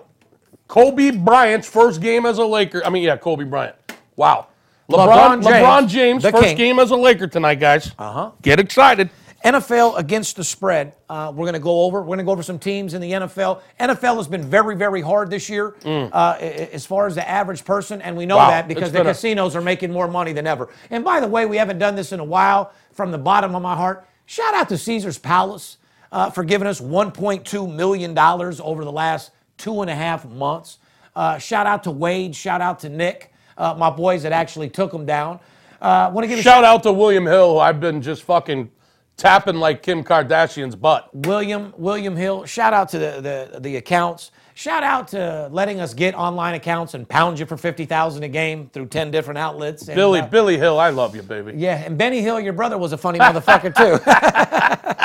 Kobe 0.68 1.12
Bryant's 1.12 1.70
first 1.70 2.02
game 2.02 2.26
as 2.26 2.38
a 2.38 2.46
Laker. 2.46 2.84
I 2.86 2.90
mean, 2.90 3.04
yeah, 3.04 3.18
Kobe 3.18 3.44
Bryant. 3.44 3.76
Wow. 4.16 4.48
LeBron 4.90 5.42
LeBron, 5.42 5.44
James, 5.44 5.46
LeBron 5.46 5.88
James, 5.88 6.24
the 6.24 6.32
first 6.32 6.44
king. 6.44 6.58
game 6.58 6.80
as 6.80 6.92
a 6.92 6.96
Laker 6.96 7.28
tonight, 7.28 7.56
guys. 7.60 7.92
Uh 7.98 8.12
huh. 8.12 8.32
Get 8.42 8.60
excited. 8.60 9.10
NFL 9.44 9.98
against 10.00 10.38
the 10.38 10.44
spread. 10.44 10.94
Uh, 11.08 11.32
we're 11.34 11.44
going 11.46 11.54
to 11.54 11.60
go 11.60 11.82
over. 11.84 12.00
We're 12.02 12.08
going 12.08 12.18
to 12.20 12.24
go 12.24 12.32
over 12.32 12.42
some 12.42 12.58
teams 12.58 12.96
in 12.96 13.02
the 13.02 13.12
NFL. 13.12 13.62
NFL 13.80 14.18
has 14.18 14.28
been 14.28 14.44
very, 14.44 14.76
very 14.76 15.02
hard 15.02 15.30
this 15.30 15.50
year 15.50 15.76
uh, 15.86 16.36
a- 16.40 16.44
a- 16.44 16.74
as 16.74 16.84
far 16.86 17.06
as 17.06 17.14
the 17.14 17.28
average 17.30 17.64
person, 17.64 18.02
and 18.02 18.18
we 18.18 18.26
know 18.26 18.38
Mm. 18.38 18.40
Wow, 18.40 18.50
that 18.50 18.68
because 18.68 18.92
the 18.92 19.04
casinos 19.04 19.56
are 19.56 19.62
making 19.62 19.92
more 19.92 20.08
money 20.08 20.34
than 20.34 20.48
ever. 20.48 20.70
And 20.90 21.04
by 21.04 21.20
the 21.20 21.28
way, 21.28 21.46
we 21.46 21.58
haven't 21.58 21.78
done 21.78 21.96
this 21.96 22.12
in 22.12 22.20
a 22.20 22.24
while. 22.24 22.72
From 22.94 23.12
the 23.12 23.18
bottom 23.20 23.54
of 23.56 23.62
my 23.62 23.76
heart, 23.76 24.08
shout 24.26 24.54
out 24.56 24.68
to 24.70 24.78
Caesar's 24.80 25.20
Palace 25.20 25.78
uh, 26.12 26.30
for 26.32 26.44
giving 26.44 26.68
us 26.68 26.80
1.2 26.82 27.72
million 27.76 28.14
dollars 28.16 28.60
over 28.60 28.84
the 28.84 28.92
last 28.92 29.30
two 29.58 29.82
and 29.82 29.90
a 29.90 29.96
half 29.96 30.26
months. 30.26 30.80
Uh, 31.16 31.38
shout 31.38 31.66
out 31.66 31.84
to 31.84 31.92
Wade. 31.92 32.36
Shout 32.36 32.62
out 32.62 32.80
to 32.80 32.90
Nick, 32.90 33.34
uh, 33.58 33.74
my 33.78 33.90
boys 33.90 34.24
that 34.24 34.32
actually 34.34 34.70
took 34.70 34.92
them 34.92 35.06
down. 35.06 35.40
Uh, 35.82 36.12
Want 36.14 36.24
to 36.24 36.28
give 36.28 36.40
a 36.40 36.42
Shout 36.42 36.64
out 36.64 36.84
to 36.84 36.92
William 36.92 37.26
Hill, 37.26 37.54
who 37.54 37.60
I've 37.60 37.80
been 37.80 38.02
just 38.02 38.24
fucking 38.24 38.72
tapping 39.18 39.56
like 39.56 39.82
Kim 39.82 40.04
Kardashian's 40.04 40.76
butt. 40.76 41.10
William 41.14 41.74
William 41.78 42.16
Hill. 42.16 42.46
Shout 42.46 42.74
out 42.74 42.90
to 42.90 43.00
the, 43.00 43.22
the 43.52 43.60
the 43.60 43.76
accounts. 43.78 44.32
Shout 44.56 44.84
out 44.84 45.10
to 45.10 45.50
letting 45.52 45.82
us 45.82 45.94
get 45.94 46.16
online 46.16 46.56
accounts 46.56 46.94
and 46.94 47.08
pound 47.08 47.40
you 47.40 47.46
for 47.46 47.58
fifty 47.58 47.86
thousand 47.86 48.24
a 48.24 48.30
game 48.30 48.70
through 48.74 48.88
ten 48.88 49.12
different 49.12 49.38
outlets. 49.38 49.88
And, 49.88 49.96
Billy, 49.96 50.22
uh, 50.22 50.28
Billy 50.28 50.58
Hill, 50.58 50.80
I 50.80 50.90
love 50.90 51.14
you, 51.16 51.22
baby. 51.24 51.54
yeah, 51.56 51.84
and 51.86 51.98
Benny 51.98 52.22
Hill, 52.22 52.40
your 52.40 52.54
brother 52.54 52.78
was 52.78 52.94
a 52.94 52.98
funny 52.98 53.20
motherfucker 53.28 53.76
too. 53.76 55.05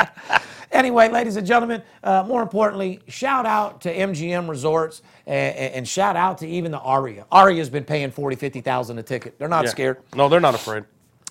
anyway, 0.81 1.09
ladies 1.09 1.35
and 1.35 1.45
gentlemen, 1.45 1.83
uh, 2.03 2.23
more 2.27 2.41
importantly, 2.41 2.99
shout 3.07 3.45
out 3.45 3.81
to 3.81 3.95
MGM 3.95 4.49
Resorts 4.49 5.03
and, 5.27 5.55
and 5.75 5.87
shout 5.87 6.15
out 6.15 6.39
to 6.39 6.47
even 6.47 6.71
the 6.71 6.79
Aria. 6.79 7.27
Aria's 7.31 7.69
been 7.69 7.83
paying 7.83 8.09
40, 8.09 8.35
50,000 8.35 8.97
a 8.97 9.03
ticket. 9.03 9.37
They're 9.37 9.47
not 9.47 9.65
Yeah. 9.65 9.69
scared. 9.69 9.97
No, 10.15 10.27
they're 10.27 10.39
not 10.39 10.55
afraid. 10.55 10.85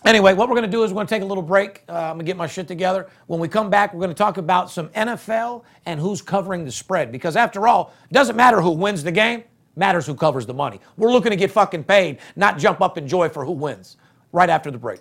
Anyway, 0.05 0.33
what 0.35 0.49
we're 0.49 0.55
going 0.55 0.71
to 0.71 0.77
do 0.77 0.85
is 0.85 0.93
we're 0.93 0.99
going 0.99 1.09
to 1.09 1.15
take 1.15 1.23
a 1.23 1.27
little 1.27 1.43
break. 1.43 1.83
Uh, 1.89 1.95
I'm 1.95 2.09
going 2.11 2.19
to 2.21 2.25
get 2.25 2.37
my 2.37 2.47
shit 2.47 2.69
together. 2.69 3.09
When 3.27 3.41
we 3.41 3.49
come 3.49 3.69
back, 3.69 3.93
we're 3.93 3.99
going 3.99 4.11
to 4.11 4.15
talk 4.15 4.37
about 4.39 4.71
some 4.71 4.89
NFL 4.91 5.65
and 5.85 5.99
who's 5.99 6.23
covering 6.23 6.65
the 6.65 6.71
spread. 6.73 7.11
Because 7.11 7.35
after 7.35 7.67
all, 7.67 7.93
it 8.09 8.15
doesn't 8.15 8.37
matter 8.37 8.61
who 8.61 8.71
wins 8.71 9.03
the 9.03 9.13
game, 9.13 9.43
matters 9.75 10.07
who 10.07 10.15
covers 10.15 10.47
the 10.47 10.55
money. 10.55 10.81
We're 10.97 11.11
looking 11.11 11.31
to 11.31 11.37
get 11.37 11.51
fucking 11.51 11.85
paid, 11.85 12.19
not 12.37 12.57
jump 12.57 12.81
up 12.81 12.97
in 12.99 13.09
joy 13.09 13.29
for 13.29 13.45
who 13.45 13.53
wins. 13.53 13.97
Right 14.33 14.49
after 14.49 14.71
the 14.71 14.79
break. 14.79 15.01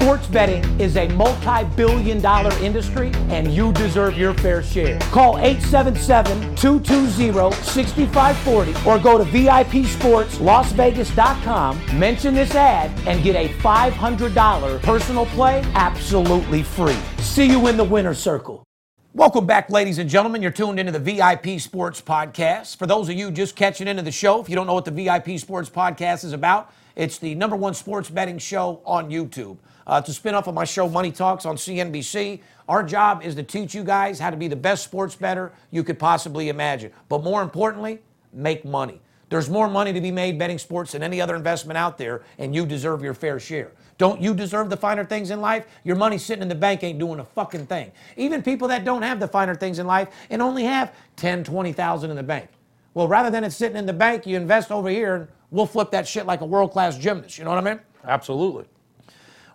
sports 0.00 0.26
betting 0.28 0.64
is 0.80 0.96
a 0.96 1.08
multi 1.08 1.64
billion 1.76 2.22
dollar 2.22 2.50
industry 2.60 3.12
and 3.28 3.52
you 3.52 3.70
deserve 3.74 4.16
your 4.16 4.32
fair 4.34 4.62
share. 4.62 4.98
Call 5.10 5.36
877 5.38 6.56
220 6.56 7.54
6540 7.62 8.88
or 8.88 8.98
go 8.98 9.18
to 9.18 9.24
VIPSportsLasVegas.com, 9.24 11.98
mention 11.98 12.34
this 12.34 12.54
ad, 12.54 12.90
and 13.06 13.22
get 13.22 13.36
a 13.36 13.48
$500 13.58 14.82
personal 14.82 15.26
play 15.26 15.62
absolutely 15.74 16.62
free. 16.62 16.96
See 17.18 17.44
you 17.44 17.68
in 17.68 17.76
the 17.76 17.84
winner's 17.84 18.18
circle. 18.18 18.64
Welcome 19.12 19.44
back, 19.44 19.68
ladies 19.68 19.98
and 19.98 20.08
gentlemen. 20.08 20.40
You're 20.40 20.50
tuned 20.50 20.80
into 20.80 20.92
the 20.92 21.00
VIP 21.00 21.60
Sports 21.60 22.00
Podcast. 22.00 22.76
For 22.76 22.86
those 22.86 23.10
of 23.10 23.16
you 23.16 23.30
just 23.30 23.54
catching 23.54 23.86
into 23.86 24.02
the 24.02 24.12
show, 24.12 24.40
if 24.40 24.48
you 24.48 24.54
don't 24.54 24.66
know 24.66 24.72
what 24.74 24.86
the 24.86 24.92
VIP 24.92 25.38
Sports 25.38 25.68
Podcast 25.68 26.24
is 26.24 26.32
about, 26.32 26.72
it's 26.96 27.18
the 27.18 27.34
number 27.34 27.56
one 27.56 27.74
sports 27.74 28.08
betting 28.08 28.38
show 28.38 28.80
on 28.86 29.10
YouTube. 29.10 29.58
Uh, 29.90 30.00
a 30.06 30.12
spin 30.12 30.36
off 30.36 30.46
of 30.46 30.54
my 30.54 30.62
show, 30.62 30.88
Money 30.88 31.10
Talks, 31.10 31.44
on 31.44 31.56
CNBC. 31.56 32.40
Our 32.68 32.84
job 32.84 33.24
is 33.24 33.34
to 33.34 33.42
teach 33.42 33.74
you 33.74 33.82
guys 33.82 34.20
how 34.20 34.30
to 34.30 34.36
be 34.36 34.46
the 34.46 34.54
best 34.54 34.84
sports 34.84 35.16
better 35.16 35.50
you 35.72 35.82
could 35.82 35.98
possibly 35.98 36.48
imagine. 36.48 36.92
But 37.08 37.24
more 37.24 37.42
importantly, 37.42 37.98
make 38.32 38.64
money. 38.64 39.00
There's 39.30 39.50
more 39.50 39.68
money 39.68 39.92
to 39.92 40.00
be 40.00 40.12
made 40.12 40.38
betting 40.38 40.58
sports 40.58 40.92
than 40.92 41.02
any 41.02 41.20
other 41.20 41.34
investment 41.34 41.76
out 41.76 41.98
there, 41.98 42.22
and 42.38 42.54
you 42.54 42.66
deserve 42.66 43.02
your 43.02 43.14
fair 43.14 43.40
share. 43.40 43.72
Don't 43.98 44.20
you 44.20 44.32
deserve 44.32 44.70
the 44.70 44.76
finer 44.76 45.04
things 45.04 45.32
in 45.32 45.40
life? 45.40 45.66
Your 45.82 45.96
money 45.96 46.18
sitting 46.18 46.42
in 46.42 46.48
the 46.48 46.54
bank 46.54 46.84
ain't 46.84 47.00
doing 47.00 47.18
a 47.18 47.24
fucking 47.24 47.66
thing. 47.66 47.90
Even 48.16 48.44
people 48.44 48.68
that 48.68 48.84
don't 48.84 49.02
have 49.02 49.18
the 49.18 49.26
finer 49.26 49.56
things 49.56 49.80
in 49.80 49.88
life 49.88 50.08
and 50.30 50.40
only 50.40 50.62
have 50.62 50.94
10, 51.16 51.42
20,000 51.42 52.10
in 52.10 52.16
the 52.16 52.22
bank. 52.22 52.48
Well, 52.94 53.08
rather 53.08 53.28
than 53.28 53.42
it 53.42 53.50
sitting 53.50 53.76
in 53.76 53.86
the 53.86 53.92
bank, 53.92 54.24
you 54.24 54.36
invest 54.36 54.70
over 54.70 54.88
here 54.88 55.16
and 55.16 55.28
we'll 55.50 55.66
flip 55.66 55.90
that 55.90 56.06
shit 56.06 56.26
like 56.26 56.42
a 56.42 56.46
world-class 56.46 56.96
gymnast. 56.96 57.38
You 57.38 57.44
know 57.44 57.50
what 57.50 57.66
I 57.66 57.72
mean? 57.72 57.80
Absolutely. 58.04 58.66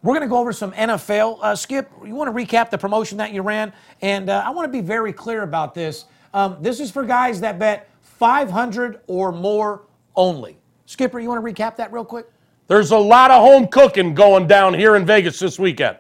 We're 0.06 0.14
going 0.14 0.22
to 0.22 0.28
go 0.28 0.38
over 0.38 0.54
some 0.54 0.72
NFL. 0.74 1.40
Uh, 1.42 1.56
Skip, 1.56 1.90
you 2.06 2.14
want 2.14 2.28
to 2.28 2.46
recap 2.46 2.70
the 2.70 2.78
promotion 2.78 3.18
that 3.18 3.34
you 3.34 3.42
ran? 3.42 3.74
And 4.04 4.30
uh, 4.30 4.44
I 4.46 4.52
want 4.52 4.72
to 4.72 4.72
be 4.72 4.86
very 4.86 5.12
clear 5.12 5.42
about 5.42 5.74
this. 5.74 6.06
Um, 6.32 6.58
this 6.62 6.80
is 6.80 6.92
for 6.92 7.04
guys 7.04 7.42
that 7.42 7.58
bet 7.58 7.90
500 8.02 9.00
or 9.08 9.32
more 9.32 9.88
only. 10.16 10.60
Skipper, 10.86 11.20
you 11.20 11.28
want 11.28 11.44
to 11.44 11.52
recap 11.52 11.76
that 11.78 11.92
real 11.92 12.06
quick? 12.06 12.28
There's 12.68 12.92
a 12.92 12.98
lot 12.98 13.32
of 13.32 13.42
home 13.42 13.68
cooking 13.68 14.14
going 14.14 14.46
down 14.46 14.76
here 14.76 14.96
in 14.96 15.08
Vegas 15.08 15.40
this 15.40 15.58
weekend. 15.58 15.98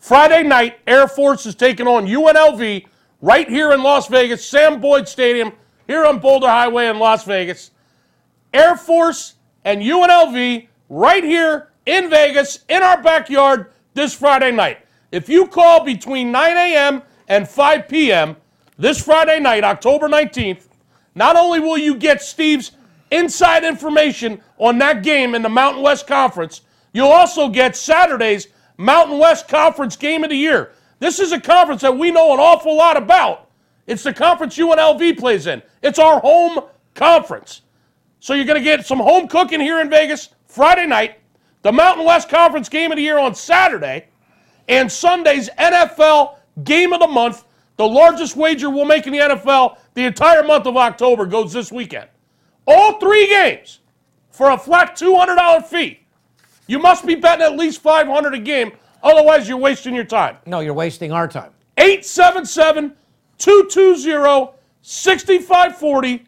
Friday 0.00 0.42
night, 0.42 0.80
Air 0.88 1.06
Force 1.06 1.46
is 1.46 1.54
taking 1.54 1.86
on 1.86 2.08
UNLV 2.08 2.86
right 3.20 3.48
here 3.48 3.70
in 3.70 3.84
Las 3.84 4.08
Vegas, 4.08 4.44
Sam 4.44 4.80
Boyd 4.80 5.06
Stadium, 5.06 5.52
here 5.86 6.04
on 6.04 6.18
Boulder 6.18 6.48
Highway 6.48 6.88
in 6.88 6.98
Las 6.98 7.22
Vegas. 7.24 7.70
Air 8.52 8.76
Force 8.76 9.34
and 9.64 9.80
UNLV 9.80 10.66
right 10.88 11.22
here 11.22 11.70
in 11.86 12.10
Vegas, 12.10 12.64
in 12.68 12.82
our 12.82 13.02
backyard, 13.02 13.72
this 13.94 14.14
Friday 14.14 14.50
night. 14.50 14.78
If 15.12 15.28
you 15.28 15.46
call 15.46 15.84
between 15.84 16.32
9 16.32 16.56
a.m. 16.56 17.02
and 17.28 17.48
5 17.48 17.88
p.m. 17.88 18.36
this 18.78 19.02
Friday 19.02 19.40
night, 19.40 19.64
October 19.64 20.08
19th, 20.08 20.66
not 21.14 21.36
only 21.36 21.60
will 21.60 21.78
you 21.78 21.94
get 21.94 22.20
Steve's 22.20 22.72
inside 23.10 23.64
information 23.64 24.40
on 24.58 24.78
that 24.78 25.02
game 25.02 25.34
in 25.34 25.42
the 25.42 25.48
Mountain 25.48 25.82
West 25.82 26.06
Conference, 26.06 26.62
you'll 26.92 27.08
also 27.08 27.48
get 27.48 27.76
Saturday's 27.76 28.48
Mountain 28.76 29.18
West 29.18 29.46
Conference 29.46 29.96
Game 29.96 30.24
of 30.24 30.30
the 30.30 30.36
Year. 30.36 30.72
This 30.98 31.20
is 31.20 31.32
a 31.32 31.40
conference 31.40 31.82
that 31.82 31.96
we 31.96 32.10
know 32.10 32.32
an 32.32 32.40
awful 32.40 32.76
lot 32.76 32.96
about. 32.96 33.50
It's 33.86 34.02
the 34.02 34.12
conference 34.12 34.56
UNLV 34.56 35.18
plays 35.18 35.46
in. 35.46 35.62
It's 35.82 35.98
our 35.98 36.18
home 36.20 36.60
conference. 36.94 37.62
So 38.20 38.32
you're 38.32 38.46
going 38.46 38.58
to 38.58 38.64
get 38.64 38.86
some 38.86 38.98
home 38.98 39.28
cooking 39.28 39.60
here 39.60 39.80
in 39.80 39.90
Vegas 39.90 40.30
Friday 40.46 40.86
night, 40.86 41.18
the 41.64 41.72
Mountain 41.72 42.04
West 42.04 42.28
Conference 42.28 42.68
Game 42.68 42.92
of 42.92 42.96
the 42.96 43.02
Year 43.02 43.18
on 43.18 43.34
Saturday, 43.34 44.06
and 44.68 44.92
Sunday's 44.92 45.48
NFL 45.58 46.36
Game 46.62 46.92
of 46.92 47.00
the 47.00 47.08
Month. 47.08 47.44
The 47.76 47.88
largest 47.88 48.36
wager 48.36 48.70
we'll 48.70 48.84
make 48.84 49.06
in 49.06 49.14
the 49.14 49.18
NFL 49.18 49.78
the 49.94 50.04
entire 50.04 50.44
month 50.44 50.66
of 50.66 50.76
October 50.76 51.26
goes 51.26 51.52
this 51.52 51.72
weekend. 51.72 52.08
All 52.66 53.00
three 53.00 53.26
games 53.26 53.80
for 54.30 54.50
a 54.50 54.58
flat 54.58 54.94
$200 54.94 55.64
fee. 55.64 56.00
You 56.66 56.78
must 56.78 57.06
be 57.06 57.14
betting 57.14 57.44
at 57.44 57.56
least 57.56 57.80
500 57.80 58.34
a 58.34 58.38
game, 58.38 58.72
otherwise 59.02 59.48
you're 59.48 59.58
wasting 59.58 59.94
your 59.94 60.04
time. 60.04 60.36
No, 60.46 60.60
you're 60.60 60.74
wasting 60.74 61.12
our 61.12 61.26
time. 61.26 61.50
877 61.78 62.94
220 63.38 64.52
6540. 64.82 66.26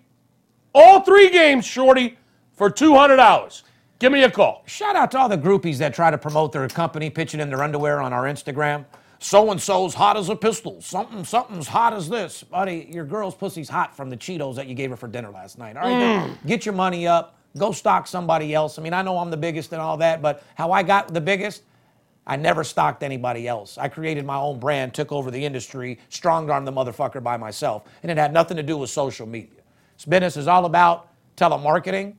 All 0.74 1.02
three 1.02 1.30
games, 1.30 1.66
Shorty, 1.66 2.18
for 2.54 2.70
$200. 2.70 3.62
Give 3.98 4.12
me 4.12 4.22
a 4.24 4.30
call. 4.30 4.62
Shout 4.66 4.94
out 4.94 5.10
to 5.12 5.18
all 5.18 5.28
the 5.28 5.38
groupies 5.38 5.78
that 5.78 5.94
try 5.94 6.10
to 6.10 6.18
promote 6.18 6.52
their 6.52 6.68
company 6.68 7.08
pitching 7.08 7.40
in 7.40 7.48
their 7.48 7.62
underwear 7.62 8.00
on 8.00 8.12
our 8.12 8.24
Instagram. 8.24 8.84
So 9.18 9.50
and 9.50 9.60
so's 9.60 9.94
hot 9.94 10.18
as 10.18 10.28
a 10.28 10.36
pistol. 10.36 10.82
Something, 10.82 11.24
something's 11.24 11.66
hot 11.66 11.94
as 11.94 12.08
this. 12.08 12.42
Buddy, 12.42 12.88
your 12.90 13.06
girl's 13.06 13.34
pussy's 13.34 13.70
hot 13.70 13.96
from 13.96 14.10
the 14.10 14.16
Cheetos 14.16 14.56
that 14.56 14.66
you 14.66 14.74
gave 14.74 14.90
her 14.90 14.96
for 14.96 15.08
dinner 15.08 15.30
last 15.30 15.58
night. 15.58 15.76
All 15.78 15.88
right, 15.88 16.28
mm. 16.28 16.46
get 16.46 16.66
your 16.66 16.74
money 16.74 17.06
up. 17.06 17.38
Go 17.56 17.72
stock 17.72 18.06
somebody 18.06 18.52
else. 18.52 18.78
I 18.78 18.82
mean, 18.82 18.92
I 18.92 19.00
know 19.00 19.16
I'm 19.16 19.30
the 19.30 19.36
biggest 19.38 19.72
and 19.72 19.80
all 19.80 19.96
that, 19.96 20.20
but 20.20 20.42
how 20.56 20.72
I 20.72 20.82
got 20.82 21.14
the 21.14 21.20
biggest, 21.22 21.62
I 22.26 22.36
never 22.36 22.64
stocked 22.64 23.02
anybody 23.02 23.48
else. 23.48 23.78
I 23.78 23.88
created 23.88 24.26
my 24.26 24.36
own 24.36 24.60
brand, 24.60 24.92
took 24.92 25.10
over 25.10 25.30
the 25.30 25.42
industry, 25.42 25.98
strong 26.10 26.50
armed 26.50 26.66
the 26.66 26.72
motherfucker 26.72 27.22
by 27.22 27.38
myself, 27.38 27.84
and 28.02 28.12
it 28.12 28.18
had 28.18 28.34
nothing 28.34 28.58
to 28.58 28.62
do 28.62 28.76
with 28.76 28.90
social 28.90 29.26
media. 29.26 29.62
This 29.96 30.04
business 30.04 30.36
is 30.36 30.48
all 30.48 30.66
about 30.66 31.08
telemarketing, 31.38 32.16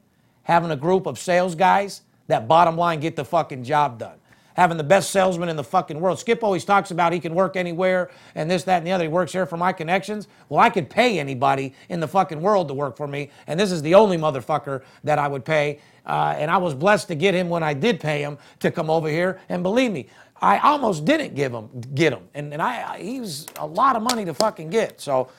having 0.47 0.71
a 0.71 0.77
group 0.77 1.07
of 1.07 1.19
sales 1.19 1.55
guys 1.55 2.01
that 2.27 2.47
bottom 2.47 2.77
line 2.77 3.01
get 3.01 3.17
the 3.17 3.25
fucking 3.25 3.63
job 3.65 3.99
done. 3.99 4.17
having 4.57 4.75
the 4.75 4.83
best 4.83 5.11
salesman 5.11 5.49
in 5.49 5.55
the 5.55 5.63
fucking 5.63 5.99
world. 6.01 6.17
Skip 6.19 6.43
always 6.43 6.65
talks 6.65 6.89
about 6.89 7.13
he 7.13 7.19
can 7.19 7.35
work 7.35 7.55
anywhere 7.55 8.09
and 8.33 8.49
this, 8.49 8.63
that, 8.63 8.79
and 8.79 8.87
the 8.87 8.91
other. 8.91 9.03
He 9.03 9.07
works 9.07 9.31
here 9.31 9.45
for 9.45 9.55
my 9.55 9.71
connections. 9.71 10.27
Well, 10.49 10.59
I 10.59 10.71
could 10.71 10.89
pay 10.89 11.19
anybody 11.19 11.75
in 11.89 11.99
the 11.99 12.07
fucking 12.07 12.41
world 12.41 12.67
to 12.69 12.73
work 12.73 12.97
for 12.97 13.07
me, 13.07 13.29
and 13.45 13.59
this 13.59 13.71
is 13.71 13.83
the 13.83 13.93
only 13.93 14.17
motherfucker 14.17 14.81
that 15.03 15.19
I 15.19 15.27
would 15.27 15.45
pay. 15.45 15.79
Uh, 16.05 16.35
and 16.37 16.49
I 16.49 16.57
was 16.57 16.73
blessed 16.73 17.07
to 17.09 17.15
get 17.15 17.35
him 17.35 17.49
when 17.49 17.61
I 17.61 17.73
did 17.75 17.99
pay 17.99 18.21
him 18.23 18.39
to 18.59 18.71
come 18.71 18.89
over 18.89 19.07
here. 19.09 19.39
And 19.47 19.61
believe 19.61 19.91
me, 19.91 20.07
I 20.41 20.57
almost 20.59 21.05
didn't 21.05 21.35
give 21.35 21.53
him 21.53 21.69
get 21.93 22.13
him, 22.13 22.23
and 22.33 22.51
and 22.53 22.61
I, 22.61 22.93
I 22.93 22.99
he 22.99 23.19
was 23.19 23.45
a 23.57 23.65
lot 23.67 23.95
of 23.95 24.01
money 24.01 24.25
to 24.25 24.33
fucking 24.33 24.69
get. 24.71 24.99
So 25.01 25.29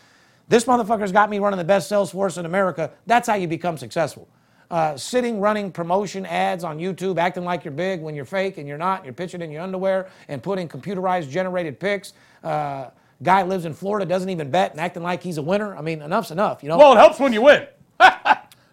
this 0.49 0.65
motherfucker's 0.65 1.13
got 1.13 1.29
me 1.31 1.39
running 1.41 1.59
the 1.59 1.65
best 1.65 1.89
sales 1.89 2.13
force 2.13 2.37
in 2.37 2.47
America. 2.47 2.93
That's 3.07 3.29
how 3.29 3.35
you 3.35 3.49
become 3.49 3.79
successful. 3.79 4.29
Uh, 4.71 4.97
sitting, 4.99 5.41
running 5.41 5.73
promotion 5.73 6.27
ads 6.27 6.63
on 6.63 6.79
YouTube, 6.79 7.19
acting 7.19 7.45
like 7.45 7.65
you're 7.65 7.73
big 7.73 8.03
when 8.03 8.15
you're 8.15 8.27
fake 8.27 8.59
and 8.59 8.69
you're 8.69 8.77
not. 8.77 9.03
You're 9.03 9.15
pitching 9.15 9.41
in 9.41 9.51
your 9.51 9.63
underwear 9.63 10.11
and 10.29 10.43
putting 10.43 10.69
computerized 10.69 11.31
generated 11.31 11.81
pics. 11.81 12.13
Uh, 12.45 12.91
guy 13.23 13.43
lives 13.43 13.65
in 13.65 13.73
Florida, 13.73 14.05
doesn't 14.05 14.29
even 14.29 14.51
bet, 14.51 14.73
and 14.73 14.81
acting 14.81 15.03
like 15.03 15.23
he's 15.23 15.39
a 15.39 15.43
winner. 15.43 15.75
I 15.75 15.81
mean, 15.81 16.03
enough's 16.03 16.31
enough, 16.31 16.63
you 16.63 16.69
know. 16.69 16.77
Well, 16.77 16.93
it 16.93 16.97
helps 16.97 17.19
when 17.19 17.33
you 17.33 17.43
win. 17.43 17.67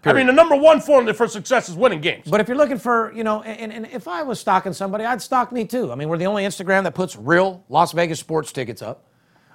I 0.08 0.14
mean, 0.14 0.28
the 0.28 0.34
number 0.34 0.56
one 0.56 0.82
formula 0.82 1.14
for 1.14 1.28
success 1.28 1.68
is 1.68 1.76
winning 1.76 2.02
games. 2.02 2.28
But 2.30 2.40
if 2.40 2.48
you're 2.48 2.58
looking 2.58 2.78
for, 2.78 3.12
you 3.14 3.24
know, 3.24 3.42
and, 3.42 3.74
and 3.74 3.88
if 3.88 4.08
I 4.08 4.22
was 4.22 4.40
stalking 4.40 4.74
somebody, 4.74 5.04
I'd 5.04 5.22
stalk 5.22 5.52
me 5.52 5.66
too. 5.66 5.92
I 5.92 5.96
mean, 5.96 6.10
we're 6.10 6.18
the 6.18 6.28
only 6.28 6.44
Instagram 6.44 6.84
that 6.84 6.94
puts 6.94 7.16
real 7.16 7.64
Las 7.70 7.92
Vegas 7.92 8.20
sports 8.20 8.52
tickets 8.52 8.82
up. 8.82 9.04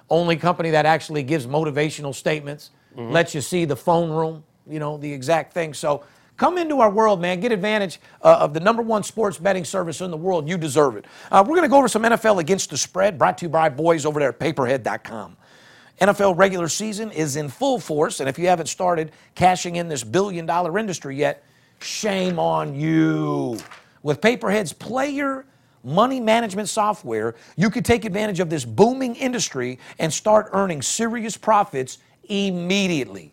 Only 0.09 0.35
company 0.35 0.71
that 0.71 0.85
actually 0.85 1.23
gives 1.23 1.47
motivational 1.47 2.13
statements, 2.13 2.71
lets 2.97 3.33
you 3.33 3.39
see 3.39 3.63
the 3.63 3.77
phone 3.77 4.09
room, 4.09 4.43
you 4.67 4.79
know, 4.79 4.97
the 4.97 5.11
exact 5.13 5.53
thing. 5.53 5.73
So 5.73 6.03
come 6.41 6.57
into 6.57 6.79
our 6.79 6.89
world, 6.89 7.21
man. 7.21 7.39
Get 7.39 7.51
advantage 7.51 7.99
uh, 8.23 8.37
of 8.39 8.55
the 8.55 8.59
number 8.59 8.81
one 8.81 9.03
sports 9.03 9.37
betting 9.37 9.63
service 9.63 10.01
in 10.01 10.09
the 10.09 10.17
world. 10.17 10.49
You 10.49 10.57
deserve 10.57 10.95
it. 10.95 11.05
Uh, 11.31 11.43
we're 11.47 11.55
going 11.55 11.61
to 11.61 11.69
go 11.69 11.77
over 11.77 11.87
some 11.87 12.01
NFL 12.01 12.39
against 12.39 12.71
the 12.71 12.77
spread, 12.77 13.19
brought 13.19 13.37
to 13.37 13.45
you 13.45 13.49
by 13.49 13.69
boys 13.69 14.07
over 14.07 14.19
there 14.19 14.29
at 14.29 14.39
PayPerHead.com. 14.39 15.37
NFL 16.01 16.35
regular 16.35 16.67
season 16.67 17.11
is 17.11 17.35
in 17.35 17.47
full 17.47 17.77
force, 17.77 18.21
and 18.21 18.27
if 18.27 18.39
you 18.39 18.47
haven't 18.47 18.65
started 18.65 19.11
cashing 19.35 19.75
in 19.75 19.87
this 19.87 20.03
billion 20.03 20.47
dollar 20.47 20.79
industry 20.79 21.15
yet, 21.15 21.43
shame 21.79 22.39
on 22.39 22.73
you. 22.73 23.59
With 24.01 24.19
PayPerHead's 24.19 24.73
player 24.73 25.45
money 25.83 26.19
management 26.19 26.69
software, 26.69 27.35
you 27.55 27.69
could 27.69 27.85
take 27.85 28.03
advantage 28.03 28.39
of 28.39 28.49
this 28.49 28.65
booming 28.65 29.15
industry 29.15 29.77
and 29.99 30.11
start 30.11 30.49
earning 30.53 30.81
serious 30.81 31.37
profits 31.37 31.99
immediately. 32.23 33.31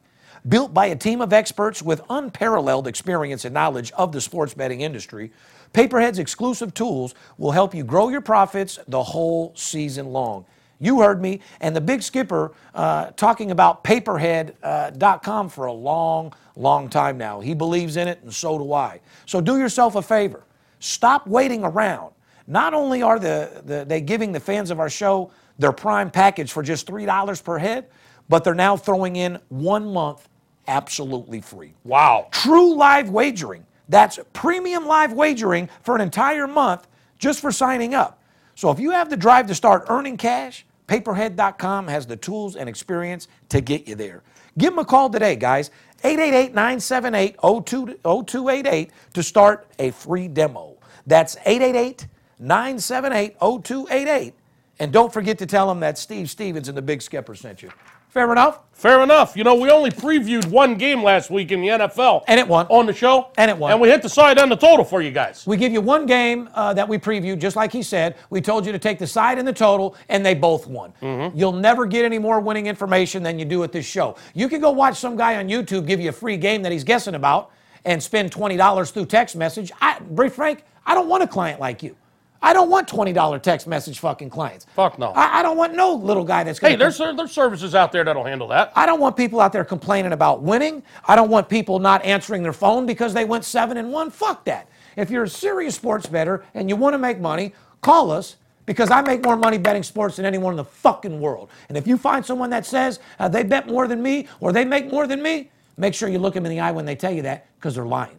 Built 0.49 0.73
by 0.73 0.87
a 0.87 0.97
team 0.97 1.21
of 1.21 1.33
experts 1.33 1.83
with 1.83 2.01
unparalleled 2.09 2.87
experience 2.87 3.45
and 3.45 3.53
knowledge 3.53 3.91
of 3.93 4.13
the 4.13 4.21
sports 4.21 4.55
betting 4.55 4.81
industry, 4.81 5.33
PayPerHead's 5.75 6.19
exclusive 6.19 6.73
tools 6.73 7.15
will 7.37 7.51
help 7.51 7.75
you 7.75 7.85
grow 7.85 8.09
your 8.09 8.21
profits 8.21 8.79
the 8.89 9.03
whole 9.03 9.53
season 9.57 10.07
long. 10.07 10.47
You 10.79 11.01
heard 11.01 11.21
me, 11.21 11.41
and 11.61 11.75
the 11.75 11.81
big 11.81 12.03
skipper 12.03 12.53
uh, 12.73 13.11
talking 13.11 13.51
about 13.51 13.83
PayPerHead.com 13.83 15.49
for 15.49 15.67
a 15.67 15.73
long, 15.73 16.33
long 16.55 16.89
time 16.89 17.19
now. 17.19 17.41
He 17.41 17.53
believes 17.53 17.97
in 17.97 18.07
it, 18.07 18.21
and 18.23 18.33
so 18.33 18.59
do 18.59 18.73
I. 18.73 19.01
So 19.27 19.41
do 19.41 19.59
yourself 19.59 19.97
a 19.97 20.03
favor. 20.03 20.45
Stop 20.79 21.27
waiting 21.27 21.65
around. 21.65 22.13
Not 22.47 22.75
only 22.75 23.03
are 23.03 23.19
the, 23.19 23.63
the, 23.65 23.85
they 23.85 24.01
giving 24.01 24.31
the 24.31 24.41
fans 24.41 24.71
of 24.71 24.79
our 24.79 24.89
show 24.89 25.33
their 25.59 25.73
prime 25.73 26.11
package 26.11 26.53
for 26.53 26.63
just 26.63 26.87
$3 26.87 27.43
per 27.43 27.59
head, 27.59 27.89
but 28.29 28.45
they're 28.45 28.55
now 28.55 28.77
throwing 28.77 29.17
in 29.17 29.39
one 29.49 29.93
month 29.93 30.28
absolutely 30.69 31.41
free. 31.41 31.75
Wow. 31.85 32.29
True 32.31 32.75
live 32.75 33.11
wagering. 33.11 33.67
That's 33.89 34.19
premium 34.33 34.87
live 34.87 35.13
wagering 35.13 35.69
for 35.83 35.95
an 35.95 36.01
entire 36.01 36.47
month 36.47 36.87
just 37.19 37.41
for 37.41 37.51
signing 37.51 37.95
up. 37.95 38.23
So 38.55 38.71
if 38.71 38.79
you 38.79 38.91
have 38.91 39.11
the 39.11 39.17
drive 39.17 39.47
to 39.49 39.55
start 39.55 39.87
earning 39.89 40.17
cash, 40.17 40.67
PayPerHead.com 40.89 41.89
has 41.89 42.07
the 42.07 42.17
tools 42.17 42.57
and 42.57 42.69
experience 42.69 43.29
to 43.49 43.61
get 43.61 43.89
you 43.89 43.95
there. 43.95 44.23
Give 44.57 44.73
them 44.73 44.79
a 44.79 44.85
call 44.85 45.11
today, 45.11 45.37
guys. 45.37 45.71
888 46.05 46.55
978 46.55 47.37
0288 47.41 48.91
to 49.15 49.23
start 49.23 49.67
a 49.79 49.91
free 49.91 50.29
demo. 50.29 50.77
That's 51.07 51.37
888 51.45 52.07
978 52.39 53.37
0288. 53.41 54.35
And 54.81 54.93
don't 54.93 55.13
forget 55.13 55.39
to 55.39 55.47
tell 55.47 55.67
them 55.67 55.81
that 55.81 55.99
Steve 55.99 56.31
Stevens 56.31 56.69
and 56.69 56.77
the 56.77 56.83
Big 56.83 57.03
Skipper 57.03 57.35
sent 57.35 57.63
you. 57.63 57.71
Fair 58.09 58.33
enough? 58.33 58.61
Fair 58.73 59.03
enough. 59.03 59.37
You 59.37 59.43
know, 59.43 59.57
we 59.57 59.71
only 59.71 59.91
previewed 59.91 60.47
one 60.47 60.77
game 60.77 61.03
last 61.03 61.31
week 61.31 61.51
in 61.51 61.61
the 61.61 61.67
NFL. 61.69 62.23
And 62.29 62.39
it 62.39 62.47
won. 62.47 62.67
On 62.69 62.87
the 62.87 62.93
show. 62.93 63.29
And 63.37 63.51
it 63.51 63.59
won. 63.59 63.73
And 63.73 63.81
we 63.81 63.89
hit 63.89 64.03
the 64.03 64.09
side 64.09 64.39
and 64.39 64.51
the 64.51 64.57
total 64.57 64.85
for 64.85 65.03
you 65.03 65.11
guys. 65.11 65.45
We 65.47 65.57
give 65.57 65.73
you 65.73 65.81
one 65.81 66.07
game 66.07 66.49
uh, 66.55 66.73
that 66.75 66.89
we 66.89 66.97
previewed, 66.97 67.41
just 67.41 67.57
like 67.57 67.73
he 67.73 67.83
said. 67.83 68.17
We 68.31 68.41
told 68.41 68.65
you 68.65 68.73
to 68.73 68.79
take 68.79 69.01
the 69.01 69.07
side 69.07 69.39
and 69.39 69.47
the 69.47 69.53
total, 69.53 69.97
and 70.09 70.25
they 70.25 70.35
both 70.35 70.69
won. 70.69 70.93
You'll 71.35 71.53
never 71.53 71.87
get 71.87 72.05
any 72.05 72.19
more 72.19 72.39
winning 72.41 72.67
information 72.67 73.23
than 73.23 73.39
you 73.39 73.45
do 73.45 73.65
at 73.65 73.73
this 73.73 73.85
show. 73.85 74.17
You 74.33 74.49
can 74.49 74.61
go 74.61 74.71
watch 74.71 74.97
some 74.97 75.17
guy 75.17 75.37
on 75.37 75.49
YouTube 75.49 75.87
give 75.87 76.01
you 76.01 76.11
a 76.11 76.13
free 76.13 76.37
game 76.37 76.63
that 76.63 76.71
he's 76.71 76.85
guessing 76.85 77.15
about 77.17 77.51
and 77.85 78.03
spend 78.03 78.31
$20 78.31 78.93
through 78.93 79.07
text 79.07 79.35
message. 79.35 79.73
I, 79.81 79.99
be 79.99 80.29
frank, 80.29 80.63
I 80.87 80.95
don't 80.95 81.09
want 81.09 81.23
a 81.25 81.27
client 81.27 81.59
like 81.59 81.83
you. 81.83 81.97
I 82.41 82.53
don't 82.53 82.71
want 82.71 82.89
$20 82.89 83.43
text 83.43 83.67
message 83.67 83.99
fucking 83.99 84.31
clients. 84.31 84.67
Fuck 84.75 84.99
no. 84.99 85.11
I, 85.11 85.41
I 85.41 85.43
don't 85.43 85.57
want 85.57 85.75
no 85.75 85.95
little 85.95 86.25
guy 86.25 86.45
that's 86.45 86.59
going 86.59 86.73
Hey, 86.73 86.77
there's 86.77 86.99
there's 86.99 87.33
services 87.33 87.75
out 87.75 87.91
there 87.91 88.05
that'll 88.05 88.25
handle 88.25 88.49
that. 88.49 88.73
I 88.77 88.87
don't 88.87 89.01
want 89.01 89.17
people 89.17 89.41
out 89.41 89.53
there 89.53 89.65
complaining 89.65 90.13
about 90.13 90.43
winning. 90.43 90.83
I 91.07 91.17
don't 91.17 91.31
want 91.31 91.49
people 91.49 91.79
not 91.79 92.05
answering 92.05 92.43
their 92.43 92.53
phone 92.53 92.87
because 92.87 93.13
they 93.13 93.25
went 93.25 93.45
seven 93.45 93.77
and 93.77 93.93
one. 93.93 94.11
Fuck 94.11 94.45
that. 94.45 94.69
If 94.97 95.11
you're 95.11 95.25
a 95.25 95.29
serious 95.29 95.75
sports 95.75 96.07
bettor 96.07 96.45
and 96.55 96.69
you 96.69 96.77
want 96.77 96.95
to 96.95 96.99
make 96.99 97.19
money, 97.21 97.55
call 97.83 98.11
us 98.11 98.37
because 98.67 98.91
I 98.91 99.01
make 99.01 99.25
more 99.25 99.37
money 99.37 99.59
betting 99.59 99.83
sports 99.83 100.17
than 100.17 100.25
anyone 100.25 100.53
in 100.53 100.57
the 100.57 100.65
fucking 100.65 101.21
world. 101.21 101.51
And 101.69 101.79
if 101.79 101.87
you 101.87 101.97
find 101.97 102.25
someone 102.25 102.51
that 102.51 102.67
says 102.67 103.01
uh, 103.19 103.29
they 103.29 103.43
bet 103.43 103.67
more 103.67 103.89
than 103.89 104.03
me 104.03 104.29
or 104.41 104.53
they 104.53 104.65
make 104.65 104.93
more 104.93 105.07
than 105.07 105.23
me, 105.23 105.51
make 105.77 105.95
sure 105.95 106.09
you 106.09 106.19
look 106.19 106.35
them 106.35 106.47
in 106.47 106.51
the 106.51 106.61
eye 106.61 106.71
when 106.71 106.85
they 106.85 106.95
tell 106.95 107.13
you 107.13 107.23
that 107.23 107.47
because 107.57 107.75
they're 107.75 107.87
lying. 107.87 108.19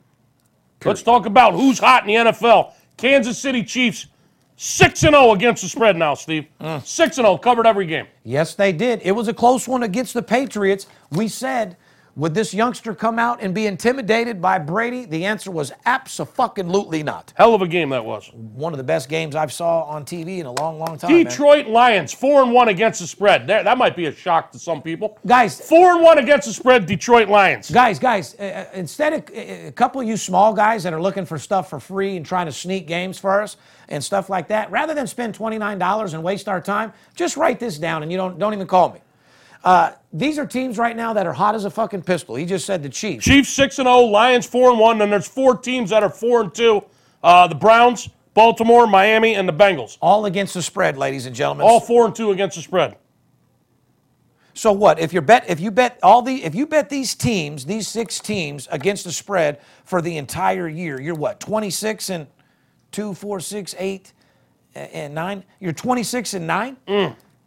Let's 0.83 1.03
talk 1.03 1.25
about 1.25 1.53
who's 1.53 1.77
hot 1.79 2.07
in 2.07 2.25
the 2.25 2.31
NFL. 2.31 2.73
Kansas 2.99 3.39
City 3.39 3.63
Chiefs, 3.63 4.07
6 4.57 5.03
and 5.03 5.15
0 5.15 5.31
against 5.31 5.63
the 5.63 5.69
spread 5.69 5.95
now, 5.95 6.13
Steve. 6.13 6.45
Mm. 6.59 6.85
6 6.85 7.17
and 7.17 7.25
0, 7.25 7.37
covered 7.37 7.65
every 7.65 7.85
game. 7.85 8.05
Yes, 8.25 8.55
they 8.55 8.73
did. 8.73 9.01
It 9.03 9.13
was 9.13 9.29
a 9.29 9.33
close 9.33 9.69
one 9.69 9.83
against 9.83 10.13
the 10.13 10.21
Patriots. 10.21 10.85
We 11.11 11.29
said, 11.29 11.77
would 12.19 12.33
this 12.33 12.53
youngster 12.53 12.93
come 12.93 13.17
out 13.17 13.41
and 13.41 13.55
be 13.55 13.65
intimidated 13.65 14.41
by 14.41 14.59
Brady? 14.59 15.05
The 15.05 15.23
answer 15.23 15.51
was 15.51 15.71
absolutely 15.85 17.01
not. 17.01 17.31
Hell 17.37 17.55
of 17.55 17.61
a 17.61 17.67
game 17.67 17.89
that 17.89 18.03
was. 18.03 18.29
One 18.33 18.73
of 18.73 18.77
the 18.77 18.83
best 18.83 19.07
games 19.07 19.35
I've 19.35 19.53
saw 19.53 19.83
on 19.83 20.03
TV 20.03 20.39
in 20.39 20.45
a 20.45 20.51
long, 20.51 20.79
long 20.79 20.97
time. 20.97 21.13
man. 21.13 21.23
Detroit 21.23 21.67
Lions, 21.67 22.11
4 22.11 22.43
and 22.43 22.51
1 22.51 22.67
against 22.67 22.99
the 22.99 23.07
spread. 23.07 23.47
There, 23.47 23.63
that 23.63 23.77
might 23.77 23.95
be 23.95 24.07
a 24.07 24.11
shock 24.11 24.51
to 24.51 24.59
some 24.59 24.81
people. 24.81 25.17
Guys, 25.25 25.61
4 25.61 25.93
and 25.93 26.03
1 26.03 26.17
against 26.17 26.47
the 26.47 26.53
spread, 26.53 26.85
Detroit 26.85 27.29
Lions. 27.29 27.71
guys, 27.71 27.99
guys, 27.99 28.35
uh, 28.37 28.43
uh, 28.43 28.65
instead 28.73 29.13
of 29.13 29.21
uh, 29.29 29.67
a 29.67 29.71
couple 29.71 30.01
of 30.01 30.07
you 30.07 30.17
small 30.17 30.53
guys 30.53 30.83
that 30.83 30.93
are 30.93 31.01
looking 31.01 31.25
for 31.25 31.39
stuff 31.39 31.69
for 31.69 31.79
free 31.79 32.17
and 32.17 32.25
trying 32.25 32.47
to 32.47 32.51
sneak 32.51 32.85
games 32.85 33.17
for 33.17 33.41
us 33.41 33.55
and 33.87 34.03
stuff 34.03 34.29
like 34.29 34.49
that, 34.49 34.69
rather 34.71 34.93
than 34.93 35.07
spend 35.07 35.37
$29 35.37 36.13
and 36.13 36.21
waste 36.21 36.49
our 36.49 36.59
time, 36.59 36.91
just 37.15 37.37
write 37.37 37.61
this 37.61 37.79
down 37.79 38.03
and 38.03 38.11
you 38.11 38.17
don't 38.17 38.37
don't 38.37 38.53
even 38.53 38.67
call 38.67 38.91
me. 38.91 38.99
Uh, 39.63 39.91
these 40.13 40.39
are 40.39 40.45
teams 40.45 40.77
right 40.77 40.95
now 40.95 41.13
that 41.13 41.27
are 41.27 41.33
hot 41.33 41.53
as 41.55 41.65
a 41.65 41.69
fucking 41.69 42.01
pistol. 42.01 42.35
He 42.35 42.45
just 42.45 42.65
said 42.65 42.81
the 42.81 42.89
Chiefs. 42.89 43.25
Chiefs 43.25 43.49
6 43.49 43.79
and 43.79 43.87
0, 43.87 43.99
Lions 44.01 44.45
4 44.45 44.71
and 44.71 44.79
1, 44.79 45.01
and 45.01 45.11
there's 45.11 45.27
four 45.27 45.57
teams 45.57 45.89
that 45.89 46.01
are 46.01 46.09
4 46.09 46.41
and 46.41 46.55
2. 46.55 46.83
Uh, 47.21 47.47
the 47.47 47.55
Browns, 47.55 48.09
Baltimore, 48.33 48.87
Miami, 48.87 49.35
and 49.35 49.47
the 49.47 49.53
Bengals. 49.53 49.97
All 50.01 50.25
against 50.25 50.53
the 50.53 50.61
spread, 50.61 50.97
ladies 50.97 51.25
and 51.25 51.35
gentlemen. 51.35 51.67
All 51.67 51.79
4 51.79 52.07
and 52.07 52.15
2 52.15 52.31
against 52.31 52.55
the 52.55 52.61
spread. 52.61 52.95
So 54.53 54.71
what? 54.71 54.99
If 54.99 55.13
you 55.13 55.21
bet, 55.21 55.49
if 55.49 55.59
you 55.59 55.71
bet 55.71 55.99
all 56.03 56.21
the, 56.21 56.43
if 56.43 56.53
you 56.53 56.65
bet 56.65 56.89
these 56.89 57.15
teams, 57.15 57.65
these 57.65 57.87
six 57.87 58.19
teams 58.19 58.67
against 58.71 59.05
the 59.05 59.11
spread 59.11 59.61
for 59.85 60.01
the 60.01 60.17
entire 60.17 60.67
year, 60.67 60.99
you're 60.99 61.15
what? 61.15 61.39
26 61.39 62.09
and 62.09 62.27
two, 62.91 63.13
four, 63.13 63.39
six, 63.39 63.73
eight, 63.77 64.11
and 64.75 65.13
nine. 65.13 65.43
You're 65.59 65.73
26 65.73 66.33
and 66.33 66.47
nine. 66.47 66.77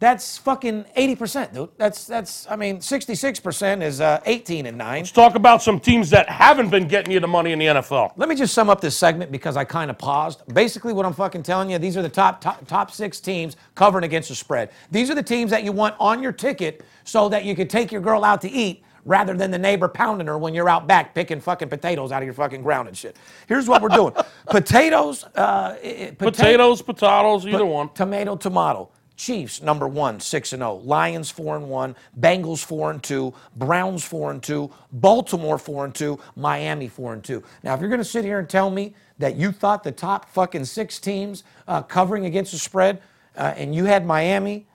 That's 0.03 0.37
fucking 0.37 0.83
80%, 0.97 1.53
dude. 1.53 1.69
That's 1.77 2.05
that's. 2.05 2.45
I 2.51 2.57
mean, 2.57 2.79
66% 2.79 3.81
is 3.81 4.01
uh, 4.01 4.19
18 4.25 4.65
and 4.65 4.77
nine. 4.77 5.03
Let's 5.03 5.13
talk 5.13 5.35
about 5.35 5.63
some 5.63 5.79
teams 5.79 6.09
that 6.09 6.27
haven't 6.27 6.67
been 6.71 6.89
getting 6.89 7.13
you 7.13 7.21
the 7.21 7.27
money 7.29 7.53
in 7.53 7.59
the 7.59 7.67
NFL. 7.67 8.11
Let 8.17 8.27
me 8.27 8.35
just 8.35 8.53
sum 8.53 8.69
up 8.69 8.81
this 8.81 8.97
segment 8.97 9.31
because 9.31 9.55
I 9.55 9.63
kind 9.63 9.89
of 9.89 9.97
paused. 9.97 10.43
Basically, 10.53 10.91
what 10.91 11.05
I'm 11.05 11.13
fucking 11.13 11.43
telling 11.43 11.71
you, 11.71 11.77
these 11.77 11.95
are 11.95 12.01
the 12.01 12.09
top, 12.09 12.41
top 12.41 12.67
top 12.67 12.91
six 12.91 13.21
teams 13.21 13.55
covering 13.75 14.03
against 14.03 14.27
the 14.27 14.35
spread. 14.35 14.71
These 14.91 15.09
are 15.09 15.15
the 15.15 15.23
teams 15.23 15.51
that 15.51 15.63
you 15.63 15.71
want 15.71 15.95
on 16.01 16.21
your 16.21 16.33
ticket 16.33 16.83
so 17.05 17.29
that 17.29 17.45
you 17.45 17.55
could 17.55 17.69
take 17.69 17.89
your 17.89 18.01
girl 18.01 18.25
out 18.25 18.41
to 18.41 18.51
eat 18.51 18.83
rather 19.05 19.33
than 19.35 19.51
the 19.51 19.57
neighbor 19.57 19.87
pounding 19.87 20.27
her 20.27 20.37
when 20.37 20.53
you're 20.53 20.67
out 20.67 20.85
back 20.85 21.15
picking 21.15 21.39
fucking 21.39 21.69
potatoes 21.69 22.11
out 22.11 22.21
of 22.21 22.25
your 22.25 22.33
fucking 22.33 22.61
ground 22.61 22.89
and 22.89 22.97
shit. 22.97 23.15
Here's 23.47 23.69
what 23.69 23.81
we're 23.81 23.87
doing: 23.87 24.13
potatoes, 24.47 25.23
uh, 25.35 25.75
pota- 25.75 26.17
Potatoes, 26.17 26.81
potatoes, 26.81 27.47
either 27.47 27.65
one. 27.65 27.87
tomato, 27.93 28.35
tomato. 28.35 28.89
Chiefs 29.15 29.61
number 29.61 29.87
one, 29.87 30.19
six 30.19 30.53
and 30.53 30.61
zero. 30.61 30.75
Lions 30.83 31.29
four 31.29 31.55
and 31.55 31.69
one. 31.69 31.95
Bengals 32.19 32.63
four 32.63 32.91
and 32.91 33.01
two. 33.03 33.33
Browns 33.55 34.03
four 34.03 34.31
and 34.31 34.41
two. 34.41 34.71
Baltimore 34.91 35.57
four 35.57 35.85
and 35.85 35.93
two. 35.93 36.19
Miami 36.35 36.87
four 36.87 37.13
and 37.13 37.23
two. 37.23 37.43
Now, 37.63 37.73
if 37.75 37.79
you're 37.79 37.89
going 37.89 37.99
to 37.99 38.05
sit 38.05 38.25
here 38.25 38.39
and 38.39 38.49
tell 38.49 38.69
me 38.69 38.95
that 39.19 39.35
you 39.35 39.51
thought 39.51 39.83
the 39.83 39.91
top 39.91 40.29
fucking 40.29 40.65
six 40.65 40.99
teams 40.99 41.43
uh, 41.67 41.83
covering 41.83 42.25
against 42.25 42.51
the 42.53 42.57
spread, 42.59 43.01
uh, 43.37 43.53
and 43.55 43.73
you 43.75 43.85
had 43.85 44.05
Miami 44.05 44.65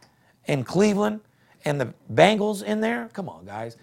and 0.47 0.66
Cleveland 0.66 1.20
and 1.64 1.80
the 1.80 1.93
Bengals 2.12 2.62
in 2.62 2.80
there, 2.80 3.11
come 3.12 3.28
on, 3.28 3.45
guys. 3.45 3.76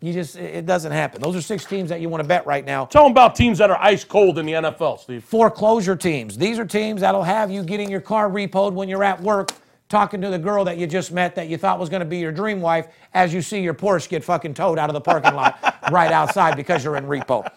You 0.00 0.12
just 0.12 0.36
it 0.36 0.54
it 0.54 0.66
doesn't 0.66 0.92
happen. 0.92 1.22
Those 1.22 1.34
are 1.34 1.40
six 1.40 1.64
teams 1.64 1.88
that 1.88 2.00
you 2.00 2.10
want 2.10 2.22
to 2.22 2.28
bet 2.28 2.46
right 2.46 2.64
now. 2.64 2.84
Tell 2.84 3.04
them 3.04 3.12
about 3.12 3.34
teams 3.34 3.58
that 3.58 3.70
are 3.70 3.78
ice 3.80 4.04
cold 4.04 4.38
in 4.38 4.46
the 4.46 4.52
NFL, 4.52 5.00
Steve. 5.00 5.24
Foreclosure 5.24 5.96
teams. 5.96 6.36
These 6.36 6.58
are 6.58 6.66
teams 6.66 7.00
that'll 7.00 7.22
have 7.22 7.50
you 7.50 7.62
getting 7.64 7.90
your 7.90 8.02
car 8.02 8.28
repoed 8.28 8.74
when 8.74 8.88
you're 8.88 9.04
at 9.04 9.20
work, 9.22 9.52
talking 9.94 10.20
to 10.20 10.28
the 10.28 10.38
girl 10.40 10.64
that 10.64 10.76
you 10.76 10.88
just 10.88 11.12
met 11.12 11.36
that 11.36 11.46
you 11.48 11.56
thought 11.56 11.78
was 11.78 11.88
going 11.88 12.00
to 12.00 12.04
be 12.06 12.18
your 12.18 12.32
dream 12.32 12.60
wife 12.60 12.88
as 13.12 13.32
you 13.32 13.40
see 13.40 13.60
your 13.60 13.74
Porsche 13.74 14.08
get 14.08 14.24
fucking 14.24 14.52
towed 14.52 14.76
out 14.76 14.90
of 14.90 14.94
the 14.94 15.00
parking 15.00 15.34
lot 15.34 15.56
right 15.92 16.10
outside 16.10 16.56
because 16.56 16.82
you're 16.82 16.96
in 16.96 17.04
repo. 17.04 17.48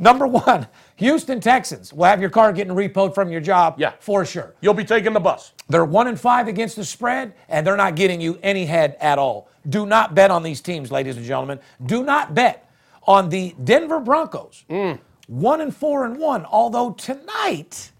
Number 0.00 0.26
one, 0.26 0.66
Houston 0.96 1.38
Texans 1.38 1.92
will 1.92 2.06
have 2.06 2.20
your 2.20 2.30
car 2.30 2.52
getting 2.52 2.74
repoed 2.74 3.14
from 3.14 3.30
your 3.30 3.40
job 3.40 3.76
Yeah. 3.78 3.92
for 4.00 4.24
sure. 4.24 4.56
You'll 4.60 4.74
be 4.74 4.84
taking 4.84 5.12
the 5.12 5.20
bus. 5.20 5.52
They're 5.68 5.84
one 5.84 6.08
and 6.08 6.18
five 6.18 6.48
against 6.48 6.74
the 6.74 6.84
spread, 6.84 7.32
and 7.48 7.64
they're 7.64 7.76
not 7.76 7.94
getting 7.94 8.20
you 8.20 8.40
any 8.42 8.66
head 8.66 8.96
at 9.00 9.20
all. 9.20 9.48
Do 9.68 9.86
not 9.86 10.16
bet 10.16 10.32
on 10.32 10.42
these 10.42 10.60
teams, 10.60 10.90
ladies 10.90 11.16
and 11.16 11.24
gentlemen. 11.24 11.60
Do 11.86 12.02
not 12.02 12.34
bet 12.34 12.68
on 13.06 13.28
the 13.28 13.54
Denver 13.62 14.00
Broncos. 14.00 14.64
Mm. 14.68 14.98
One 15.28 15.60
and 15.60 15.74
four 15.74 16.04
and 16.06 16.18
one. 16.18 16.44
Although 16.44 16.90
tonight 16.94 17.92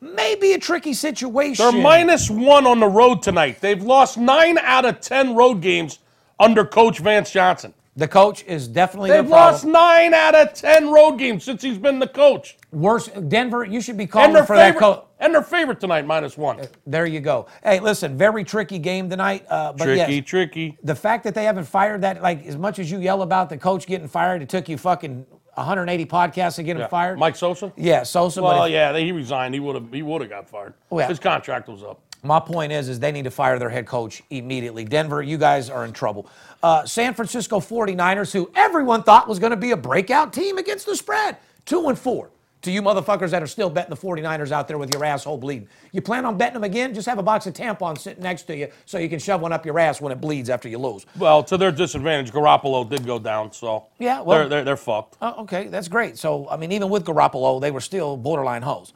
may 0.00 0.34
be 0.34 0.52
a 0.52 0.58
tricky 0.58 0.94
situation. 0.94 1.64
They're 1.72 1.82
minus 1.82 2.30
one 2.30 2.66
on 2.66 2.80
the 2.80 2.86
road 2.88 3.22
tonight. 3.22 3.60
They've 3.60 3.82
lost 3.82 4.18
nine 4.18 4.58
out 4.58 4.84
of 4.84 5.00
ten 5.00 5.34
road 5.34 5.60
games 5.60 5.98
under 6.38 6.64
Coach 6.64 6.98
Vance 6.98 7.30
Johnson. 7.30 7.72
the 7.96 8.06
coach 8.06 8.44
is 8.44 8.68
definitely 8.68 9.10
They've 9.10 9.24
the 9.24 9.30
lost 9.30 9.64
nine 9.64 10.12
out 10.12 10.34
of 10.34 10.52
ten 10.52 10.90
road 10.90 11.12
games 11.12 11.44
since 11.44 11.62
he's 11.62 11.78
been 11.78 11.98
the 11.98 12.08
coach. 12.08 12.58
Worse, 12.72 13.08
Denver. 13.08 13.64
You 13.64 13.80
should 13.80 13.96
be 13.96 14.06
calling 14.06 14.44
for 14.44 14.54
that 14.56 14.76
coach. 14.76 15.02
and 15.18 15.32
their 15.34 15.42
favorite 15.42 15.80
tonight, 15.80 16.04
minus 16.06 16.36
one. 16.36 16.60
There 16.86 17.06
you 17.06 17.20
go. 17.20 17.46
Hey, 17.62 17.80
listen, 17.80 18.18
very 18.18 18.44
tricky 18.44 18.78
game 18.78 19.08
tonight. 19.08 19.46
Uh, 19.48 19.72
but 19.72 19.84
Tricky, 19.84 20.16
yes, 20.16 20.24
tricky. 20.26 20.76
the 20.82 20.94
fact 20.94 21.24
that 21.24 21.34
they 21.34 21.44
haven't 21.44 21.64
fired 21.64 22.02
that, 22.02 22.20
like, 22.20 22.44
as 22.44 22.58
much 22.58 22.78
as 22.78 22.90
you 22.90 22.98
yell 22.98 23.22
about 23.22 23.48
the 23.48 23.56
coach 23.56 23.86
getting 23.86 24.08
fired, 24.08 24.42
it 24.42 24.50
took 24.50 24.68
you 24.68 24.76
fucking 24.76 25.24
180 25.56 26.06
podcasts 26.06 26.56
to 26.56 26.62
get 26.62 26.76
him 26.76 26.82
Yeah. 26.82 26.88
fired. 26.88 27.18
Mike 27.18 27.36
Sosa. 27.36 27.72
Yeah, 27.76 28.02
Sosa. 28.02 28.40
but 28.40 28.46
Well, 28.54 28.64
if- 28.64 28.72
yeah, 28.72 28.96
he 28.96 29.12
resigned. 29.12 29.54
He 29.54 29.60
would 29.60 29.74
have. 29.74 29.92
He 29.92 30.02
would 30.02 30.20
have 30.20 30.30
got 30.30 30.48
fired. 30.48 30.74
Oh. 30.90 30.98
His 30.98 31.18
contract 31.18 31.68
was 31.68 31.82
up. 31.82 32.00
My 32.22 32.40
point 32.40 32.72
is, 32.72 32.88
is 32.88 32.98
they 32.98 33.12
need 33.12 33.24
to 33.24 33.30
fire 33.30 33.58
their 33.58 33.68
head 33.68 33.86
coach 33.86 34.22
immediately. 34.30 34.84
Denver, 34.84 35.22
you 35.22 35.38
guys 35.38 35.70
are 35.70 35.84
in 35.84 35.92
trouble. 35.92 36.26
Uh, 36.62 36.84
San 36.84 37.14
Francisco 37.14 37.60
49ers, 37.60 38.32
who 38.32 38.50
everyone 38.56 39.02
thought 39.02 39.28
was 39.28 39.38
going 39.38 39.50
to 39.50 39.56
be 39.56 39.70
a 39.70 39.76
breakout 39.76 40.32
team 40.32 40.58
against 40.58 40.86
the 40.86 40.96
spread, 40.96 41.36
two 41.66 41.88
and 41.88 41.98
four. 41.98 42.30
To 42.66 42.72
you 42.72 42.82
motherfuckers 42.82 43.30
that 43.30 43.44
are 43.44 43.46
still 43.46 43.70
betting 43.70 43.90
the 43.90 43.96
49ers 43.96 44.50
out 44.50 44.66
there 44.66 44.76
with 44.76 44.92
your 44.92 45.04
asshole 45.04 45.38
bleeding. 45.38 45.68
You 45.92 46.02
plan 46.02 46.24
on 46.24 46.36
betting 46.36 46.54
them 46.54 46.64
again? 46.64 46.94
Just 46.94 47.06
have 47.06 47.16
a 47.16 47.22
box 47.22 47.46
of 47.46 47.54
tampons 47.54 47.98
sitting 47.98 48.24
next 48.24 48.42
to 48.48 48.56
you 48.56 48.66
so 48.86 48.98
you 48.98 49.08
can 49.08 49.20
shove 49.20 49.40
one 49.40 49.52
up 49.52 49.64
your 49.64 49.78
ass 49.78 50.00
when 50.00 50.10
it 50.10 50.20
bleeds 50.20 50.50
after 50.50 50.68
you 50.68 50.78
lose. 50.78 51.06
Well, 51.16 51.44
to 51.44 51.56
their 51.56 51.70
disadvantage, 51.70 52.32
Garoppolo 52.32 52.88
did 52.90 53.06
go 53.06 53.20
down, 53.20 53.52
so 53.52 53.86
Yeah, 54.00 54.20
well- 54.20 54.40
they're 54.40 54.48
they're, 54.48 54.64
they're 54.64 54.76
fucked. 54.76 55.16
Oh, 55.22 55.42
okay, 55.42 55.68
that's 55.68 55.86
great. 55.86 56.18
So, 56.18 56.48
I 56.50 56.56
mean, 56.56 56.72
even 56.72 56.88
with 56.90 57.04
Garoppolo, 57.04 57.60
they 57.60 57.70
were 57.70 57.80
still 57.80 58.16
borderline 58.16 58.62
hoes. 58.62 58.92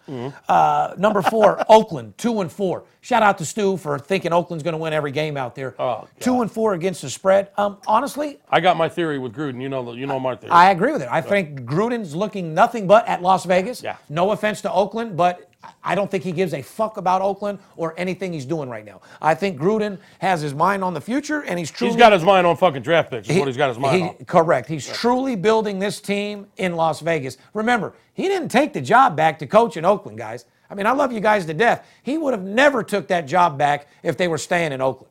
Uh, 0.49 0.95
number 0.99 1.23
four, 1.23 1.65
Oakland, 1.69 2.19
two 2.19 2.41
and 2.41 2.51
four. 2.51 2.83
Shout 3.03 3.23
out 3.23 3.39
to 3.39 3.47
Stu 3.47 3.77
for 3.77 3.99
thinking 4.01 4.33
Oakland's 4.33 4.63
going 4.65 4.73
to 4.73 4.79
win 4.79 4.93
every 4.93 5.11
game 5.13 5.37
out 5.37 5.55
there. 5.55 5.75
Oh, 5.79 6.09
two 6.19 6.43
and 6.43 6.51
four 6.51 6.75
against 6.75 7.03
the 7.03 7.09
spread. 7.09 7.51
Um, 7.57 7.79
honestly, 7.87 8.41
I 8.51 8.59
got 8.61 8.77
my 8.77 8.89
theory 8.89 9.19
with 9.19 9.33
Gruden. 9.33 9.63
You 9.63 9.69
know, 9.71 9.93
you 9.93 10.07
know 10.07 10.19
my 10.19 10.35
theory. 10.35 10.51
I 10.51 10.71
agree 10.71 10.93
with 10.93 11.03
it. 11.03 11.09
I 11.11 11.21
think 11.23 11.61
Gruden's 11.63 12.15
looking 12.17 12.53
nothing 12.53 12.87
but 12.89 13.07
at 13.07 13.23
Las 13.23 13.45
Vegas. 13.45 13.60
Yeah. 13.83 13.97
No 14.09 14.31
offense 14.33 14.61
to 14.63 14.73
Oakland, 14.73 15.17
but 15.17 15.51
I 15.85 15.95
don't 15.95 16.11
think 16.11 16.25
he 16.25 16.33
gives 16.33 16.55
a 16.55 16.63
fuck 16.63 16.97
about 16.97 17.21
Oakland 17.23 17.59
or 17.77 17.95
anything 17.99 18.33
he's 18.33 18.47
doing 18.47 18.69
right 18.69 18.85
now. 18.85 19.01
I 19.21 19.35
think 19.35 19.61
Gruden 19.61 19.99
has 20.19 20.41
his 20.41 20.55
mind 20.55 20.83
on 20.83 20.95
the 20.95 21.01
future, 21.01 21.43
and 21.43 21.59
he's 21.59 21.71
truly 21.71 21.93
he's 21.93 21.99
got 21.99 22.13
his 22.13 22.25
mind 22.25 22.47
on 22.47 22.57
fucking 22.57 22.83
draft 22.83 23.11
picks. 23.11 23.29
Is 23.29 23.39
what 23.39 23.47
he's 23.49 23.57
got 23.57 23.69
his 23.69 23.79
mind 23.79 23.97
he- 23.97 24.03
on. 24.09 24.15
Correct. 24.27 24.69
He's 24.69 24.87
truly 24.91 25.37
building 25.37 25.79
this 25.79 26.01
team 26.01 26.47
in 26.57 26.77
Las 26.77 27.01
Vegas. 27.01 27.37
Remember, 27.55 27.95
he 28.15 28.25
didn't 28.29 28.49
take 28.49 28.73
the 28.73 28.81
job 28.81 29.17
back 29.17 29.39
to 29.41 29.47
coach 29.47 29.77
in 29.77 29.85
Oakland, 29.85 30.19
guys. 30.19 30.47
I 30.71 30.75
mean, 30.75 30.87
I 30.87 30.93
love 30.93 31.13
you 31.13 31.21
guys 31.21 31.47
to 31.47 31.55
death. 31.55 31.87
He 32.03 32.17
would 32.17 32.33
have 32.33 32.45
never 32.45 32.83
took 32.83 33.09
that 33.09 33.27
job 33.27 33.59
back 33.59 33.89
if 34.03 34.17
they 34.17 34.29
were 34.29 34.39
staying 34.39 34.73
in 34.73 34.81
Oakland. 34.81 35.11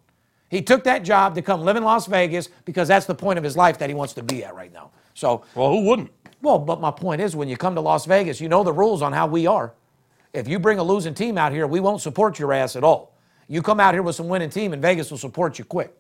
He 0.50 0.62
took 0.62 0.84
that 0.86 1.04
job 1.04 1.36
to 1.36 1.41
come 1.41 1.62
live 1.62 1.76
in 1.76 1.84
Las 1.84 2.08
Vegas 2.08 2.50
because 2.66 2.88
that's 2.88 3.06
the 3.06 3.14
point 3.14 3.38
of 3.38 3.43
his 3.43 3.56
life 3.56 3.78
that 3.80 3.89
he 3.89 3.93
wants 3.93 4.14
to 4.14 4.24
be 4.24 4.43
at 4.43 4.56
right 4.56 4.74
now. 4.74 4.89
So, 5.14 5.43
Well, 5.54 5.70
who 5.70 5.82
wouldn't? 5.86 6.12
Well, 6.42 6.60
but 6.60 6.80
my 6.80 6.92
point 6.92 7.22
is 7.22 7.36
when 7.36 7.50
you 7.50 7.58
come 7.58 7.76
to 7.76 7.82
Las 7.82 8.06
Vegas, 8.06 8.40
you 8.40 8.50
know 8.50 8.64
the 8.64 8.74
rules 8.74 9.02
on 9.02 9.14
how 9.14 9.28
we 9.28 9.46
are. 9.48 9.74
If 10.34 10.48
you 10.48 10.60
bring 10.60 10.80
a 10.80 10.84
losing 10.84 11.14
team 11.14 11.38
out 11.38 11.52
here, 11.52 11.68
we 11.68 11.80
won't 11.80 12.02
support 12.02 12.40
your 12.40 12.54
ass 12.54 12.76
at 12.76 12.84
all. 12.84 13.14
You 13.48 13.62
come 13.62 13.80
out 13.80 13.94
here 13.94 14.04
with 14.04 14.16
some 14.16 14.28
winning 14.28 14.50
team, 14.50 14.74
and 14.74 14.82
Vegas 14.82 15.10
will 15.10 15.18
support 15.18 15.58
you 15.58 15.66
quick. 15.66 15.98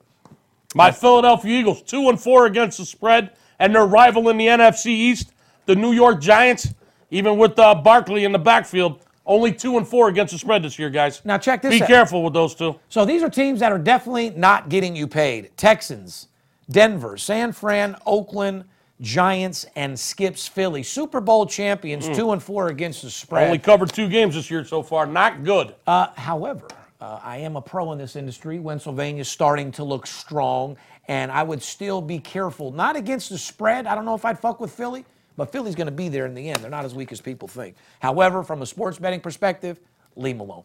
My 0.75 0.91
Philadelphia 0.91 1.59
Eagles, 1.59 1.81
two 1.81 2.09
and 2.09 2.21
four 2.21 2.45
against 2.45 2.77
the 2.77 2.85
spread, 2.85 3.31
and 3.57 3.73
their 3.73 3.85
rival 3.85 4.29
in 4.29 4.37
the 4.37 4.45
NFC 4.45 4.87
East, 4.87 5.33
the 5.65 5.75
New 5.75 5.91
York 5.91 6.21
Giants, 6.21 6.73
even 7.09 7.37
with 7.37 7.57
uh, 7.57 7.73
Barkley 7.73 8.23
in 8.23 8.31
the 8.31 8.39
backfield, 8.39 9.01
only 9.25 9.51
two 9.51 9.77
and 9.77 9.87
four 9.87 10.09
against 10.09 10.31
the 10.31 10.39
spread 10.39 10.63
this 10.63 10.77
year, 10.77 10.89
guys. 10.91 11.23
Now 11.25 11.37
check 11.39 11.61
this 11.63 11.71
Be 11.71 11.81
out. 11.81 11.87
careful 11.87 12.23
with 12.23 12.33
those 12.33 12.53
two. 12.53 12.79
So 12.87 13.03
these 13.03 13.23
are 13.23 13.29
teams 13.29 13.59
that 13.61 13.71
are 13.71 13.79
definitely 13.79 14.29
not 14.31 14.69
getting 14.69 14.95
you 14.95 15.07
paid. 15.07 15.55
Texans, 15.57 16.27
Denver, 16.69 17.17
San 17.17 17.51
Fran, 17.51 17.95
Oakland, 18.05 18.65
Giants, 19.01 19.65
and 19.75 19.97
Skips 19.97 20.47
Philly. 20.47 20.83
Super 20.83 21.21
Bowl 21.21 21.45
champions, 21.45 22.09
two 22.09 22.31
and 22.31 22.43
four 22.43 22.67
against 22.67 23.01
the 23.03 23.09
spread. 23.09 23.45
Only 23.45 23.57
covered 23.59 23.93
two 23.93 24.09
games 24.09 24.35
this 24.35 24.51
year 24.51 24.65
so 24.65 24.83
far. 24.83 25.05
Not 25.05 25.43
good. 25.43 25.73
Uh, 25.87 26.07
however, 26.15 26.67
uh, 26.99 27.19
I 27.23 27.37
am 27.37 27.55
a 27.55 27.61
pro 27.61 27.91
in 27.93 27.97
this 27.97 28.15
industry. 28.15 28.59
Pennsylvania's 28.59 29.29
starting 29.29 29.71
to 29.73 29.83
look 29.85 30.05
strong, 30.05 30.75
and 31.07 31.31
I 31.31 31.43
would 31.43 31.61
still 31.63 32.01
be 32.01 32.19
careful. 32.19 32.71
Not 32.71 32.97
against 32.97 33.29
the 33.29 33.37
spread. 33.37 33.87
I 33.87 33.95
don't 33.95 34.03
know 34.05 34.15
if 34.15 34.25
I'd 34.25 34.37
fuck 34.37 34.59
with 34.59 34.71
Philly, 34.71 35.05
but 35.37 35.49
Philly's 35.51 35.75
going 35.75 35.87
to 35.87 35.91
be 35.91 36.09
there 36.09 36.25
in 36.25 36.33
the 36.33 36.49
end. 36.49 36.59
They're 36.59 36.69
not 36.69 36.83
as 36.83 36.93
weak 36.93 37.13
as 37.13 37.21
people 37.21 37.47
think. 37.47 37.75
However, 38.01 38.43
from 38.43 38.61
a 38.61 38.65
sports 38.65 38.99
betting 38.99 39.21
perspective, 39.21 39.79
leave 40.17 40.37
them 40.37 40.49
alone. 40.49 40.63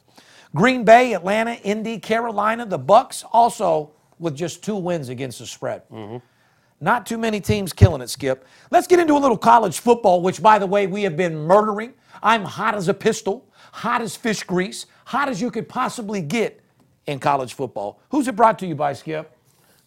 Green 0.57 0.85
Bay, 0.85 1.15
Atlanta, 1.15 1.53
Indy, 1.63 2.01
Carolina, 2.01 2.67
the 2.67 2.79
Bucs 2.79 3.25
also 3.33 3.91
with 4.19 4.35
just 4.37 4.65
two 4.65 4.77
wins 4.77 5.09
against 5.09 5.39
the 5.39 5.47
spread. 5.47 5.83
Not 6.81 7.07
too 7.07 7.19
many 7.19 7.41
teams 7.41 7.73
killing 7.73 8.03
it, 8.03 8.11
Skip. 8.11 8.47
Let's 8.71 8.87
get 8.87 8.99
into 8.99 9.15
a 9.15 9.19
little 9.19 9.39
college 9.39 9.79
football, 9.79 10.21
which, 10.23 10.43
by 10.43 10.59
the 10.59 10.67
way, 10.67 10.87
we 10.87 11.03
have 11.05 11.17
been 11.17 11.37
murdering. 11.37 11.95
I'm 12.23 12.45
hot 12.45 12.75
as 12.75 12.89
a 12.89 12.95
pistol, 12.95 13.47
hot 13.73 14.03
as 14.03 14.17
fish 14.17 14.43
grease, 14.43 14.87
hot 15.07 15.29
as 15.29 15.41
you 15.41 15.51
could 15.51 15.69
possibly 15.69 16.21
get 16.21 16.61
in 17.07 17.19
college 17.19 17.55
football. 17.55 18.01
Who's 18.11 18.29
it 18.29 18.37
brought 18.37 18.59
to 18.61 18.67
you 18.67 18.75
by, 18.75 18.93
Skip? 18.93 19.31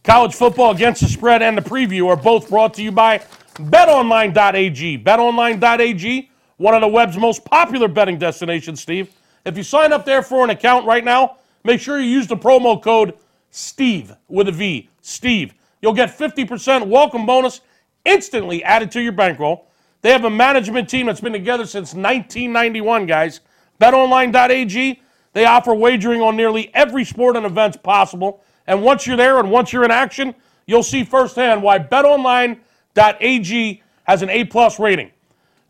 College 0.03 0.35
football 0.35 0.71
against 0.71 1.01
the 1.01 1.07
spread 1.07 1.41
and 1.41 1.57
the 1.57 1.61
preview 1.61 2.07
are 2.07 2.15
both 2.15 2.49
brought 2.49 2.73
to 2.75 2.83
you 2.83 2.91
by 2.91 3.19
betonline.ag. 3.55 5.03
Betonline.ag, 5.03 6.31
one 6.57 6.73
of 6.73 6.81
the 6.81 6.87
web's 6.87 7.17
most 7.17 7.43
popular 7.43 7.87
betting 7.87 8.17
destinations, 8.17 8.81
Steve. 8.81 9.11
If 9.45 9.57
you 9.57 9.63
sign 9.63 9.91
up 9.91 10.05
there 10.05 10.21
for 10.21 10.43
an 10.43 10.49
account 10.49 10.85
right 10.85 11.03
now, 11.03 11.37
make 11.63 11.81
sure 11.81 11.99
you 11.99 12.09
use 12.09 12.27
the 12.27 12.37
promo 12.37 12.81
code 12.81 13.15
STEVE 13.51 14.15
with 14.27 14.47
a 14.47 14.51
V, 14.51 14.89
Steve. 15.01 15.53
You'll 15.81 15.93
get 15.93 16.17
50% 16.17 16.87
welcome 16.87 17.25
bonus 17.25 17.61
instantly 18.05 18.63
added 18.63 18.91
to 18.91 19.01
your 19.01 19.11
bankroll. 19.11 19.67
They 20.01 20.11
have 20.11 20.25
a 20.25 20.29
management 20.29 20.89
team 20.89 21.07
that's 21.07 21.21
been 21.21 21.33
together 21.33 21.65
since 21.65 21.93
1991, 21.93 23.05
guys. 23.05 23.41
BetOnline.ag, 23.81 25.01
they 25.33 25.45
offer 25.45 25.73
wagering 25.73 26.21
on 26.21 26.35
nearly 26.35 26.73
every 26.73 27.03
sport 27.03 27.35
and 27.35 27.45
event 27.45 27.81
possible. 27.83 28.43
And 28.65 28.81
once 28.81 29.05
you're 29.05 29.17
there 29.17 29.39
and 29.39 29.51
once 29.51 29.73
you're 29.73 29.83
in 29.83 29.91
action, 29.91 30.33
you'll 30.65 30.83
see 30.83 31.03
firsthand 31.03 31.61
why 31.61 31.79
BetOnline.ag 31.79 33.83
has 34.03 34.21
an 34.21 34.29
A-plus 34.29 34.79
rating. 34.79 35.11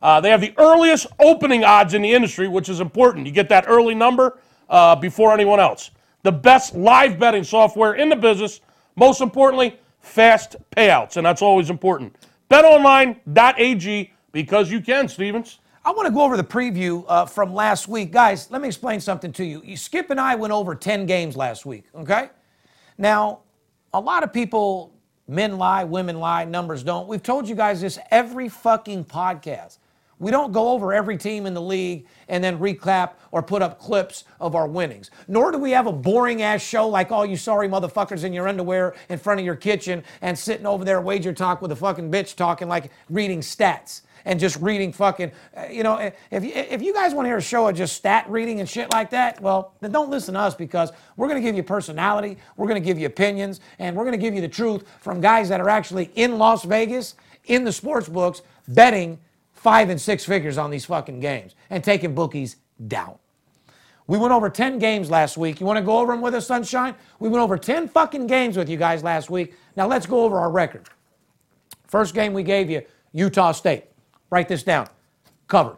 Uh, 0.02 0.22
they 0.22 0.30
have 0.30 0.42
the 0.42 0.54
earliest 0.58 1.08
opening 1.20 1.64
odds 1.64 1.94
in 1.94 2.02
the 2.02 2.12
industry, 2.12 2.48
which 2.48 2.70
is 2.70 2.80
important. 2.80 3.26
You 3.26 3.34
get 3.34 3.50
that 3.50 3.66
early 3.68 3.96
number 3.96 4.40
uh, 4.70 4.96
before 4.96 5.34
anyone 5.34 5.60
else. 5.60 5.92
The 6.24 6.32
best 6.32 6.76
live 6.76 7.20
betting 7.20 7.44
software 7.44 7.96
in 7.96 8.10
the 8.10 8.16
business. 8.16 8.62
Most 8.96 9.22
importantly, 9.22 9.80
fast 10.08 10.56
payouts, 10.76 11.18
and 11.18 11.26
that's 11.26 11.42
always 11.42 11.70
important. 11.70 12.16
BetOnline.ag 12.50 14.14
because 14.32 14.72
you 14.72 14.82
can, 14.82 15.08
Stevens. 15.08 15.60
I 15.84 15.92
want 15.92 16.08
to 16.08 16.14
go 16.14 16.22
over 16.22 16.36
the 16.36 16.44
preview 16.44 17.06
uh, 17.08 17.26
from 17.26 17.54
last 17.54 17.88
week. 17.88 18.12
Guys, 18.12 18.52
let 18.52 18.62
me 18.62 18.68
explain 18.68 19.00
something 19.00 19.32
to 19.34 19.46
you. 19.46 19.78
Skip 19.78 20.10
and 20.10 20.20
I 20.20 20.36
went 20.36 20.52
over 20.52 20.76
10 20.76 21.06
games 21.06 21.38
last 21.38 21.66
week, 21.66 21.86
okay? 21.96 22.30
Now, 22.98 23.40
a 23.94 24.00
lot 24.00 24.24
of 24.24 24.34
people, 24.34 24.94
men 25.28 25.58
lie, 25.58 25.86
women 25.86 26.20
lie, 26.20 26.44
numbers 26.44 26.84
don't. 26.84 27.08
We've 27.08 27.24
told 27.24 27.48
you 27.48 27.56
guys 27.56 27.82
this 27.82 28.00
every 28.12 28.50
fucking 28.50 29.06
podcast. 29.06 29.78
We 30.20 30.32
don't 30.32 30.52
go 30.52 30.70
over 30.70 30.94
every 30.94 31.18
team 31.18 31.46
in 31.46 31.54
the 31.54 31.62
league 31.62 32.08
and 32.28 32.44
then 32.44 32.58
recap 32.60 33.12
or 33.32 33.44
put 33.44 33.62
up 33.62 33.80
clips 33.80 34.24
of 34.40 34.56
our 34.56 34.68
winnings. 34.68 35.12
Nor 35.28 35.52
do 35.52 35.60
we 35.60 35.72
have 35.72 35.88
a 35.88 35.92
boring 35.92 36.42
ass 36.42 36.62
show 36.62 36.88
like 36.88 37.12
all 37.12 37.26
you 37.26 37.38
sorry 37.38 37.70
motherfuckers 37.70 38.24
in 38.24 38.34
your 38.34 38.48
underwear 38.48 38.96
in 39.10 39.20
front 39.20 39.40
of 39.40 39.46
your 39.46 39.56
kitchen 39.56 40.04
and 40.22 40.38
sitting 40.38 40.66
over 40.66 40.84
there 40.84 41.02
wager 41.02 41.34
talk 41.34 41.62
with 41.62 41.72
a 41.72 41.76
fucking 41.76 42.12
bitch 42.12 42.36
talking 42.36 42.68
like 42.68 42.92
reading 43.10 43.42
stats 43.42 44.02
and 44.26 44.40
just 44.40 44.60
reading 44.62 44.92
fucking, 44.92 45.32
uh, 45.56 45.66
you 45.72 45.84
know, 45.84 46.12
if 46.32 46.44
you, 46.44 46.52
if 46.54 46.82
you 46.82 46.94
guys 46.94 47.14
want 47.14 47.26
to 47.26 47.30
hear 47.30 47.38
a 47.38 47.42
show 47.42 47.68
of 47.68 47.76
just 47.76 47.96
stat 47.96 48.26
reading 48.30 48.60
and 48.60 48.68
shit 48.68 48.92
like 48.92 49.10
that, 49.12 49.42
well, 49.42 49.74
then 49.80 49.92
don't 49.92 50.10
listen 50.10 50.34
to 50.34 50.40
us 50.40 50.54
because 50.54 50.92
we're 51.16 51.28
going 51.28 51.42
to 51.42 51.48
give 51.48 51.56
you 51.56 51.64
personality, 51.64 52.38
we're 52.58 52.68
going 52.68 52.82
to 52.82 52.86
give 52.86 53.00
you 53.00 53.06
opinions, 53.06 53.62
and 53.80 53.96
we're 53.96 54.04
going 54.04 54.18
to 54.18 54.22
give 54.22 54.36
you 54.36 54.42
the 54.42 54.48
truth 54.48 54.84
from 55.00 55.22
guys 55.22 55.48
that 55.50 55.62
are 55.62 55.70
actually 55.70 56.12
in 56.16 56.38
Las 56.38 56.64
Vegas, 56.66 57.16
in 57.46 57.64
the 57.64 57.72
sports 57.72 58.10
books, 58.10 58.42
betting 58.68 59.18
five 59.68 59.90
and 59.90 60.00
six 60.00 60.24
figures 60.24 60.58
on 60.58 60.72
these 60.72 60.86
fucking 60.86 61.20
games 61.20 61.54
and 61.70 61.84
taking 61.84 62.16
bookies 62.16 62.56
down. 62.88 63.16
We 64.08 64.18
went 64.18 64.32
over 64.32 64.50
10 64.50 64.80
games 64.80 65.10
last 65.12 65.36
week. 65.36 65.60
You 65.60 65.66
want 65.66 65.76
to 65.76 65.84
go 65.84 66.00
over 66.00 66.14
them 66.14 66.22
with 66.22 66.36
us, 66.36 66.48
Sunshine? 66.48 66.96
We 67.20 67.28
went 67.28 67.44
over 67.44 67.58
10 67.58 67.90
fucking 67.90 68.28
games 68.28 68.56
with 68.56 68.70
you 68.70 68.78
guys 68.78 69.04
last 69.04 69.30
week. 69.30 69.56
Now 69.76 69.86
let's 69.86 70.06
go 70.06 70.22
over 70.24 70.40
our 70.40 70.50
record. 70.50 70.88
First 71.86 72.14
game 72.14 72.32
we 72.32 72.44
gave 72.44 72.70
you, 72.70 72.82
Utah 73.12 73.52
State. 73.52 73.84
Write 74.30 74.48
this 74.48 74.64
down. 74.64 74.88
Covered. 75.50 75.76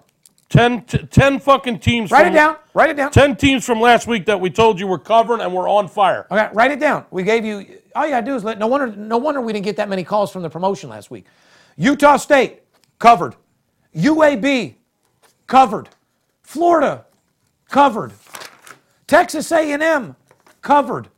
10, 0.50 0.84
t- 0.84 1.00
10 1.00 1.40
fucking 1.40 1.80
teams. 1.80 2.12
Write 2.12 2.26
from, 2.26 2.34
it 2.34 2.36
down. 2.36 2.58
Write 2.76 2.92
it 2.92 2.96
down. 2.96 3.10
10 3.10 3.38
teams 3.38 3.66
from 3.66 3.82
last 3.82 4.06
week 4.06 4.28
that 4.28 4.40
we 4.40 4.52
told 4.52 4.80
you 4.80 4.86
were 4.86 5.00
covering 5.00 5.42
and 5.42 5.52
we're 5.52 5.68
on 5.68 5.88
fire. 5.88 6.28
Okay, 6.30 6.48
write 6.54 6.70
it 6.70 6.80
down. 6.80 7.06
We 7.10 7.24
gave 7.24 7.44
you. 7.44 7.80
All 7.96 8.06
you 8.06 8.12
gotta 8.12 8.24
do 8.24 8.36
is 8.36 8.44
let. 8.44 8.60
No 8.60 8.68
wonder. 8.68 8.86
No 8.96 9.18
wonder 9.18 9.42
we 9.42 9.52
didn't 9.52 9.66
get 9.66 9.78
that 9.78 9.90
many 9.90 10.04
calls 10.04 10.32
from 10.32 10.44
the 10.44 10.50
promotion 10.50 10.92
last 10.92 11.10
week. 11.10 11.26
Utah 11.76 12.18
State 12.18 12.62
covered. 13.00 13.36
UAB 13.96 14.76
covered. 15.48 15.90
Florida 16.44 17.06
covered. 17.70 18.14
Texas 19.08 19.52
A&M 19.52 20.16
covered. 20.62 21.10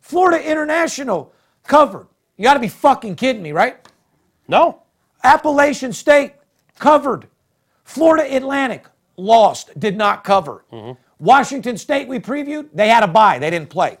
Florida 0.00 0.48
International 0.48 1.32
covered. 1.66 2.06
You 2.36 2.44
got 2.44 2.54
to 2.54 2.60
be 2.60 2.68
fucking 2.68 3.16
kidding 3.16 3.42
me, 3.42 3.52
right? 3.52 3.76
No. 4.48 4.82
Appalachian 5.24 5.92
State 5.92 6.34
covered. 6.78 7.28
Florida 7.84 8.34
Atlantic 8.34 8.86
lost, 9.16 9.78
did 9.78 9.96
not 9.96 10.24
cover. 10.24 10.64
Mm-hmm. 10.72 11.00
Washington 11.18 11.76
State 11.76 12.08
we 12.08 12.18
previewed, 12.18 12.68
they 12.72 12.88
had 12.88 13.02
a 13.02 13.08
bye, 13.08 13.38
they 13.38 13.50
didn't 13.50 13.70
play. 13.70 13.98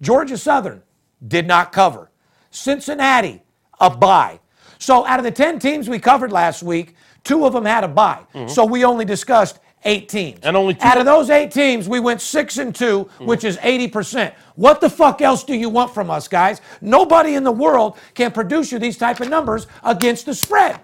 Georgia 0.00 0.38
Southern 0.38 0.82
did 1.26 1.46
not 1.46 1.72
cover. 1.72 2.10
Cincinnati, 2.50 3.42
a 3.80 3.90
bye. 3.90 4.40
So 4.78 5.06
out 5.06 5.18
of 5.18 5.24
the 5.24 5.30
10 5.30 5.58
teams 5.58 5.88
we 5.88 5.98
covered 5.98 6.32
last 6.32 6.62
week, 6.62 6.94
two 7.26 7.44
of 7.44 7.52
them 7.52 7.64
had 7.64 7.84
a 7.84 7.88
bye. 7.88 8.22
Mm-hmm. 8.34 8.48
So 8.48 8.64
we 8.64 8.84
only 8.84 9.04
discussed 9.04 9.58
eight 9.84 10.08
teams. 10.08 10.38
And 10.42 10.56
only 10.56 10.74
two- 10.74 10.86
out 10.86 10.98
of 10.98 11.04
those 11.04 11.28
eight 11.28 11.50
teams, 11.50 11.88
we 11.88 12.00
went 12.00 12.20
six 12.20 12.58
and 12.58 12.74
2 12.74 13.04
mm-hmm. 13.04 13.26
which 13.26 13.44
is 13.44 13.56
80%. 13.58 14.32
What 14.54 14.80
the 14.80 14.88
fuck 14.88 15.20
else 15.20 15.44
do 15.44 15.54
you 15.54 15.68
want 15.68 15.92
from 15.92 16.10
us, 16.10 16.28
guys? 16.28 16.60
Nobody 16.80 17.34
in 17.34 17.44
the 17.44 17.52
world 17.52 17.98
can 18.14 18.30
produce 18.30 18.72
you 18.72 18.78
these 18.78 18.96
type 18.96 19.20
of 19.20 19.28
numbers 19.28 19.66
against 19.82 20.26
the 20.26 20.34
spread. 20.34 20.80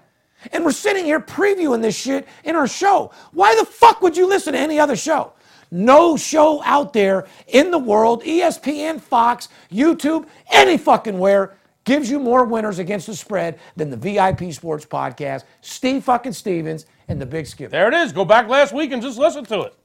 And 0.51 0.65
we're 0.65 0.71
sitting 0.73 1.05
here 1.05 1.21
previewing 1.21 1.81
this 1.81 1.97
shit 1.97 2.27
in 2.43 2.55
our 2.55 2.67
show. 2.67 3.11
Why 3.31 3.55
the 3.55 3.65
fuck 3.65 4.01
would 4.01 4.17
you 4.17 4.27
listen 4.27 4.53
to 4.53 4.59
any 4.59 4.79
other 4.79 4.97
show? 4.97 5.33
No 5.71 6.17
show 6.17 6.61
out 6.63 6.93
there 6.93 7.25
in 7.47 7.71
the 7.71 7.79
world, 7.79 8.21
ESPN, 8.23 9.01
Fox, 9.01 9.49
YouTube, 9.71 10.27
any 10.51 10.77
fucking 10.77 11.17
where, 11.17 11.55
gives 11.83 12.09
you 12.09 12.19
more 12.19 12.45
winners 12.45 12.79
against 12.79 13.07
the 13.07 13.15
spread 13.15 13.59
than 13.75 13.89
the 13.89 13.97
VIP 13.97 14.53
Sports 14.53 14.85
Podcast, 14.85 15.43
Steve 15.61 16.03
fucking 16.03 16.33
Stevens, 16.33 16.85
and 17.07 17.19
the 17.21 17.25
Big 17.25 17.47
Skip. 17.47 17.71
There 17.71 17.87
it 17.87 17.93
is. 17.93 18.11
Go 18.11 18.25
back 18.25 18.47
last 18.47 18.73
week 18.73 18.91
and 18.91 19.01
just 19.01 19.17
listen 19.17 19.43
to 19.45 19.61
it. 19.61 19.75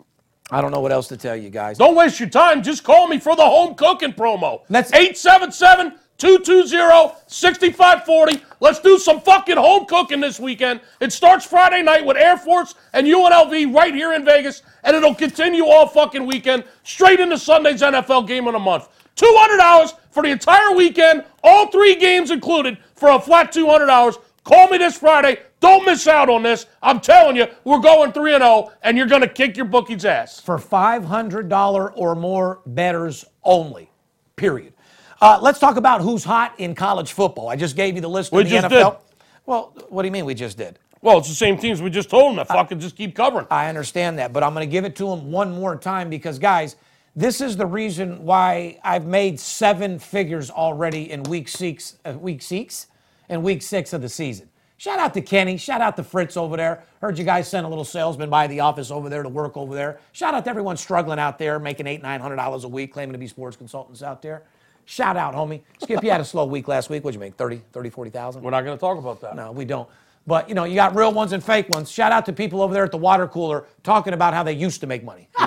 I 0.51 0.61
don't 0.63 0.71
know 0.73 0.81
what 0.81 0.93
else 0.93 1.09
to 1.09 1.17
tell 1.17 1.37
you 1.37 1.51
guys. 1.51 1.77
Don't 1.77 1.95
waste 1.95 2.21
your 2.21 2.29
time. 2.29 2.63
Just 2.63 2.83
call 2.85 3.07
me 3.07 3.19
for 3.19 3.37
the 3.37 3.45
home 3.45 3.75
cooking 3.75 4.13
promo. 4.13 4.63
Let's- 4.71 4.93
877 4.93 5.99
220 6.17 7.15
6540. 7.27 8.43
Let's 8.61 8.81
do 8.81 8.99
some 8.99 9.21
fucking 9.21 9.57
home 9.57 9.87
cooking 9.87 10.21
this 10.21 10.41
weekend. 10.41 10.81
It 11.01 11.13
starts 11.13 11.45
Friday 11.47 11.83
night 11.83 12.05
with 12.05 12.17
Air 12.17 12.37
Force 12.37 12.75
and 12.93 13.07
UNLV 13.07 13.73
right 13.75 13.95
here 13.95 14.15
in 14.15 14.25
Vegas, 14.25 14.63
and 14.83 14.97
it'll 14.97 15.15
continue 15.15 15.67
all 15.67 15.87
fucking 15.87 16.27
weekend, 16.27 16.65
straight 16.83 17.21
into 17.21 17.39
Sunday's 17.39 17.83
NFL 17.83 18.27
game 18.27 18.47
of 18.49 18.55
the 18.55 18.59
month. 18.59 18.89
$200 19.19 19.95
for 20.11 20.23
the 20.23 20.31
entire 20.31 20.73
weekend, 20.75 21.25
all 21.43 21.67
three 21.71 21.95
games 21.97 22.31
included, 22.31 22.79
for 22.95 23.11
a 23.11 23.21
flat 23.21 23.53
$200. 23.53 24.17
Call 24.45 24.69
me 24.69 24.79
this 24.79 24.97
Friday. 24.97 25.41
Don't 25.61 25.85
miss 25.85 26.07
out 26.07 26.29
on 26.31 26.43
this. 26.45 26.67
I'm 26.83 27.01
telling 27.01 27.37
you, 27.37 27.47
we're 27.65 27.81
going 27.81 28.13
3 28.13 28.31
0, 28.33 28.73
and 28.83 28.97
you're 28.97 29.07
going 29.09 29.23
to 29.23 29.29
kick 29.29 29.57
your 29.57 29.67
bookie's 29.67 30.05
ass. 30.05 30.41
for 30.41 30.57
$500 30.57 31.93
or 31.97 32.15
more 32.15 32.61
betters 32.67 33.25
only. 33.43 33.91
Period. 34.37 34.73
Uh, 35.21 35.39
let's 35.43 35.59
talk 35.59 35.77
about 35.77 36.01
who's 36.01 36.23
hot 36.23 36.55
in 36.59 36.75
college 36.77 37.13
football. 37.13 37.49
I 37.49 37.57
just 37.57 37.75
gave 37.75 37.97
you 37.97 38.01
the 38.01 38.09
list 38.09 38.31
We 38.31 38.43
of 38.43 38.49
the 38.49 38.55
just 38.61 38.67
NFL. 38.69 38.93
did. 38.93 39.01
Well, 39.47 39.75
what 39.89 40.03
do 40.03 40.07
you 40.07 40.13
mean 40.13 40.25
we 40.25 40.35
just 40.35 40.57
did? 40.57 40.79
Well, 41.03 41.19
it's 41.19 41.29
the 41.29 41.35
same 41.35 41.59
teams 41.59 41.83
we 41.83 41.91
just 41.91 42.09
told 42.11 42.37
them 42.37 42.45
to 42.45 42.53
fucking 42.53 42.79
just 42.81 42.97
keep 42.97 43.15
covering. 43.17 43.47
I 43.51 43.69
understand 43.69 44.19
that, 44.19 44.33
but 44.33 44.43
I'm 44.45 44.55
going 44.55 44.67
to 44.67 44.71
give 44.71 44.85
it 44.85 44.95
to 44.97 45.07
them 45.09 45.31
one 45.33 45.53
more 45.53 45.77
time 45.77 46.09
because, 46.09 46.39
guys, 46.39 46.77
this 47.17 47.41
is 47.41 47.57
the 47.57 47.67
reason 47.67 48.25
why 48.25 48.79
I've 48.85 49.07
made 49.07 49.41
seven 49.41 49.99
figures 49.99 50.51
already 50.51 51.11
in 51.11 51.23
week 51.25 51.49
six, 51.49 51.97
uh, 52.05 52.13
week 52.13 52.43
six, 52.43 52.87
and 53.29 53.43
week 53.43 53.63
six 53.63 53.93
of 53.93 54.03
the 54.03 54.09
season. 54.09 54.49
Shout 54.77 55.01
out 55.01 55.13
to 55.15 55.21
Kenny. 55.21 55.57
Shout 55.57 55.81
out 55.81 55.97
to 55.97 56.05
Fritz 56.05 56.37
over 56.37 56.57
there. 56.57 56.85
Heard 57.01 57.19
you 57.19 57.25
guys 57.25 57.49
sent 57.49 57.67
a 57.67 57.69
little 57.69 57.85
salesman 57.85 58.31
by 58.31 58.47
the 58.47 58.61
office 58.61 58.93
over 58.93 59.09
there 59.09 59.25
to 59.25 59.29
work 59.29 59.57
over 59.57 59.75
there. 59.75 59.99
Shout 60.13 60.35
out 60.35 60.45
to 60.45 60.51
everyone 60.51 60.77
struggling 60.77 61.19
out 61.19 61.39
there, 61.39 61.59
making 61.59 61.89
eight, 61.89 62.01
nine 62.03 62.21
hundred 62.21 62.37
dollars 62.37 62.63
a 62.65 62.69
week, 62.69 62.93
claiming 62.93 63.13
to 63.13 63.19
be 63.19 63.27
sports 63.27 63.57
consultants 63.57 64.03
out 64.03 64.23
there. 64.23 64.45
Shout 64.85 65.17
out, 65.17 65.35
homie. 65.35 65.63
Skip, 65.83 66.03
you 66.03 66.11
had 66.11 66.21
a 66.21 66.25
slow 66.25 66.47
week 66.47 66.69
last 66.69 66.91
week. 66.91 67.05
What'd 67.05 67.15
you 67.15 67.21
make? 67.21 67.35
30, 67.35 67.61
30, 67.73 67.91
40,000? 67.91 68.43
We're 68.43 68.51
not 68.53 68.65
going 68.65 68.77
to 68.77 68.81
talk 68.81 68.97
about 68.99 69.21
that. 69.21 69.37
No, 69.37 69.53
we 69.53 69.65
don't. 69.67 69.89
But 70.29 70.47
you 70.47 70.55
know, 70.55 70.65
you 70.65 70.75
got 70.75 70.95
real 70.95 71.11
ones 71.11 71.33
and 71.33 71.43
fake 71.43 71.71
ones. 71.71 71.91
Shout 71.91 72.13
out 72.13 72.27
to 72.27 72.35
people 72.35 72.61
over 72.61 72.75
there 72.75 72.85
at 72.85 72.91
the 72.91 72.99
water 72.99 73.27
cooler 73.27 73.65
talking 73.83 74.13
about 74.13 74.35
how 74.35 74.43
they 74.43 74.53
used 74.53 74.83
to 74.83 74.87
make 74.87 75.03
money. 75.03 75.27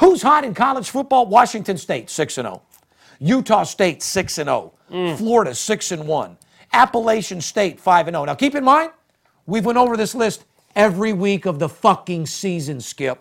Who's 0.00 0.20
hot 0.20 0.44
in 0.44 0.52
college 0.52 0.90
football? 0.90 1.24
Washington 1.24 1.78
State, 1.78 2.10
6 2.10 2.36
and 2.36 2.46
0. 2.46 2.62
Utah 3.20 3.62
State, 3.62 4.02
6 4.02 4.36
and 4.36 4.48
0. 4.48 4.74
Florida, 5.16 5.54
6 5.54 5.92
and 5.92 6.06
1. 6.06 6.36
Appalachian 6.74 7.40
State, 7.40 7.80
5 7.80 8.08
and 8.08 8.14
0. 8.16 8.26
Now 8.26 8.34
keep 8.34 8.54
in 8.54 8.62
mind, 8.62 8.90
we've 9.46 9.64
went 9.64 9.78
over 9.78 9.96
this 9.96 10.14
list 10.14 10.44
every 10.76 11.14
week 11.14 11.46
of 11.46 11.58
the 11.58 11.70
fucking 11.70 12.26
season, 12.26 12.82
Skip. 12.82 13.18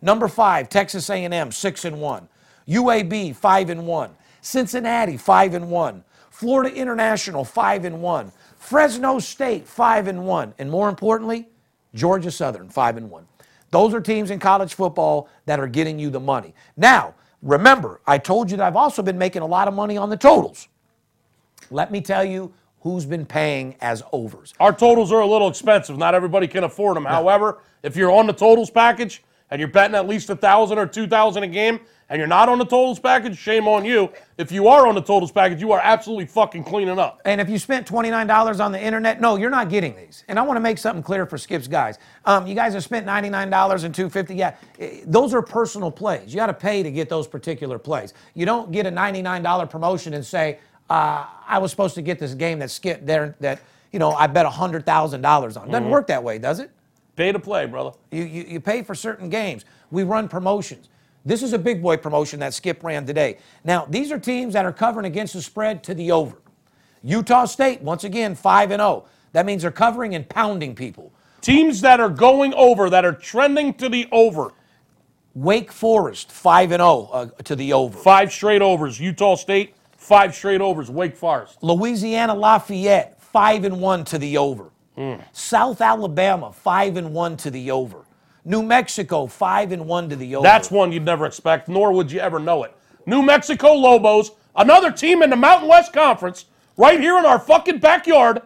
Number 0.00 0.28
5, 0.28 0.70
Texas 0.70 1.10
A&M, 1.10 1.52
6 1.52 1.84
and 1.84 2.00
1. 2.00 2.28
UAB, 2.66 3.36
5 3.36 3.68
and 3.68 3.86
1. 3.86 4.10
Cincinnati, 4.40 5.18
5 5.18 5.52
and 5.52 5.70
1. 5.70 6.04
Florida 6.30 6.74
International, 6.74 7.44
5 7.44 7.84
and 7.84 8.00
1. 8.00 8.32
Fresno 8.68 9.18
State, 9.18 9.66
5 9.66 10.08
and 10.08 10.26
1. 10.26 10.54
And 10.58 10.70
more 10.70 10.90
importantly, 10.90 11.48
Georgia 11.94 12.30
Southern, 12.30 12.68
5 12.68 12.98
and 12.98 13.10
1. 13.10 13.26
Those 13.70 13.94
are 13.94 14.00
teams 14.00 14.30
in 14.30 14.38
college 14.38 14.74
football 14.74 15.30
that 15.46 15.58
are 15.58 15.66
getting 15.66 15.98
you 15.98 16.10
the 16.10 16.20
money. 16.20 16.54
Now, 16.76 17.14
remember, 17.40 18.02
I 18.06 18.18
told 18.18 18.50
you 18.50 18.58
that 18.58 18.66
I've 18.66 18.76
also 18.76 19.02
been 19.02 19.16
making 19.16 19.40
a 19.40 19.46
lot 19.46 19.68
of 19.68 19.74
money 19.74 19.96
on 19.96 20.10
the 20.10 20.18
totals. 20.18 20.68
Let 21.70 21.90
me 21.90 22.02
tell 22.02 22.22
you 22.22 22.52
who's 22.80 23.06
been 23.06 23.24
paying 23.24 23.74
as 23.80 24.02
overs. 24.12 24.52
Our 24.60 24.74
totals 24.74 25.12
are 25.12 25.20
a 25.20 25.26
little 25.26 25.48
expensive. 25.48 25.96
Not 25.96 26.14
everybody 26.14 26.46
can 26.46 26.64
afford 26.64 26.96
them. 26.96 27.06
However, 27.06 27.62
if 27.82 27.96
you're 27.96 28.12
on 28.12 28.26
the 28.26 28.34
totals 28.34 28.68
package 28.68 29.24
and 29.50 29.60
you're 29.60 29.68
betting 29.68 29.94
at 29.94 30.06
least 30.06 30.28
a 30.28 30.36
thousand 30.36 30.76
or 30.76 30.86
two 30.86 31.06
thousand 31.06 31.42
a 31.42 31.48
game, 31.48 31.80
and 32.10 32.18
you're 32.18 32.26
not 32.26 32.48
on 32.48 32.58
the 32.58 32.64
totals 32.64 32.98
package, 32.98 33.36
shame 33.36 33.68
on 33.68 33.84
you. 33.84 34.10
If 34.38 34.50
you 34.50 34.68
are 34.68 34.86
on 34.86 34.94
the 34.94 35.02
totals 35.02 35.30
package, 35.30 35.60
you 35.60 35.72
are 35.72 35.80
absolutely 35.82 36.26
fucking 36.26 36.64
cleaning 36.64 36.98
up. 36.98 37.20
And 37.26 37.40
if 37.40 37.50
you 37.50 37.58
spent 37.58 37.86
$29 37.86 38.64
on 38.64 38.72
the 38.72 38.82
internet, 38.82 39.20
no, 39.20 39.36
you're 39.36 39.50
not 39.50 39.68
getting 39.68 39.94
these. 39.94 40.24
And 40.28 40.38
I 40.38 40.42
want 40.42 40.56
to 40.56 40.60
make 40.60 40.78
something 40.78 41.02
clear 41.02 41.26
for 41.26 41.36
Skip's 41.36 41.68
guys. 41.68 41.98
Um, 42.24 42.46
you 42.46 42.54
guys 42.54 42.72
have 42.72 42.84
spent 42.84 43.06
$99 43.06 43.84
and 43.84 43.94
250. 43.94 44.34
Yeah, 44.34 44.54
eh, 44.78 45.00
those 45.04 45.34
are 45.34 45.42
personal 45.42 45.90
plays. 45.90 46.32
You 46.32 46.36
got 46.36 46.46
to 46.46 46.54
pay 46.54 46.82
to 46.82 46.90
get 46.90 47.10
those 47.10 47.26
particular 47.26 47.78
plays. 47.78 48.14
You 48.34 48.46
don't 48.46 48.72
get 48.72 48.86
a 48.86 48.90
$99 48.90 49.68
promotion 49.68 50.14
and 50.14 50.24
say, 50.24 50.58
uh, 50.88 51.26
I 51.46 51.58
was 51.58 51.70
supposed 51.70 51.94
to 51.96 52.02
get 52.02 52.18
this 52.18 52.32
game 52.32 52.58
that 52.60 52.70
Skip 52.70 53.04
there 53.04 53.36
that, 53.40 53.60
you 53.92 53.98
know, 53.98 54.12
I 54.12 54.28
bet 54.28 54.46
$100,000 54.46 55.60
on. 55.60 55.70
Doesn't 55.70 55.90
work 55.90 56.06
that 56.06 56.24
way, 56.24 56.38
does 56.38 56.58
it? 56.60 56.70
Pay 57.16 57.32
to 57.32 57.38
play, 57.38 57.66
brother. 57.66 57.92
You, 58.10 58.22
you, 58.24 58.44
you 58.44 58.60
pay 58.60 58.82
for 58.82 58.94
certain 58.94 59.28
games. 59.28 59.66
We 59.90 60.04
run 60.04 60.28
promotions. 60.28 60.88
This 61.28 61.42
is 61.42 61.52
a 61.52 61.58
big 61.58 61.82
boy 61.82 61.98
promotion 61.98 62.40
that 62.40 62.54
Skip 62.54 62.82
ran 62.82 63.04
today. 63.04 63.36
Now, 63.62 63.84
these 63.84 64.10
are 64.10 64.18
teams 64.18 64.54
that 64.54 64.64
are 64.64 64.72
covering 64.72 65.04
against 65.04 65.34
the 65.34 65.42
spread 65.42 65.84
to 65.84 65.92
the 65.92 66.10
over. 66.10 66.38
Utah 67.04 67.44
State, 67.44 67.82
once 67.82 68.04
again, 68.04 68.34
5 68.34 68.70
and 68.70 68.80
0. 68.80 69.04
That 69.32 69.44
means 69.44 69.60
they're 69.60 69.70
covering 69.70 70.14
and 70.14 70.26
pounding 70.26 70.74
people. 70.74 71.12
Teams 71.42 71.82
that 71.82 72.00
are 72.00 72.08
going 72.08 72.54
over, 72.54 72.88
that 72.88 73.04
are 73.04 73.12
trending 73.12 73.74
to 73.74 73.90
the 73.90 74.08
over. 74.10 74.54
Wake 75.34 75.70
Forest, 75.70 76.32
5 76.32 76.72
and 76.72 76.80
0 76.80 77.10
uh, 77.12 77.26
to 77.44 77.54
the 77.54 77.74
over. 77.74 77.96
Five 77.98 78.32
straight 78.32 78.62
overs. 78.62 78.98
Utah 78.98 79.34
State, 79.34 79.74
five 79.98 80.34
straight 80.34 80.62
overs. 80.62 80.90
Wake 80.90 81.14
Forest. 81.14 81.62
Louisiana 81.62 82.34
Lafayette, 82.34 83.20
5 83.20 83.64
and 83.64 83.80
1 83.82 84.04
to 84.06 84.18
the 84.18 84.38
over. 84.38 84.70
South 85.32 85.82
Alabama, 85.82 86.52
5 86.52 86.96
and 86.96 87.12
1 87.12 87.36
to 87.36 87.50
the 87.50 87.70
over. 87.70 88.06
New 88.44 88.62
Mexico, 88.62 89.26
5 89.26 89.72
and 89.72 89.86
1 89.86 90.08
to 90.10 90.16
the 90.16 90.36
over. 90.36 90.42
That's 90.42 90.70
one 90.70 90.92
you'd 90.92 91.04
never 91.04 91.26
expect, 91.26 91.68
nor 91.68 91.92
would 91.92 92.10
you 92.10 92.20
ever 92.20 92.38
know 92.38 92.64
it. 92.64 92.74
New 93.06 93.22
Mexico 93.22 93.72
Lobos, 93.72 94.32
another 94.56 94.90
team 94.92 95.22
in 95.22 95.30
the 95.30 95.36
Mountain 95.36 95.68
West 95.68 95.92
Conference, 95.92 96.46
right 96.76 97.00
here 97.00 97.18
in 97.18 97.24
our 97.24 97.38
fucking 97.38 97.78
backyard. 97.78 98.42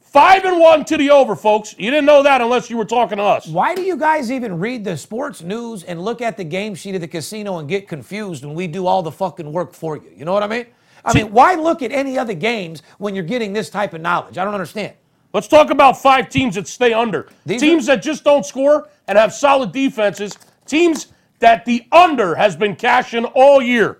Five 0.00 0.44
and 0.44 0.58
one 0.58 0.84
to 0.86 0.96
the 0.96 1.10
over, 1.10 1.36
folks. 1.36 1.74
You 1.78 1.90
didn't 1.90 2.06
know 2.06 2.22
that 2.22 2.40
unless 2.40 2.70
you 2.70 2.78
were 2.78 2.86
talking 2.86 3.18
to 3.18 3.24
us. 3.24 3.46
Why 3.46 3.74
do 3.74 3.82
you 3.82 3.98
guys 3.98 4.32
even 4.32 4.58
read 4.58 4.82
the 4.82 4.96
sports 4.96 5.42
news 5.42 5.82
and 5.84 6.02
look 6.02 6.22
at 6.22 6.38
the 6.38 6.44
game 6.44 6.74
sheet 6.74 6.94
of 6.94 7.02
the 7.02 7.08
casino 7.08 7.58
and 7.58 7.68
get 7.68 7.86
confused 7.86 8.44
when 8.44 8.54
we 8.54 8.66
do 8.66 8.86
all 8.86 9.02
the 9.02 9.12
fucking 9.12 9.52
work 9.52 9.74
for 9.74 9.96
you? 9.96 10.10
You 10.16 10.24
know 10.24 10.32
what 10.32 10.42
I 10.42 10.46
mean? 10.46 10.66
I 11.04 11.12
mean, 11.14 11.32
why 11.32 11.54
look 11.54 11.82
at 11.82 11.92
any 11.92 12.18
other 12.18 12.34
games 12.34 12.82
when 12.98 13.14
you're 13.14 13.24
getting 13.24 13.52
this 13.52 13.68
type 13.68 13.94
of 13.94 14.00
knowledge? 14.00 14.38
I 14.38 14.44
don't 14.44 14.54
understand. 14.54 14.94
Let's 15.32 15.48
talk 15.48 15.70
about 15.70 16.00
five 16.00 16.28
teams 16.28 16.54
that 16.54 16.68
stay 16.68 16.92
under. 16.92 17.28
These 17.44 17.60
teams 17.60 17.86
that 17.86 18.02
just 18.02 18.24
don't 18.24 18.46
score 18.46 18.88
and 19.06 19.18
have 19.18 19.32
solid 19.32 19.72
defenses. 19.72 20.38
Teams 20.66 21.08
that 21.40 21.64
the 21.64 21.86
under 21.92 22.34
has 22.34 22.56
been 22.56 22.76
cashing 22.76 23.24
all 23.26 23.60
year. 23.60 23.98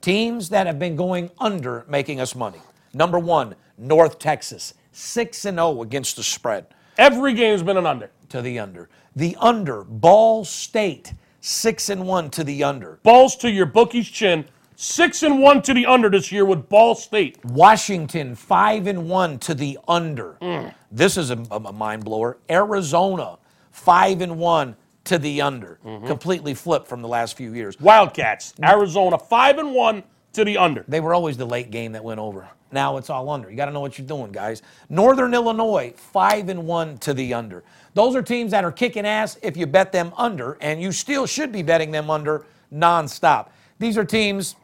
Teams 0.00 0.48
that 0.50 0.66
have 0.66 0.78
been 0.78 0.96
going 0.96 1.30
under 1.38 1.84
making 1.88 2.20
us 2.20 2.34
money. 2.34 2.60
Number 2.94 3.18
one, 3.18 3.54
North 3.76 4.18
Texas, 4.18 4.74
6 4.92 5.44
and 5.44 5.58
0 5.58 5.82
against 5.82 6.16
the 6.16 6.22
spread 6.22 6.66
Every 6.98 7.32
game's 7.34 7.62
been 7.62 7.76
an 7.76 7.86
under. 7.86 8.10
to 8.30 8.42
the 8.42 8.58
under. 8.58 8.88
The 9.14 9.36
under, 9.40 9.84
Ball 9.84 10.44
State, 10.44 11.12
6 11.40 11.88
and 11.88 12.06
1 12.06 12.30
to 12.30 12.44
the 12.44 12.64
under. 12.64 12.98
Balls 13.04 13.36
to 13.36 13.50
your 13.50 13.66
bookie's 13.66 14.08
chin. 14.08 14.44
Six 14.80 15.24
and 15.24 15.40
one 15.40 15.60
to 15.62 15.74
the 15.74 15.86
under 15.86 16.08
this 16.08 16.30
year 16.30 16.44
with 16.44 16.68
Ball 16.68 16.94
State. 16.94 17.44
Washington, 17.44 18.36
5 18.36 18.86
and 18.86 19.08
1 19.08 19.38
to 19.40 19.54
the 19.54 19.76
under. 19.88 20.38
Mm. 20.40 20.72
This 20.92 21.16
is 21.16 21.32
a, 21.32 21.44
a 21.50 21.72
mind 21.72 22.04
blower. 22.04 22.38
Arizona, 22.48 23.38
5 23.72 24.20
and 24.20 24.38
1 24.38 24.76
to 25.02 25.18
the 25.18 25.42
under. 25.42 25.80
Mm-hmm. 25.84 26.06
Completely 26.06 26.54
flipped 26.54 26.86
from 26.86 27.02
the 27.02 27.08
last 27.08 27.36
few 27.36 27.54
years. 27.54 27.80
Wildcats, 27.80 28.54
Arizona, 28.62 29.18
five 29.18 29.58
and 29.58 29.74
one 29.74 30.04
to 30.34 30.44
the 30.44 30.56
under. 30.58 30.84
They 30.86 31.00
were 31.00 31.12
always 31.12 31.36
the 31.36 31.46
late 31.46 31.72
game 31.72 31.90
that 31.92 32.04
went 32.04 32.20
over. 32.20 32.48
Now 32.70 32.98
it's 32.98 33.10
all 33.10 33.30
under. 33.30 33.50
You 33.50 33.56
got 33.56 33.66
to 33.66 33.72
know 33.72 33.80
what 33.80 33.98
you're 33.98 34.06
doing, 34.06 34.30
guys. 34.30 34.62
Northern 34.90 35.34
Illinois, 35.34 35.92
five 35.96 36.50
and 36.50 36.66
one 36.66 36.98
to 36.98 37.14
the 37.14 37.34
under. 37.34 37.64
Those 37.94 38.14
are 38.14 38.22
teams 38.22 38.52
that 38.52 38.62
are 38.62 38.70
kicking 38.70 39.06
ass 39.06 39.38
if 39.42 39.56
you 39.56 39.66
bet 39.66 39.90
them 39.90 40.12
under, 40.16 40.56
and 40.60 40.80
you 40.80 40.92
still 40.92 41.26
should 41.26 41.50
be 41.50 41.62
betting 41.62 41.90
them 41.90 42.10
under 42.10 42.44
nonstop. 42.72 43.48
These 43.78 43.96
are 43.96 44.04
teams 44.04 44.56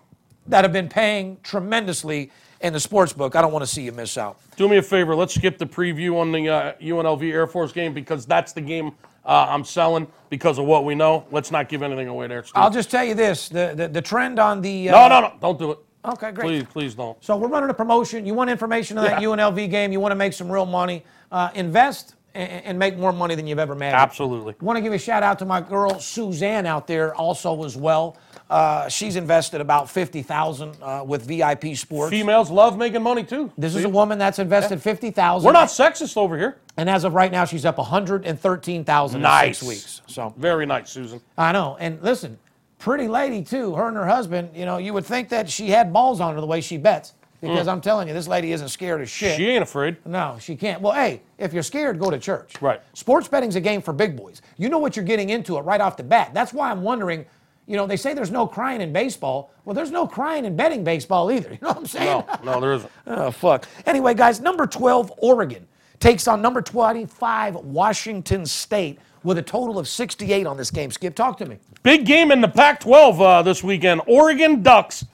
that 0.48 0.64
have 0.64 0.72
been 0.72 0.88
paying 0.88 1.38
tremendously 1.42 2.30
in 2.60 2.72
the 2.72 2.80
sports 2.80 3.12
book. 3.12 3.36
I 3.36 3.42
don't 3.42 3.52
want 3.52 3.64
to 3.64 3.70
see 3.70 3.82
you 3.82 3.92
miss 3.92 4.16
out. 4.16 4.38
Do 4.56 4.68
me 4.68 4.76
a 4.78 4.82
favor. 4.82 5.14
Let's 5.14 5.34
skip 5.34 5.58
the 5.58 5.66
preview 5.66 6.16
on 6.18 6.32
the 6.32 6.48
uh, 6.48 6.72
UNLV 6.74 7.22
Air 7.30 7.46
Force 7.46 7.72
game 7.72 7.92
because 7.92 8.26
that's 8.26 8.52
the 8.52 8.60
game 8.60 8.92
uh, 9.24 9.46
I'm 9.48 9.64
selling 9.64 10.06
because 10.30 10.58
of 10.58 10.66
what 10.66 10.84
we 10.84 10.94
know. 10.94 11.26
Let's 11.30 11.50
not 11.50 11.68
give 11.68 11.82
anything 11.82 12.08
away 12.08 12.26
there, 12.26 12.42
Steve. 12.44 12.56
I'll 12.56 12.70
just 12.70 12.90
tell 12.90 13.04
you 13.04 13.14
this: 13.14 13.48
the 13.48 13.72
the, 13.74 13.88
the 13.88 14.02
trend 14.02 14.38
on 14.38 14.60
the 14.60 14.88
no, 14.88 15.04
uh, 15.04 15.08
no, 15.08 15.20
no. 15.20 15.32
Don't 15.40 15.58
do 15.58 15.70
it. 15.72 15.78
Okay, 16.04 16.32
great. 16.32 16.44
Please, 16.46 16.64
please 16.64 16.94
don't. 16.94 17.22
So 17.24 17.36
we're 17.36 17.48
running 17.48 17.70
a 17.70 17.74
promotion. 17.74 18.26
You 18.26 18.34
want 18.34 18.50
information 18.50 18.98
on 18.98 19.04
that 19.04 19.22
Yeah. 19.22 19.28
UNLV 19.28 19.70
game? 19.70 19.90
You 19.90 20.00
want 20.00 20.12
to 20.12 20.16
make 20.16 20.34
some 20.34 20.52
real 20.52 20.66
money? 20.66 21.02
Uh, 21.32 21.50
invest 21.54 22.14
and, 22.34 22.64
and 22.64 22.78
make 22.78 22.98
more 22.98 23.12
money 23.12 23.34
than 23.34 23.46
you've 23.46 23.58
ever 23.58 23.74
made. 23.74 23.92
Absolutely. 23.92 24.54
Want 24.60 24.76
to 24.76 24.82
give 24.82 24.92
a 24.92 24.98
shout 24.98 25.22
out 25.22 25.38
to 25.38 25.46
my 25.46 25.62
girl 25.62 25.98
Suzanne 25.98 26.66
out 26.66 26.86
there 26.86 27.14
also 27.14 27.64
as 27.64 27.76
well. 27.76 28.18
Uh, 28.54 28.88
she's 28.88 29.16
invested 29.16 29.60
about 29.60 29.90
fifty 29.90 30.22
thousand 30.22 30.76
uh, 30.80 31.02
with 31.04 31.26
VIP 31.26 31.74
Sports. 31.74 32.10
Females 32.10 32.52
love 32.52 32.78
making 32.78 33.02
money 33.02 33.24
too. 33.24 33.50
This 33.58 33.74
is 33.74 33.82
a 33.82 33.88
woman 33.88 34.16
that's 34.16 34.38
invested 34.38 34.80
fifty 34.80 35.10
thousand. 35.10 35.44
We're 35.44 35.52
not 35.52 35.70
sexist 35.70 36.16
over 36.16 36.38
here. 36.38 36.58
and 36.76 36.88
as 36.88 37.02
of 37.02 37.14
right 37.14 37.32
now, 37.32 37.44
she's 37.46 37.64
up 37.64 37.78
one 37.78 37.88
hundred 37.88 38.24
and 38.24 38.38
thirteen 38.38 38.84
thousand 38.84 39.22
Nice. 39.22 39.48
in 39.48 39.54
six 39.54 39.66
weeks. 39.68 40.02
So 40.06 40.32
Very 40.38 40.66
nice, 40.66 40.88
Susan. 40.88 41.20
I 41.36 41.50
know. 41.50 41.76
And 41.80 42.00
listen, 42.00 42.38
pretty 42.78 43.08
lady 43.08 43.42
too. 43.42 43.74
Her 43.74 43.88
and 43.88 43.96
her 43.96 44.06
husband. 44.06 44.50
You 44.54 44.66
know, 44.66 44.78
you 44.78 44.92
would 44.92 45.04
think 45.04 45.30
that 45.30 45.50
she 45.50 45.70
had 45.70 45.92
balls 45.92 46.20
on 46.20 46.36
her 46.36 46.40
the 46.40 46.46
way 46.46 46.60
she 46.60 46.76
bets. 46.76 47.14
Because 47.40 47.68
I'm 47.68 47.82
telling 47.82 48.08
you, 48.08 48.14
this 48.14 48.26
lady 48.26 48.52
isn't 48.52 48.68
scared 48.68 49.02
of 49.02 49.08
shit. 49.10 49.34
Mm. 49.34 49.36
She 49.36 49.46
ain't 49.48 49.62
afraid. 49.62 49.96
No, 50.06 50.38
she 50.40 50.56
can't. 50.56 50.80
Well, 50.80 50.94
hey, 50.94 51.20
if 51.36 51.52
you're 51.52 51.62
scared, 51.62 51.98
go 51.98 52.10
to 52.10 52.18
church. 52.18 52.54
Right. 52.62 52.80
Sports 52.94 53.28
betting's 53.28 53.54
a 53.54 53.60
game 53.60 53.82
for 53.82 53.92
big 53.92 54.16
boys. 54.16 54.40
You 54.56 54.70
know 54.70 54.78
what 54.78 54.96
you're 54.96 55.04
getting 55.04 55.28
into 55.28 55.58
it 55.58 55.60
right 55.60 55.80
off 55.80 55.98
the 55.98 56.04
bat. 56.04 56.32
That's 56.32 56.54
why 56.54 56.70
I'm 56.70 56.80
wondering. 56.82 57.26
You 57.66 57.76
know, 57.76 57.86
they 57.86 57.96
say 57.96 58.12
there's 58.12 58.30
no 58.30 58.46
crying 58.46 58.80
in 58.80 58.92
baseball. 58.92 59.50
Well, 59.64 59.74
there's 59.74 59.90
no 59.90 60.06
crying 60.06 60.44
in 60.44 60.54
betting 60.56 60.84
baseball 60.84 61.30
either. 61.32 61.50
You 61.52 61.58
know 61.62 61.68
what 61.68 61.76
I'm 61.78 61.86
saying? 61.86 62.24
No, 62.44 62.52
no, 62.52 62.60
there 62.60 62.72
isn't. 62.74 62.90
Oh, 63.06 63.30
fuck. 63.30 63.66
Anyway, 63.86 64.14
guys, 64.14 64.40
number 64.40 64.66
12, 64.66 65.12
Oregon, 65.18 65.66
takes 66.00 66.28
on 66.28 66.42
number 66.42 66.60
25, 66.60 67.56
Washington 67.56 68.44
State, 68.44 68.98
with 69.22 69.38
a 69.38 69.42
total 69.42 69.78
of 69.78 69.88
68 69.88 70.46
on 70.46 70.56
this 70.58 70.70
game. 70.70 70.90
Skip, 70.90 71.14
talk 71.14 71.38
to 71.38 71.46
me. 71.46 71.58
Big 71.82 72.04
game 72.04 72.30
in 72.30 72.42
the 72.42 72.48
Pac 72.48 72.80
12 72.80 73.20
uh, 73.20 73.42
this 73.42 73.64
weekend. 73.64 74.02
Oregon 74.06 74.62
Ducks 74.62 75.06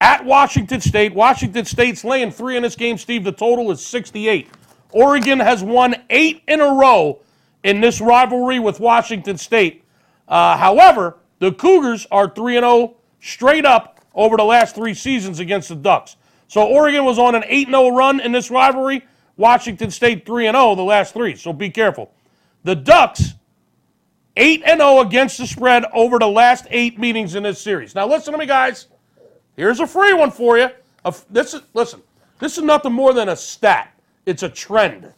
at 0.00 0.24
Washington 0.24 0.80
State. 0.80 1.14
Washington 1.14 1.64
State's 1.64 2.02
laying 2.04 2.32
three 2.32 2.56
in 2.56 2.62
this 2.64 2.74
game, 2.74 2.98
Steve. 2.98 3.22
The 3.22 3.32
total 3.32 3.70
is 3.70 3.84
68. 3.86 4.48
Oregon 4.90 5.38
has 5.38 5.62
won 5.62 5.94
eight 6.10 6.42
in 6.48 6.60
a 6.60 6.74
row 6.74 7.20
in 7.62 7.80
this 7.80 8.00
rivalry 8.00 8.58
with 8.58 8.80
Washington 8.80 9.38
State. 9.38 9.84
Uh, 10.28 10.56
however, 10.56 11.16
the 11.38 11.52
Cougars 11.52 12.06
are 12.10 12.28
3 12.28 12.54
0 12.54 12.94
straight 13.20 13.64
up 13.64 14.00
over 14.14 14.36
the 14.36 14.44
last 14.44 14.74
three 14.74 14.94
seasons 14.94 15.40
against 15.40 15.68
the 15.68 15.74
Ducks. 15.74 16.16
So 16.48 16.66
Oregon 16.66 17.04
was 17.04 17.18
on 17.18 17.34
an 17.34 17.44
8 17.46 17.68
0 17.68 17.88
run 17.88 18.20
in 18.20 18.32
this 18.32 18.50
rivalry. 18.50 19.04
Washington 19.36 19.90
State 19.90 20.24
3 20.26 20.44
0 20.44 20.74
the 20.74 20.82
last 20.82 21.14
three. 21.14 21.34
So 21.34 21.52
be 21.52 21.70
careful. 21.70 22.12
The 22.62 22.76
Ducks 22.76 23.34
8 24.36 24.62
and 24.66 24.80
0 24.80 25.00
against 25.00 25.38
the 25.38 25.46
spread 25.46 25.84
over 25.92 26.18
the 26.18 26.28
last 26.28 26.66
8 26.70 26.98
meetings 26.98 27.34
in 27.34 27.42
this 27.42 27.60
series. 27.60 27.94
Now 27.94 28.06
listen 28.06 28.32
to 28.32 28.38
me 28.38 28.46
guys. 28.46 28.86
Here's 29.56 29.80
a 29.80 29.86
free 29.86 30.12
one 30.12 30.30
for 30.30 30.58
you. 30.58 30.68
This 31.30 31.54
is 31.54 31.62
listen. 31.74 32.02
This 32.38 32.58
is 32.58 32.64
nothing 32.64 32.92
more 32.92 33.12
than 33.12 33.28
a 33.28 33.36
stat. 33.36 33.94
It's 34.26 34.42
a 34.42 34.48
trend. 34.48 35.12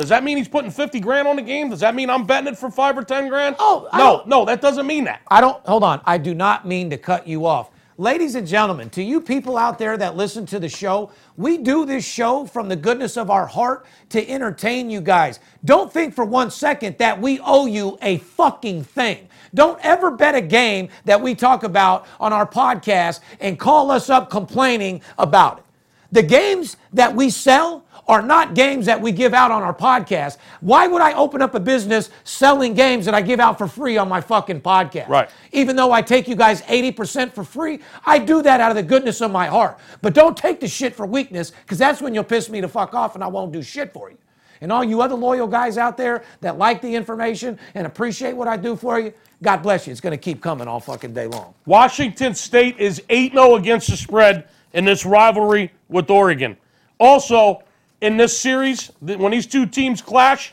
Does 0.00 0.08
that 0.08 0.24
mean 0.24 0.38
he's 0.38 0.48
putting 0.48 0.70
50 0.70 0.98
grand 1.00 1.28
on 1.28 1.36
the 1.36 1.42
game? 1.42 1.68
Does 1.68 1.80
that 1.80 1.94
mean 1.94 2.08
I'm 2.08 2.24
betting 2.24 2.50
it 2.50 2.56
for 2.56 2.70
5 2.70 2.96
or 2.96 3.04
10 3.04 3.28
grand? 3.28 3.56
Oh, 3.58 3.86
I 3.92 3.98
no, 3.98 4.22
no, 4.24 4.46
that 4.46 4.62
doesn't 4.62 4.86
mean 4.86 5.04
that. 5.04 5.20
I 5.28 5.42
don't, 5.42 5.62
hold 5.66 5.84
on. 5.84 6.00
I 6.06 6.16
do 6.16 6.34
not 6.34 6.66
mean 6.66 6.88
to 6.88 6.96
cut 6.96 7.28
you 7.28 7.44
off. 7.44 7.70
Ladies 7.98 8.34
and 8.34 8.46
gentlemen, 8.46 8.88
to 8.90 9.02
you 9.02 9.20
people 9.20 9.58
out 9.58 9.78
there 9.78 9.98
that 9.98 10.16
listen 10.16 10.46
to 10.46 10.58
the 10.58 10.70
show, 10.70 11.10
we 11.36 11.58
do 11.58 11.84
this 11.84 12.02
show 12.02 12.46
from 12.46 12.66
the 12.66 12.76
goodness 12.76 13.18
of 13.18 13.28
our 13.28 13.44
heart 13.44 13.84
to 14.08 14.26
entertain 14.26 14.88
you 14.88 15.02
guys. 15.02 15.38
Don't 15.66 15.92
think 15.92 16.14
for 16.14 16.24
one 16.24 16.50
second 16.50 16.96
that 16.96 17.20
we 17.20 17.38
owe 17.40 17.66
you 17.66 17.98
a 18.00 18.16
fucking 18.16 18.84
thing. 18.84 19.28
Don't 19.52 19.78
ever 19.84 20.10
bet 20.10 20.34
a 20.34 20.40
game 20.40 20.88
that 21.04 21.20
we 21.20 21.34
talk 21.34 21.62
about 21.62 22.06
on 22.18 22.32
our 22.32 22.46
podcast 22.46 23.20
and 23.38 23.58
call 23.58 23.90
us 23.90 24.08
up 24.08 24.30
complaining 24.30 25.02
about 25.18 25.58
it. 25.58 25.64
The 26.10 26.22
games 26.22 26.78
that 26.94 27.14
we 27.14 27.28
sell 27.28 27.84
are 28.08 28.22
not 28.22 28.54
games 28.54 28.86
that 28.86 29.00
we 29.00 29.12
give 29.12 29.34
out 29.34 29.50
on 29.50 29.62
our 29.62 29.74
podcast. 29.74 30.38
Why 30.60 30.86
would 30.86 31.02
I 31.02 31.12
open 31.12 31.42
up 31.42 31.54
a 31.54 31.60
business 31.60 32.10
selling 32.24 32.74
games 32.74 33.04
that 33.04 33.14
I 33.14 33.22
give 33.22 33.40
out 33.40 33.58
for 33.58 33.68
free 33.68 33.96
on 33.96 34.08
my 34.08 34.20
fucking 34.20 34.60
podcast? 34.62 35.08
Right. 35.08 35.28
Even 35.52 35.76
though 35.76 35.92
I 35.92 36.02
take 36.02 36.28
you 36.28 36.34
guys 36.34 36.62
80% 36.62 37.32
for 37.32 37.44
free, 37.44 37.80
I 38.04 38.18
do 38.18 38.42
that 38.42 38.60
out 38.60 38.70
of 38.70 38.76
the 38.76 38.82
goodness 38.82 39.20
of 39.20 39.30
my 39.30 39.46
heart. 39.46 39.78
But 40.02 40.14
don't 40.14 40.36
take 40.36 40.60
the 40.60 40.68
shit 40.68 40.94
for 40.94 41.06
weakness, 41.06 41.50
because 41.50 41.78
that's 41.78 42.00
when 42.00 42.14
you'll 42.14 42.24
piss 42.24 42.48
me 42.48 42.60
the 42.60 42.68
fuck 42.68 42.94
off 42.94 43.14
and 43.14 43.24
I 43.24 43.28
won't 43.28 43.52
do 43.52 43.62
shit 43.62 43.92
for 43.92 44.10
you. 44.10 44.18
And 44.60 44.70
all 44.70 44.84
you 44.84 45.00
other 45.00 45.14
loyal 45.14 45.46
guys 45.46 45.78
out 45.78 45.96
there 45.96 46.22
that 46.42 46.58
like 46.58 46.82
the 46.82 46.94
information 46.94 47.58
and 47.74 47.86
appreciate 47.86 48.34
what 48.34 48.46
I 48.46 48.56
do 48.56 48.76
for 48.76 49.00
you, 49.00 49.12
God 49.42 49.58
bless 49.62 49.86
you. 49.86 49.92
It's 49.92 50.02
going 50.02 50.12
to 50.12 50.18
keep 50.18 50.42
coming 50.42 50.68
all 50.68 50.80
fucking 50.80 51.14
day 51.14 51.26
long. 51.26 51.54
Washington 51.64 52.34
State 52.34 52.78
is 52.78 53.02
8 53.08 53.32
0 53.32 53.54
against 53.54 53.88
the 53.88 53.96
spread 53.96 54.48
in 54.74 54.84
this 54.84 55.06
rivalry 55.06 55.72
with 55.88 56.10
Oregon. 56.10 56.56
Also, 56.98 57.62
in 58.00 58.16
this 58.16 58.38
series, 58.38 58.90
when 59.00 59.32
these 59.32 59.46
two 59.46 59.66
teams 59.66 60.00
clash, 60.00 60.52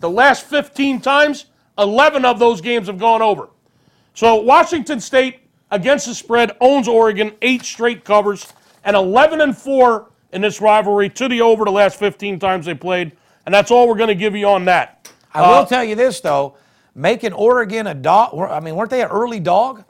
the 0.00 0.10
last 0.10 0.44
15 0.44 1.00
times, 1.00 1.46
11 1.76 2.24
of 2.24 2.38
those 2.38 2.60
games 2.60 2.86
have 2.86 2.98
gone 2.98 3.22
over. 3.22 3.48
So, 4.14 4.36
Washington 4.36 5.00
State 5.00 5.40
against 5.70 6.06
the 6.06 6.14
spread 6.14 6.52
owns 6.60 6.88
Oregon, 6.88 7.32
eight 7.42 7.62
straight 7.62 8.04
covers, 8.04 8.52
and 8.84 8.96
11 8.96 9.40
and 9.40 9.56
4 9.56 10.10
in 10.32 10.40
this 10.40 10.60
rivalry 10.60 11.08
to 11.10 11.28
the 11.28 11.40
over 11.40 11.64
the 11.64 11.70
last 11.70 11.98
15 11.98 12.38
times 12.38 12.66
they 12.66 12.74
played. 12.74 13.12
And 13.46 13.54
that's 13.54 13.70
all 13.70 13.88
we're 13.88 13.96
going 13.96 14.08
to 14.08 14.14
give 14.14 14.34
you 14.34 14.46
on 14.48 14.64
that. 14.66 15.10
I 15.32 15.42
will 15.42 15.58
uh, 15.58 15.66
tell 15.66 15.84
you 15.84 15.94
this, 15.94 16.20
though. 16.20 16.56
Making 16.94 17.32
Oregon 17.32 17.86
a 17.86 17.94
dog, 17.94 18.34
I 18.50 18.60
mean, 18.60 18.74
weren't 18.74 18.90
they 18.90 19.02
an 19.02 19.08
early 19.08 19.40
dog? 19.40 19.84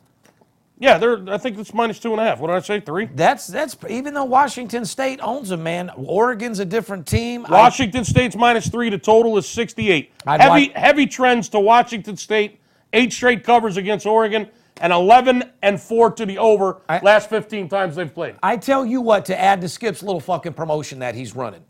Yeah, 0.81 0.97
they're, 0.99 1.29
I 1.29 1.39
think 1.39 1.59
it's 1.59 1.75
minus 1.75 1.99
two 1.99 2.13
and 2.13 2.21
a 2.21 2.25
half. 2.25 2.39
What 2.39 2.49
did 2.49 2.57
I 2.57 2.61
say? 2.61 2.81
Three? 2.81 3.07
That's 3.07 3.49
that's 3.49 3.77
even 3.89 4.15
though 4.15 4.25
Washington 4.25 4.85
State 4.85 5.19
owns 5.23 5.49
them, 5.49 5.63
man. 5.65 5.91
Oregon's 5.97 6.61
a 6.61 6.65
different 6.65 7.07
team. 7.07 7.45
I- 7.47 7.51
Washington 7.51 8.05
State's 8.05 8.37
minus 8.37 8.69
three. 8.69 8.89
The 8.89 8.99
total 8.99 9.37
is 9.39 9.49
68. 9.49 10.13
I'd 10.27 10.41
heavy, 10.41 10.51
like- 10.51 10.73
heavy 10.75 11.07
trends 11.07 11.49
to 11.51 11.61
Washington 11.61 12.17
State. 12.17 12.61
Eight 12.93 13.13
straight 13.13 13.43
covers 13.45 13.77
against 13.77 14.07
Oregon, 14.07 14.49
and 14.81 14.93
11 14.93 15.51
and 15.63 15.81
four 15.81 16.11
to 16.13 16.25
the 16.25 16.39
over. 16.39 16.81
I- 16.89 17.01
last 17.01 17.29
15 17.29 17.69
times 17.69 17.97
they've 17.97 18.13
played. 18.15 18.37
I 18.43 18.57
tell 18.57 18.87
you 18.87 19.01
what, 19.01 19.25
to 19.27 19.39
add 19.39 19.61
to 19.63 19.69
Skip's 19.69 20.03
little 20.03 20.21
fucking 20.21 20.53
promotion 20.55 21.01
that 21.01 21.15
he's 21.17 21.35
running, 21.35 21.65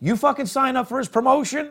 You 0.00 0.16
fucking 0.16 0.46
sign 0.46 0.76
up 0.76 0.88
for 0.88 0.98
his 0.98 1.08
promotion, 1.08 1.70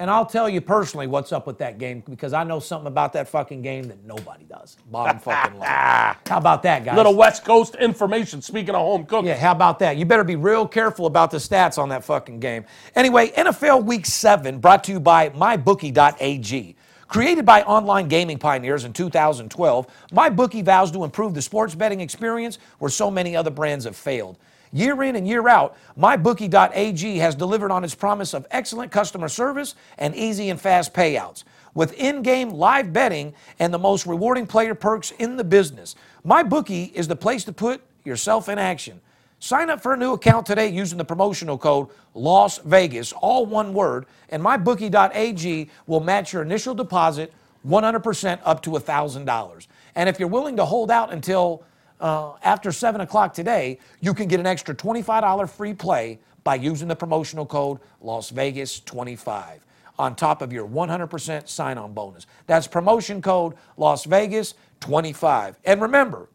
and 0.00 0.10
I'll 0.10 0.26
tell 0.26 0.48
you 0.48 0.62
personally 0.62 1.06
what's 1.06 1.30
up 1.30 1.46
with 1.46 1.58
that 1.58 1.78
game 1.78 2.02
because 2.08 2.32
I 2.32 2.42
know 2.42 2.58
something 2.58 2.86
about 2.86 3.12
that 3.12 3.28
fucking 3.28 3.60
game 3.60 3.86
that 3.88 4.02
nobody 4.02 4.44
does. 4.44 4.78
Bottom 4.90 5.18
fucking 5.20 5.58
line. 5.58 6.16
How 6.26 6.38
about 6.38 6.62
that, 6.62 6.86
guys? 6.86 6.96
Little 6.96 7.14
West 7.14 7.44
Coast 7.44 7.74
information. 7.74 8.40
Speaking 8.40 8.74
of 8.74 8.80
home 8.80 9.04
cooking. 9.04 9.26
Yeah, 9.26 9.36
how 9.36 9.52
about 9.52 9.78
that? 9.80 9.98
You 9.98 10.06
better 10.06 10.24
be 10.24 10.36
real 10.36 10.66
careful 10.66 11.04
about 11.04 11.30
the 11.30 11.36
stats 11.36 11.76
on 11.76 11.90
that 11.90 12.02
fucking 12.02 12.40
game. 12.40 12.64
Anyway, 12.96 13.28
NFL 13.32 13.84
Week 13.84 14.06
7 14.06 14.58
brought 14.58 14.82
to 14.84 14.92
you 14.92 15.00
by 15.00 15.28
MyBookie.ag. 15.28 16.76
Created 17.08 17.44
by 17.44 17.62
online 17.64 18.08
gaming 18.08 18.38
pioneers 18.38 18.84
in 18.84 18.94
2012, 18.94 19.86
MyBookie 20.12 20.64
vows 20.64 20.90
to 20.92 21.04
improve 21.04 21.34
the 21.34 21.42
sports 21.42 21.74
betting 21.74 22.00
experience 22.00 22.58
where 22.78 22.90
so 22.90 23.10
many 23.10 23.36
other 23.36 23.50
brands 23.50 23.84
have 23.84 23.96
failed. 23.96 24.38
Year 24.72 25.02
in 25.02 25.16
and 25.16 25.26
year 25.26 25.48
out, 25.48 25.76
MyBookie.ag 25.98 27.18
has 27.18 27.34
delivered 27.34 27.72
on 27.72 27.82
its 27.82 27.94
promise 27.94 28.34
of 28.34 28.46
excellent 28.50 28.92
customer 28.92 29.28
service 29.28 29.74
and 29.98 30.14
easy 30.14 30.50
and 30.50 30.60
fast 30.60 30.94
payouts. 30.94 31.44
With 31.74 31.92
in 31.94 32.22
game 32.22 32.50
live 32.50 32.92
betting 32.92 33.34
and 33.58 33.72
the 33.72 33.78
most 33.78 34.06
rewarding 34.06 34.46
player 34.46 34.74
perks 34.74 35.12
in 35.12 35.36
the 35.36 35.44
business, 35.44 35.96
MyBookie 36.24 36.92
is 36.92 37.08
the 37.08 37.16
place 37.16 37.44
to 37.44 37.52
put 37.52 37.80
yourself 38.04 38.48
in 38.48 38.58
action. 38.58 39.00
Sign 39.42 39.70
up 39.70 39.80
for 39.80 39.94
a 39.94 39.96
new 39.96 40.12
account 40.12 40.44
today 40.44 40.68
using 40.68 40.98
the 40.98 41.04
promotional 41.04 41.56
code 41.56 41.88
Las 42.14 42.58
Vegas, 42.58 43.12
all 43.12 43.46
one 43.46 43.72
word, 43.72 44.04
and 44.28 44.42
mybookie.ag 44.42 45.70
will 45.86 46.00
match 46.00 46.34
your 46.34 46.42
initial 46.42 46.74
deposit 46.74 47.32
100% 47.66 48.40
up 48.44 48.62
to 48.62 48.70
$1,000. 48.70 49.66
And 49.94 50.08
if 50.08 50.18
you're 50.18 50.28
willing 50.28 50.56
to 50.56 50.64
hold 50.66 50.90
out 50.90 51.12
until 51.12 51.62
uh, 52.00 52.32
after 52.42 52.72
7 52.72 53.00
o'clock 53.00 53.34
today, 53.34 53.78
you 54.00 54.14
can 54.14 54.28
get 54.28 54.40
an 54.40 54.46
extra 54.46 54.74
$25 54.74 55.48
free 55.50 55.74
play 55.74 56.18
by 56.42 56.54
using 56.54 56.88
the 56.88 56.96
promotional 56.96 57.46
code 57.46 57.78
Las 58.00 58.30
Vegas 58.30 58.80
25 58.80 59.64
on 59.98 60.14
top 60.14 60.40
of 60.40 60.52
your 60.52 60.66
100% 60.66 61.48
sign 61.48 61.76
on 61.76 61.92
bonus. 61.92 62.26
That's 62.46 62.66
promotion 62.66 63.20
code 63.20 63.54
Las 63.76 64.04
Vegas 64.04 64.54
25. 64.80 65.58
And 65.64 65.82
remember, 65.82 66.28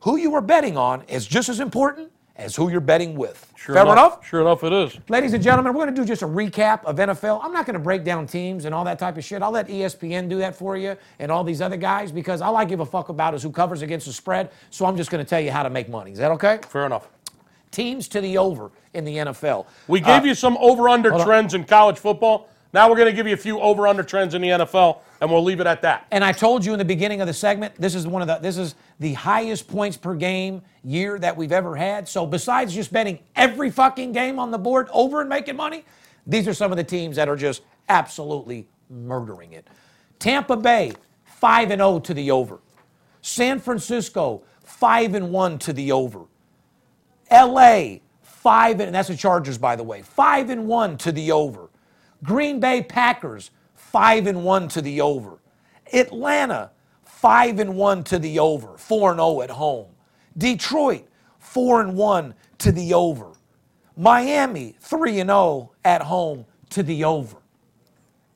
who 0.00 0.16
you 0.16 0.34
are 0.34 0.40
betting 0.40 0.78
on 0.78 1.02
is 1.02 1.26
just 1.26 1.50
as 1.50 1.60
important 1.60 2.10
as 2.40 2.56
who 2.56 2.70
you're 2.70 2.80
betting 2.80 3.14
with. 3.14 3.52
Sure 3.54 3.74
Fair 3.74 3.84
enough? 3.84 4.26
Sure 4.26 4.40
enough, 4.40 4.64
it 4.64 4.72
is. 4.72 4.98
Ladies 5.10 5.34
and 5.34 5.42
gentlemen, 5.42 5.74
we're 5.74 5.84
going 5.84 5.94
to 5.94 6.00
do 6.00 6.06
just 6.06 6.22
a 6.22 6.26
recap 6.26 6.82
of 6.84 6.96
NFL. 6.96 7.40
I'm 7.42 7.52
not 7.52 7.66
going 7.66 7.74
to 7.74 7.80
break 7.80 8.02
down 8.02 8.26
teams 8.26 8.64
and 8.64 8.74
all 8.74 8.84
that 8.84 8.98
type 8.98 9.18
of 9.18 9.24
shit. 9.24 9.42
I'll 9.42 9.50
let 9.50 9.68
ESPN 9.68 10.28
do 10.28 10.38
that 10.38 10.56
for 10.56 10.76
you 10.76 10.96
and 11.18 11.30
all 11.30 11.44
these 11.44 11.60
other 11.60 11.76
guys 11.76 12.10
because 12.10 12.40
all 12.40 12.56
I 12.56 12.64
give 12.64 12.80
a 12.80 12.86
fuck 12.86 13.10
about 13.10 13.34
is 13.34 13.42
who 13.42 13.50
covers 13.50 13.82
against 13.82 14.06
the 14.06 14.12
spread. 14.12 14.50
So 14.70 14.86
I'm 14.86 14.96
just 14.96 15.10
going 15.10 15.22
to 15.22 15.28
tell 15.28 15.40
you 15.40 15.50
how 15.50 15.62
to 15.62 15.70
make 15.70 15.90
money. 15.90 16.12
Is 16.12 16.18
that 16.18 16.30
okay? 16.32 16.60
Fair 16.66 16.86
enough. 16.86 17.08
Teams 17.70 18.08
to 18.08 18.20
the 18.22 18.38
over 18.38 18.70
in 18.94 19.04
the 19.04 19.16
NFL. 19.16 19.66
We 19.86 20.00
gave 20.00 20.22
uh, 20.22 20.26
you 20.26 20.34
some 20.34 20.56
over-under 20.58 21.10
trends 21.22 21.52
in 21.52 21.64
college 21.64 21.98
football. 21.98 22.48
Now 22.72 22.88
we're 22.88 22.96
going 22.96 23.08
to 23.08 23.12
give 23.12 23.26
you 23.26 23.34
a 23.34 23.38
few 23.38 23.58
over-under 23.60 24.04
trends 24.04 24.34
in 24.34 24.42
the 24.42 24.48
NFL, 24.48 24.98
and 25.20 25.30
we'll 25.30 25.42
leave 25.42 25.60
it 25.60 25.66
at 25.66 25.82
that. 25.82 26.06
And 26.12 26.22
I 26.22 26.30
told 26.30 26.64
you 26.64 26.72
in 26.72 26.78
the 26.78 26.84
beginning 26.84 27.20
of 27.20 27.26
the 27.26 27.32
segment, 27.32 27.74
this 27.74 27.96
is 27.96 28.06
one 28.06 28.22
of 28.22 28.28
the 28.28 28.36
this 28.36 28.56
is 28.56 28.76
the 29.00 29.14
highest 29.14 29.66
points 29.66 29.96
per 29.96 30.14
game 30.14 30.62
year 30.84 31.18
that 31.18 31.36
we've 31.36 31.52
ever 31.52 31.74
had. 31.74 32.08
So 32.08 32.26
besides 32.26 32.72
just 32.72 32.92
betting 32.92 33.18
every 33.34 33.70
fucking 33.70 34.12
game 34.12 34.38
on 34.38 34.52
the 34.52 34.58
board 34.58 34.88
over 34.92 35.20
and 35.20 35.28
making 35.28 35.56
money, 35.56 35.84
these 36.26 36.46
are 36.46 36.54
some 36.54 36.70
of 36.70 36.76
the 36.76 36.84
teams 36.84 37.16
that 37.16 37.28
are 37.28 37.36
just 37.36 37.62
absolutely 37.88 38.68
murdering 38.88 39.52
it. 39.52 39.66
Tampa 40.20 40.56
Bay, 40.56 40.92
5 41.24 41.70
and 41.72 41.80
0 41.80 41.98
to 42.00 42.14
the 42.14 42.30
over. 42.30 42.60
San 43.20 43.58
Francisco, 43.58 44.42
5 44.62 45.14
and 45.14 45.32
1 45.32 45.58
to 45.58 45.72
the 45.72 45.90
over. 45.90 46.20
LA, 47.32 47.96
5 48.22 48.80
and 48.80 48.94
that's 48.94 49.08
the 49.08 49.16
Chargers 49.16 49.58
by 49.58 49.74
the 49.74 49.82
way. 49.82 50.02
5 50.02 50.50
and 50.50 50.68
1 50.68 50.98
to 50.98 51.10
the 51.10 51.32
over. 51.32 51.69
Green 52.22 52.60
Bay 52.60 52.82
Packers, 52.82 53.50
5 53.74 54.26
and 54.26 54.44
1 54.44 54.68
to 54.68 54.82
the 54.82 55.00
over. 55.00 55.38
Atlanta, 55.92 56.70
5 57.04 57.58
and 57.58 57.74
1 57.76 58.04
to 58.04 58.18
the 58.18 58.38
over, 58.38 58.76
4 58.76 59.10
and 59.12 59.18
0 59.20 59.40
at 59.42 59.50
home. 59.50 59.86
Detroit, 60.36 61.06
4 61.38 61.80
and 61.82 61.94
1 61.96 62.34
to 62.58 62.72
the 62.72 62.94
over. 62.94 63.32
Miami, 63.96 64.76
3 64.80 65.20
and 65.20 65.30
0 65.30 65.72
at 65.84 66.02
home 66.02 66.46
to 66.70 66.82
the 66.82 67.04
over. 67.04 67.36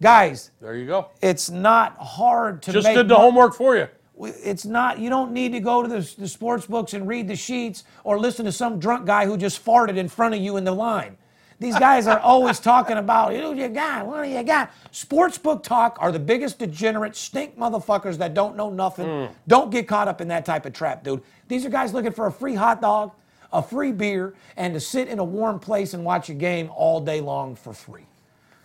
Guys, 0.03 0.51
There 0.61 0.75
you 0.77 0.87
go. 0.87 1.11
it's 1.23 1.51
not 1.51 1.97
hard 1.99 2.63
to 2.63 2.73
Just 2.73 2.87
did 2.89 3.09
the 3.09 3.17
homework 3.17 3.55
for 3.55 3.77
you. 3.77 3.89
it's 4.19 4.65
not 4.67 4.99
you 4.99 5.09
don't 5.09 5.33
need 5.33 5.53
to 5.53 5.61
go 5.61 5.83
to 5.83 5.89
the, 5.89 6.15
the 6.19 6.29
sports 6.29 6.67
books 6.67 6.95
and 6.95 7.07
read 7.09 7.27
the 7.29 7.37
sheets 7.37 7.85
or 8.03 8.19
listen 8.19 8.45
to 8.45 8.53
some 8.53 8.79
drunk 8.79 9.07
guy 9.07 9.25
who 9.25 9.37
just 9.37 9.65
farted 9.65 9.97
in 9.97 10.09
front 10.09 10.35
of 10.35 10.41
you 10.41 10.57
in 10.57 10.65
the 10.65 10.73
line 10.73 11.17
these 11.61 11.79
guys 11.79 12.07
are 12.07 12.19
always 12.21 12.61
talking 12.61 12.97
about 12.97 13.35
who 13.35 13.55
you 13.55 13.69
got 13.69 14.07
what 14.07 14.25
do 14.25 14.31
you 14.31 14.43
got 14.43 14.71
sportsbook 14.93 15.63
talk 15.63 15.97
are 16.01 16.13
the 16.13 16.19
biggest 16.19 16.59
degenerate 16.59 17.17
stink 17.17 17.57
motherfuckers 17.59 18.19
that 18.19 18.35
don't 18.35 18.57
know 18.57 18.71
nothing 18.71 19.07
mm. 19.07 19.31
don't 19.49 19.71
get 19.71 19.89
caught 19.89 20.09
up 20.09 20.21
in 20.21 20.29
that 20.29 20.45
type 20.45 20.67
of 20.67 20.73
trap 20.73 21.05
dude 21.05 21.23
these 21.49 21.65
are 21.65 21.71
guys 21.71 21.93
looking 21.95 22.13
for 22.13 22.27
a 22.27 22.33
free 22.33 22.55
hot 22.55 22.81
dog 22.81 23.13
a 23.53 23.63
free 23.63 23.93
beer 23.93 24.35
and 24.57 24.75
to 24.75 24.81
sit 24.81 25.09
in 25.09 25.19
a 25.19 25.25
warm 25.25 25.59
place 25.59 25.95
and 25.95 26.05
watch 26.05 26.29
a 26.29 26.35
game 26.35 26.71
all 26.75 27.01
day 27.01 27.21
long 27.21 27.55
for 27.55 27.73
free 27.73 28.07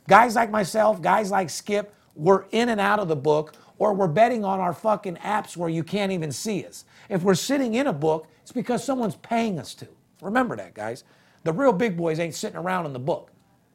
Guys 0.09 0.35
like 0.35 0.49
myself, 0.49 1.03
guys 1.03 1.29
like 1.29 1.51
Skip, 1.51 1.93
we're 2.15 2.45
in 2.51 2.69
and 2.69 2.81
out 2.81 2.97
of 2.97 3.07
the 3.07 3.15
book, 3.15 3.53
or 3.77 3.93
we're 3.93 4.07
betting 4.07 4.43
on 4.43 4.59
our 4.59 4.73
fucking 4.73 5.17
apps 5.17 5.55
where 5.55 5.69
you 5.69 5.83
can't 5.83 6.11
even 6.11 6.31
see 6.31 6.65
us. 6.65 6.83
If 7.09 7.21
we're 7.21 7.35
sitting 7.35 7.75
in 7.75 7.85
a 7.85 7.93
book, 7.93 8.27
it's 8.41 8.51
because 8.51 8.83
someone's 8.83 9.17
paying 9.17 9.59
us 9.59 9.75
to. 9.75 9.87
Remember 10.21 10.55
that, 10.55 10.73
guys. 10.73 11.03
The 11.49 11.53
real 11.53 11.73
big 11.73 11.97
boys 11.97 12.19
ain't 12.19 12.35
sitting 12.35 12.59
around 12.59 12.85
in 12.85 12.93
the 12.93 12.99
book. 12.99 13.31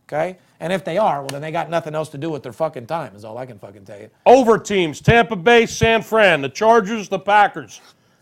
Okay? 0.07 0.39
And 0.61 0.73
if 0.73 0.85
they 0.85 0.97
are, 0.97 1.23
well, 1.23 1.27
then 1.27 1.43
they 1.43 1.51
got 1.51 1.69
nothing 1.69 1.93
else 1.93 2.09
to 2.11 2.19
do 2.19 2.31
with 2.31 2.45
their 2.45 2.53
fucking 2.53 2.87
time, 2.87 3.17
is 3.17 3.25
all 3.25 3.37
I 3.37 3.47
can 3.47 3.59
fucking 3.59 3.85
tell 3.85 3.99
you. 3.99 4.11
Over 4.27 4.59
teams 4.59 5.01
Tampa 5.01 5.35
Bay, 5.35 5.67
San 5.67 6.01
Fran, 6.01 6.41
the 6.41 6.49
Chargers, 6.49 7.09
the 7.09 7.19
Packers, 7.19 7.81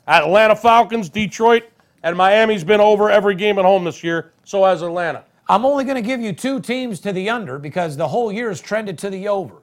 Atlanta 0.08 0.56
Falcons, 0.56 1.10
Detroit, 1.10 1.64
and 2.02 2.16
Miami's 2.16 2.64
been 2.64 2.80
over 2.80 3.10
every 3.10 3.34
game 3.34 3.58
at 3.58 3.66
home 3.66 3.84
this 3.84 4.02
year. 4.02 4.32
So 4.44 4.64
has 4.64 4.80
Atlanta. 4.80 5.22
I'm 5.50 5.66
only 5.66 5.84
going 5.84 5.96
to 5.96 6.02
give 6.02 6.22
you 6.22 6.32
two 6.32 6.58
teams 6.58 6.98
to 7.00 7.12
the 7.12 7.28
under 7.28 7.58
because 7.58 7.94
the 7.94 8.08
whole 8.08 8.32
year 8.32 8.48
has 8.48 8.58
trended 8.58 8.96
to 9.00 9.10
the 9.10 9.28
over. 9.28 9.56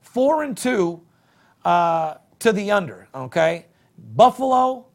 Four 0.00 0.44
and 0.44 0.56
two 0.56 1.02
uh, 1.66 2.14
to 2.38 2.50
the 2.50 2.70
under, 2.70 3.08
okay? 3.14 3.66
Buffalo, 4.14 4.86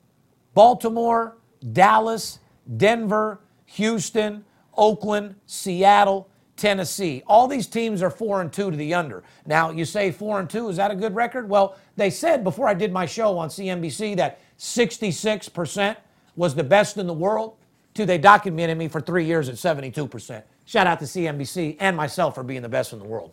Baltimore, 0.56 1.38
Dallas, 1.72 2.40
Denver, 2.78 3.42
Houston, 3.74 4.44
Oakland, 4.76 5.36
Seattle, 5.46 6.28
Tennessee. 6.56 7.24
All 7.28 7.48
these 7.48 7.68
teams 7.68 8.02
are 8.02 8.10
four 8.10 8.42
and 8.42 8.52
two 8.52 8.70
to 8.70 8.78
the 8.78 8.94
under. 8.94 9.24
Now, 9.46 9.72
you 9.72 9.86
say 9.86 10.12
four 10.12 10.40
and 10.40 10.50
two, 10.50 10.70
is 10.70 10.78
that 10.78 10.92
a 10.92 10.96
good 10.96 11.16
record? 11.16 11.48
Well, 11.48 11.78
they 11.96 12.10
said 12.10 12.44
before 12.44 12.68
I 12.68 12.74
did 12.74 12.92
my 12.92 13.06
show 13.06 13.38
on 13.38 13.50
CNBC 13.50 14.18
that 14.18 14.40
66% 14.58 15.96
was 16.36 16.56
the 16.56 16.64
best 16.64 16.98
in 16.98 17.08
the 17.08 17.14
world. 17.14 17.56
Till 17.94 18.06
they 18.06 18.18
documented 18.18 18.78
me 18.78 18.88
for 18.88 19.02
three 19.02 19.26
years 19.26 19.50
at 19.50 19.56
72%. 19.56 20.44
Shout 20.66 20.88
out 20.88 21.00
to 21.00 21.06
CNBC 21.06 21.78
and 21.80 21.98
myself 21.98 22.36
for 22.36 22.44
being 22.44 22.62
the 22.62 22.70
best 22.70 22.94
in 22.94 23.00
the 23.00 23.06
world. 23.06 23.32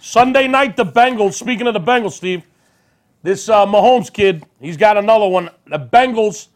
Sunday 0.00 0.46
night, 0.46 0.76
the 0.76 0.84
Bengals. 0.84 1.34
Speaking 1.34 1.66
of 1.66 1.74
the 1.74 1.80
Bengals, 1.80 2.12
Steve, 2.12 2.44
this 3.22 3.48
uh, 3.48 3.64
Mahomes 3.64 4.12
kid, 4.12 4.44
he's 4.60 4.76
got 4.76 4.96
another 4.96 5.26
one. 5.26 5.48
The 5.66 5.78
Bengals, 5.78 6.48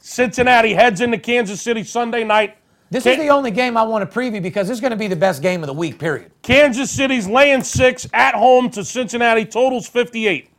Cincinnati 0.00 0.72
heads 0.74 1.00
into 1.00 1.18
Kansas 1.18 1.60
City 1.60 1.84
Sunday 1.84 2.24
night. 2.24 2.56
This 2.90 3.04
Can- 3.04 3.12
is 3.12 3.18
the 3.18 3.28
only 3.28 3.50
game 3.50 3.76
I 3.76 3.82
want 3.82 4.10
to 4.10 4.18
preview 4.18 4.42
because 4.42 4.68
it's 4.68 4.80
going 4.80 4.90
to 4.90 4.96
be 4.96 5.06
the 5.06 5.14
best 5.14 5.42
game 5.42 5.62
of 5.62 5.68
the 5.68 5.74
week, 5.74 5.98
period. 5.98 6.32
Kansas 6.42 6.90
City's 6.90 7.28
laying 7.28 7.62
six 7.62 8.08
at 8.12 8.34
home 8.34 8.70
to 8.70 8.84
Cincinnati. 8.84 9.44
Totals 9.44 9.86
58. 9.86 10.50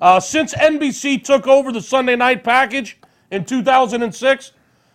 Uh, 0.00 0.18
since 0.18 0.54
NBC 0.54 1.22
took 1.22 1.46
over 1.46 1.72
the 1.72 1.80
Sunday 1.80 2.16
night 2.16 2.42
package 2.42 2.98
in 3.30 3.44
2006, 3.44 4.52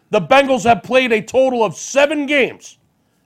the 0.10 0.22
Bengals 0.22 0.64
have 0.64 0.84
played 0.84 1.12
a 1.12 1.22
total 1.22 1.64
of 1.64 1.76
seven 1.76 2.26
games, 2.26 2.78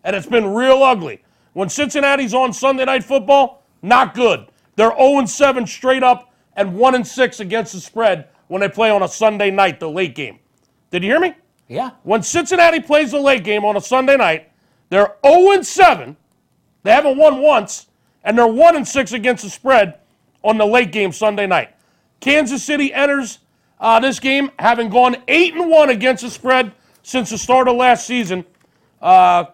and 0.04 0.16
it's 0.16 0.28
been 0.28 0.54
real 0.54 0.84
ugly. 0.84 1.22
When 1.54 1.68
Cincinnati's 1.68 2.34
on 2.34 2.54
Sunday 2.54 2.86
night 2.86 3.04
football, 3.04 3.64
not 3.82 4.14
good. 4.14 4.48
They're 4.76 4.96
0 4.98 5.26
7 5.26 5.66
straight 5.68 6.04
up 6.04 6.32
and 6.56 6.76
1 6.76 7.04
6 7.04 7.40
against 7.40 7.74
the 7.74 7.82
spread 7.82 8.30
when 8.48 8.62
they 8.62 8.70
play 8.70 8.90
on 8.90 9.04
a 9.04 9.08
Sunday 9.08 9.52
night, 9.52 9.80
the 9.80 9.90
late 9.90 10.16
game. 10.16 10.40
Did 10.92 11.04
you 11.04 11.10
hear 11.10 11.20
me? 11.20 11.34
Yeah. 11.68 11.92
When 12.04 12.24
Cincinnati 12.24 12.80
plays 12.80 13.12
the 13.12 13.20
late 13.20 13.44
game 13.44 13.64
on 13.64 13.78
a 13.78 13.82
Sunday 13.82 14.18
night, 14.18 14.50
they're 14.90 15.16
0 15.26 15.62
7. 15.62 16.18
They 16.84 16.92
haven't 16.92 17.18
won 17.18 17.42
once, 17.42 17.88
and 18.24 18.38
they're 18.38 18.48
1 18.48 18.86
6 18.86 19.12
against 19.14 19.44
the 19.44 19.50
spread 19.50 20.00
on 20.44 20.58
the 20.58 20.66
late 20.66 20.92
game 20.92 21.12
Sunday 21.12 21.46
night. 21.46 21.76
Kansas 22.20 22.64
City 22.64 22.94
enters 22.94 23.40
uh, 23.80 24.00
this 24.00 24.20
game 24.20 24.52
having 24.60 24.90
gone 24.90 25.18
8 25.28 25.56
and 25.56 25.70
1 25.70 25.90
against 25.90 26.24
the 26.24 26.30
spread 26.30 26.72
since 27.04 27.30
the 27.30 27.38
start 27.38 27.68
of 27.68 27.76
last 27.76 28.06
season. 28.06 28.44
Uh, 29.02 29.46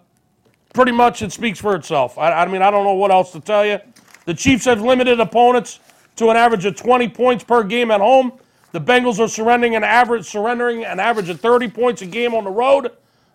pretty 0.73 0.91
much 0.91 1.21
it 1.21 1.31
speaks 1.31 1.59
for 1.59 1.75
itself. 1.75 2.17
I, 2.17 2.31
I 2.31 2.47
mean, 2.47 2.61
I 2.61 2.71
don't 2.71 2.83
know 2.83 2.93
what 2.93 3.11
else 3.11 3.31
to 3.33 3.39
tell 3.39 3.65
you. 3.65 3.79
The 4.25 4.33
Chiefs 4.33 4.65
have 4.65 4.81
limited 4.81 5.19
opponents 5.19 5.79
to 6.15 6.29
an 6.29 6.37
average 6.37 6.65
of 6.65 6.75
20 6.75 7.09
points 7.09 7.43
per 7.43 7.63
game 7.63 7.91
at 7.91 8.01
home. 8.01 8.33
The 8.75 8.81
Bengals 8.81 9.19
are 9.19 9.29
surrendering 9.29 9.77
an 9.77 9.85
average 9.85 10.25
surrendering 10.25 10.83
an 10.83 10.99
average 10.99 11.29
of 11.29 11.39
30 11.39 11.69
points 11.69 12.01
a 12.01 12.05
game 12.05 12.35
on 12.35 12.43
the 12.43 12.49
road. 12.49 12.91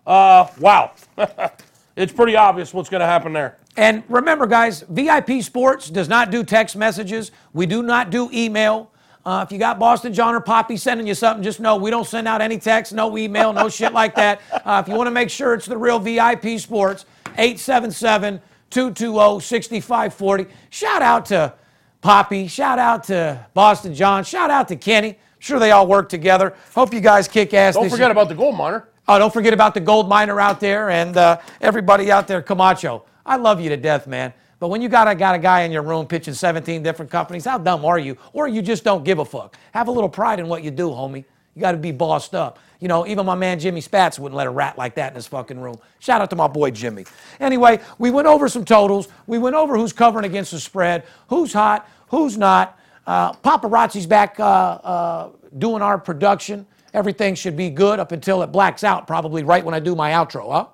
Uh, 0.07 0.47
wow, 0.59 0.93
it's 1.97 2.13
pretty 2.13 2.37
obvious 2.37 2.75
what's 2.75 2.91
going 2.91 3.01
to 3.01 3.07
happen 3.07 3.33
there. 3.33 3.57
And 3.79 4.03
remember, 4.11 4.47
guys, 4.47 4.85
VIP 4.91 5.41
Sports 5.41 5.89
does 5.89 6.11
not 6.11 6.31
do 6.31 6.45
text 6.45 6.77
messages. 6.77 7.31
We 7.55 7.65
do 7.65 7.83
not 7.83 8.11
do 8.11 8.29
email. 8.35 8.93
Uh, 9.25 9.43
if 9.43 9.51
you 9.51 9.59
got 9.59 9.79
Boston 9.79 10.13
John 10.13 10.35
or 10.35 10.41
Poppy 10.41 10.77
sending 10.77 11.07
you 11.07 11.15
something, 11.15 11.43
just 11.43 11.59
know 11.59 11.77
we 11.77 11.89
don't 11.89 12.07
send 12.07 12.29
out 12.29 12.43
any 12.43 12.59
text, 12.59 12.93
no 12.93 13.17
email, 13.17 13.55
no 13.55 13.71
shit 13.71 13.95
like 13.95 14.15
that. 14.17 14.43
Uh, 14.53 14.83
if 14.85 14.93
you 14.93 14.95
want 14.95 15.07
to 15.07 15.11
make 15.11 15.31
sure 15.31 15.55
it's 15.55 15.65
the 15.65 15.79
real 15.79 15.99
VIP 15.99 16.61
Sports, 16.61 17.07
877 17.39 18.43
220 18.69 19.41
6540. 19.41 20.47
Shout 20.69 21.01
out 21.01 21.25
to 21.25 21.55
Poppy. 22.03 22.47
Shout 22.47 22.79
out 22.79 23.05
to 23.05 23.47
Boston 23.55 23.95
John. 23.95 24.23
Shout 24.23 24.51
out 24.51 24.69
to 24.69 24.77
Kenny. 24.77 25.17
Sure 25.41 25.59
they 25.59 25.73
all 25.73 25.87
work 25.87 26.09
together. 26.09 26.55
Hope 26.75 26.95
you 26.95 27.01
guys 27.01 27.27
kick 27.27 27.53
ass. 27.55 27.75
Don't 27.75 27.85
forget 27.91 28.07
year. 28.07 28.11
about 28.13 28.29
the 28.29 28.35
gold 28.35 28.57
miner. 28.57 28.87
Oh, 29.09 29.19
don't 29.19 29.33
forget 29.33 29.53
about 29.53 29.75
the 29.75 29.81
gold 29.81 30.09
miner 30.09 30.39
out 30.39 30.61
there 30.61 30.91
and 30.91 31.17
uh, 31.17 31.41
everybody 31.61 32.13
out 32.13 32.29
there, 32.29 32.43
Camacho. 32.43 33.05
I 33.25 33.37
love 33.37 33.61
you 33.61 33.71
to 33.71 33.77
death, 33.77 34.07
man. 34.07 34.33
But 34.61 34.69
when 34.69 34.83
you 34.83 34.91
got 34.91 35.09
a, 35.09 35.15
got 35.15 35.35
a 35.35 35.39
guy 35.39 35.63
in 35.63 35.73
your 35.73 35.83
room 35.83 36.07
pitching 36.07 36.35
17 36.35 36.83
different 36.83 37.11
companies, 37.11 37.47
how 37.47 37.57
dumb 37.57 37.87
are 37.87 37.99
you? 37.99 38.19
Or 38.35 38.47
you 38.47 38.61
just 38.61 38.85
don't 38.85 39.03
give 39.03 39.19
a 39.19 39.25
fuck. 39.25 39.57
Have 39.73 39.89
a 39.89 39.91
little 39.91 40.11
pride 40.11 40.39
in 40.39 40.47
what 40.47 40.63
you 40.63 40.71
do, 40.71 40.91
homie. 40.91 41.25
You 41.55 41.61
got 41.61 41.73
to 41.73 41.79
be 41.79 41.91
bossed 41.91 42.35
up. 42.35 42.59
You 42.79 42.89
know, 42.89 43.07
even 43.07 43.25
my 43.25 43.35
man 43.35 43.59
Jimmy 43.59 43.81
Spatz 43.81 44.19
wouldn't 44.19 44.37
let 44.37 44.47
a 44.47 44.51
rat 44.51 44.77
like 44.77 44.95
that 44.97 45.13
in 45.13 45.17
his 45.17 45.27
fucking 45.27 45.59
room. 45.59 45.79
Shout 45.99 46.21
out 46.21 46.31
to 46.31 46.37
my 46.37 46.49
boy 46.49 46.71
Jimmy. 46.71 47.07
Anyway, 47.41 47.81
we 47.99 48.11
went 48.11 48.29
over 48.29 48.49
some 48.49 48.65
totals. 48.65 49.09
We 49.27 49.39
went 49.39 49.57
over 49.57 49.77
who's 49.77 49.93
covering 49.93 50.27
against 50.27 50.51
the 50.51 50.61
spread, 50.61 51.05
who's 51.29 51.53
hot, 51.53 51.89
who's 52.09 52.37
not. 52.37 52.79
Uh, 53.11 53.33
paparazzi's 53.33 54.07
back 54.07 54.39
uh, 54.39 54.45
uh, 54.45 55.31
doing 55.59 55.83
our 55.83 55.99
production. 55.99 56.65
Everything 56.95 57.35
should 57.35 57.57
be 57.57 57.69
good 57.69 57.99
up 57.99 58.13
until 58.13 58.41
it 58.43 58.53
blacks 58.53 58.85
out, 58.85 59.09
probably 59.09 59.43
right 59.43 59.65
when 59.65 59.75
I 59.75 59.81
do 59.81 59.97
my 59.97 60.13
outro, 60.13 60.53
huh? 60.53 60.67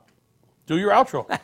Do 0.66 0.76
your 0.76 0.90
outro. 0.90 1.26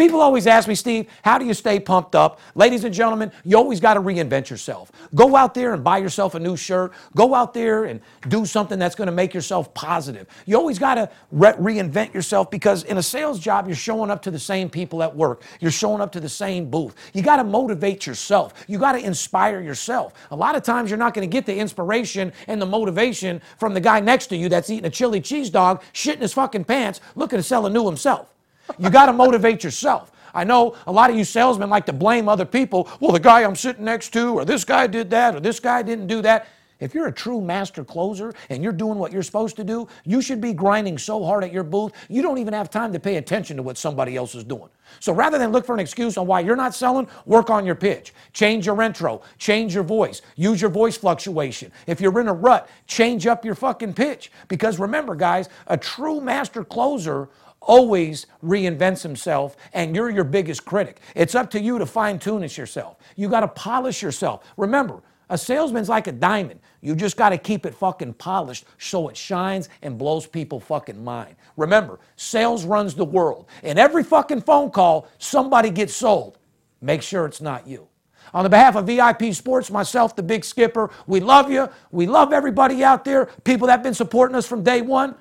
People 0.00 0.22
always 0.22 0.46
ask 0.46 0.66
me, 0.66 0.74
Steve, 0.74 1.10
how 1.22 1.36
do 1.36 1.44
you 1.44 1.52
stay 1.52 1.78
pumped 1.78 2.14
up? 2.14 2.40
Ladies 2.54 2.84
and 2.84 2.94
gentlemen, 2.94 3.30
you 3.44 3.58
always 3.58 3.80
got 3.80 3.94
to 3.94 4.00
reinvent 4.00 4.48
yourself. 4.48 4.90
Go 5.14 5.36
out 5.36 5.52
there 5.52 5.74
and 5.74 5.84
buy 5.84 5.98
yourself 5.98 6.34
a 6.34 6.40
new 6.40 6.56
shirt. 6.56 6.94
Go 7.14 7.34
out 7.34 7.52
there 7.52 7.84
and 7.84 8.00
do 8.26 8.46
something 8.46 8.78
that's 8.78 8.94
going 8.94 9.08
to 9.08 9.12
make 9.12 9.34
yourself 9.34 9.74
positive. 9.74 10.26
You 10.46 10.56
always 10.56 10.78
got 10.78 10.94
to 10.94 11.10
re- 11.30 11.52
reinvent 11.52 12.14
yourself 12.14 12.50
because 12.50 12.84
in 12.84 12.96
a 12.96 13.02
sales 13.02 13.38
job, 13.38 13.66
you're 13.66 13.76
showing 13.76 14.10
up 14.10 14.22
to 14.22 14.30
the 14.30 14.38
same 14.38 14.70
people 14.70 15.02
at 15.02 15.14
work. 15.14 15.42
You're 15.60 15.70
showing 15.70 16.00
up 16.00 16.12
to 16.12 16.20
the 16.20 16.30
same 16.30 16.70
booth. 16.70 16.94
You 17.12 17.20
got 17.20 17.36
to 17.36 17.44
motivate 17.44 18.06
yourself. 18.06 18.54
You 18.68 18.78
got 18.78 18.92
to 18.92 19.04
inspire 19.04 19.60
yourself. 19.60 20.14
A 20.30 20.36
lot 20.36 20.56
of 20.56 20.62
times, 20.62 20.90
you're 20.90 20.96
not 20.96 21.12
going 21.12 21.28
to 21.28 21.30
get 21.30 21.44
the 21.44 21.58
inspiration 21.58 22.32
and 22.46 22.62
the 22.62 22.64
motivation 22.64 23.42
from 23.58 23.74
the 23.74 23.80
guy 23.80 24.00
next 24.00 24.28
to 24.28 24.36
you 24.36 24.48
that's 24.48 24.70
eating 24.70 24.86
a 24.86 24.90
chili 24.90 25.20
cheese 25.20 25.50
dog, 25.50 25.82
shitting 25.92 26.22
his 26.22 26.32
fucking 26.32 26.64
pants, 26.64 27.02
looking 27.16 27.38
to 27.38 27.42
sell 27.42 27.66
a 27.66 27.70
new 27.70 27.84
himself. 27.84 28.30
You 28.78 28.90
got 28.90 29.06
to 29.06 29.12
motivate 29.12 29.64
yourself. 29.64 30.12
I 30.32 30.44
know 30.44 30.76
a 30.86 30.92
lot 30.92 31.10
of 31.10 31.16
you 31.16 31.24
salesmen 31.24 31.70
like 31.70 31.86
to 31.86 31.92
blame 31.92 32.28
other 32.28 32.44
people. 32.44 32.88
Well, 33.00 33.12
the 33.12 33.20
guy 33.20 33.42
I'm 33.42 33.56
sitting 33.56 33.84
next 33.84 34.12
to, 34.12 34.34
or 34.34 34.44
this 34.44 34.64
guy 34.64 34.86
did 34.86 35.10
that, 35.10 35.34
or 35.34 35.40
this 35.40 35.60
guy 35.60 35.82
didn't 35.82 36.06
do 36.06 36.22
that. 36.22 36.46
If 36.80 36.94
you're 36.94 37.08
a 37.08 37.12
true 37.12 37.42
master 37.42 37.84
closer 37.84 38.32
and 38.48 38.62
you're 38.62 38.72
doing 38.72 38.98
what 38.98 39.12
you're 39.12 39.22
supposed 39.22 39.56
to 39.56 39.64
do, 39.64 39.86
you 40.04 40.22
should 40.22 40.40
be 40.40 40.54
grinding 40.54 40.96
so 40.96 41.22
hard 41.22 41.44
at 41.44 41.52
your 41.52 41.62
booth, 41.62 41.92
you 42.08 42.22
don't 42.22 42.38
even 42.38 42.54
have 42.54 42.70
time 42.70 42.92
to 42.94 42.98
pay 42.98 43.16
attention 43.16 43.58
to 43.58 43.62
what 43.62 43.76
somebody 43.76 44.16
else 44.16 44.34
is 44.34 44.44
doing. 44.44 44.70
So 44.98 45.12
rather 45.12 45.36
than 45.36 45.52
look 45.52 45.66
for 45.66 45.74
an 45.74 45.80
excuse 45.80 46.16
on 46.16 46.26
why 46.26 46.40
you're 46.40 46.56
not 46.56 46.74
selling, 46.74 47.06
work 47.26 47.50
on 47.50 47.66
your 47.66 47.74
pitch. 47.74 48.14
Change 48.32 48.64
your 48.64 48.80
intro, 48.80 49.20
change 49.38 49.74
your 49.74 49.84
voice, 49.84 50.22
use 50.36 50.60
your 50.60 50.70
voice 50.70 50.96
fluctuation. 50.96 51.70
If 51.86 52.00
you're 52.00 52.18
in 52.18 52.28
a 52.28 52.32
rut, 52.32 52.66
change 52.86 53.26
up 53.26 53.44
your 53.44 53.54
fucking 53.54 53.92
pitch. 53.92 54.32
Because 54.48 54.78
remember, 54.78 55.14
guys, 55.14 55.50
a 55.66 55.76
true 55.76 56.20
master 56.20 56.64
closer 56.64 57.28
always 57.60 58.26
reinvents 58.42 59.02
himself 59.02 59.56
and 59.72 59.94
you're 59.94 60.10
your 60.10 60.24
biggest 60.24 60.64
critic. 60.64 61.00
It's 61.14 61.34
up 61.34 61.50
to 61.50 61.60
you 61.60 61.78
to 61.78 61.86
fine 61.86 62.18
tune 62.18 62.42
it 62.42 62.56
yourself. 62.56 62.96
You 63.16 63.28
got 63.28 63.40
to 63.40 63.48
polish 63.48 64.02
yourself. 64.02 64.44
Remember, 64.56 65.02
a 65.30 65.38
salesman's 65.38 65.88
like 65.88 66.08
a 66.08 66.12
diamond. 66.12 66.60
You 66.80 66.96
just 66.96 67.16
got 67.16 67.28
to 67.30 67.38
keep 67.38 67.64
it 67.64 67.74
fucking 67.74 68.14
polished 68.14 68.64
so 68.78 69.08
it 69.08 69.16
shines 69.16 69.68
and 69.82 69.96
blows 69.96 70.26
people 70.26 70.58
fucking 70.58 71.02
mind. 71.02 71.36
Remember, 71.56 72.00
sales 72.16 72.64
runs 72.64 72.94
the 72.94 73.04
world. 73.04 73.46
In 73.62 73.78
every 73.78 74.02
fucking 74.02 74.42
phone 74.42 74.70
call, 74.70 75.06
somebody 75.18 75.70
gets 75.70 75.94
sold. 75.94 76.38
Make 76.80 77.02
sure 77.02 77.26
it's 77.26 77.40
not 77.40 77.66
you. 77.66 77.86
On 78.34 78.44
the 78.44 78.50
behalf 78.50 78.76
of 78.76 78.86
VIP 78.86 79.34
Sports, 79.34 79.70
myself, 79.70 80.16
the 80.16 80.22
big 80.22 80.44
skipper, 80.44 80.90
we 81.06 81.20
love 81.20 81.50
you. 81.50 81.68
We 81.90 82.06
love 82.06 82.32
everybody 82.32 82.82
out 82.82 83.04
there, 83.04 83.26
people 83.44 83.66
that 83.66 83.74
have 83.74 83.82
been 83.82 83.94
supporting 83.94 84.36
us 84.36 84.46
from 84.46 84.62
day 84.62 84.82
one. 84.82 85.14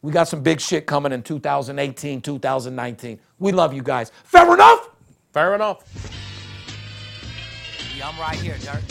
We 0.00 0.12
got 0.12 0.28
some 0.28 0.42
big 0.42 0.60
shit 0.60 0.86
coming 0.86 1.12
in 1.12 1.22
2018, 1.22 2.20
2019. 2.20 3.18
We 3.38 3.52
love 3.52 3.74
you 3.74 3.82
guys. 3.82 4.12
Fair 4.24 4.52
enough? 4.54 4.90
Fair 5.32 5.54
enough. 5.54 5.82
Yeah, 7.96 8.08
I'm 8.08 8.18
right 8.20 8.36
here, 8.36 8.56
Dirt. 8.58 8.84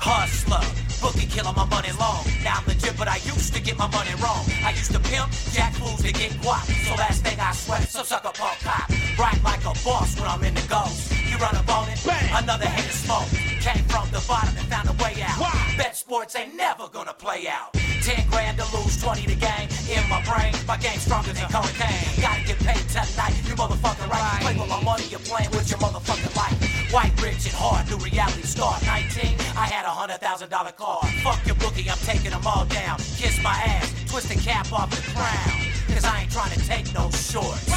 Hustler, 0.00 0.60
bookie 1.00 1.26
killer, 1.26 1.52
my 1.56 1.64
money 1.64 1.92
long. 1.98 2.22
Now 2.44 2.60
I'm 2.60 2.66
legit, 2.66 2.96
but 2.96 3.08
I 3.08 3.16
used 3.24 3.52
to 3.54 3.60
get 3.60 3.76
my 3.76 3.88
money 3.88 4.14
wrong. 4.22 4.44
I 4.64 4.70
used 4.70 4.92
to 4.92 5.00
pimp, 5.00 5.32
jack 5.52 5.72
fools 5.74 6.02
to 6.02 6.12
get 6.12 6.30
guap. 6.44 6.64
So 6.86 6.94
last 6.94 7.24
thing 7.24 7.38
I 7.40 7.52
sweat, 7.52 7.88
some 7.88 8.04
sucker 8.04 8.32
punk 8.34 8.60
cop. 8.60 8.88
Right 9.18 9.40
like 9.42 9.64
a 9.64 9.74
boss 9.84 10.18
when 10.20 10.28
I'm 10.28 10.42
in 10.44 10.54
the 10.54 10.66
ghost. 10.68 11.12
You 11.28 11.36
run 11.38 11.56
up 11.56 11.68
on 11.68 11.88
it, 11.88 11.98
another 12.36 12.66
hater 12.66 12.92
smoke. 12.92 13.28
Came 13.60 13.84
from 13.88 14.08
the 14.10 14.22
bottom 14.28 14.54
and 14.56 14.66
found 14.68 14.88
a 14.88 14.96
way 15.02 15.20
out. 15.22 15.40
Why? 15.40 15.74
Bet 15.76 15.96
sports 15.96 16.36
ain't 16.36 16.54
never 16.54 16.88
gonna 16.88 17.14
play 17.14 17.48
out. 17.48 17.72
10 18.02 18.28
grand 18.30 18.56
to 18.58 18.64
lose, 18.76 19.00
20 19.02 19.26
to 19.26 19.34
gain. 19.34 19.68
In 19.92 20.08
my 20.08 20.22
brain, 20.24 20.54
my 20.66 20.76
game's 20.76 21.02
stronger 21.02 21.32
than 21.32 21.48
cocaine. 21.48 22.22
Gotta 22.22 22.44
get 22.44 22.58
paid 22.60 22.84
tonight, 22.88 23.34
you 23.46 23.54
motherfucker 23.54 24.08
right. 24.08 24.40
Play 24.40 24.56
with 24.56 24.68
my 24.68 24.82
money, 24.82 25.04
you're 25.10 25.20
playing 25.20 25.50
with 25.50 25.68
your 25.70 25.78
motherfucking 25.80 26.34
life. 26.36 26.59
White, 26.90 27.12
rich, 27.22 27.46
and 27.46 27.54
hard, 27.54 27.88
new 27.88 27.98
reality 27.98 28.42
star. 28.42 28.74
19, 28.84 29.38
I 29.54 29.70
had 29.70 29.84
a 29.84 29.94
hundred 29.94 30.18
thousand 30.18 30.50
dollar 30.50 30.72
car. 30.72 30.98
Fuck 31.22 31.46
your 31.46 31.54
bookie, 31.54 31.88
I'm 31.88 31.96
taking 31.98 32.32
them 32.32 32.44
all 32.44 32.64
down. 32.66 32.98
Kiss 33.14 33.40
my 33.44 33.54
ass, 33.62 33.94
twist 34.10 34.28
the 34.28 34.34
cap 34.34 34.72
off 34.72 34.90
the 34.90 35.00
crown. 35.14 35.70
Cause 35.94 36.04
I 36.04 36.22
ain't 36.22 36.32
trying 36.32 36.50
to 36.50 36.58
take 36.66 36.92
no 36.92 37.08
shorts. 37.10 37.70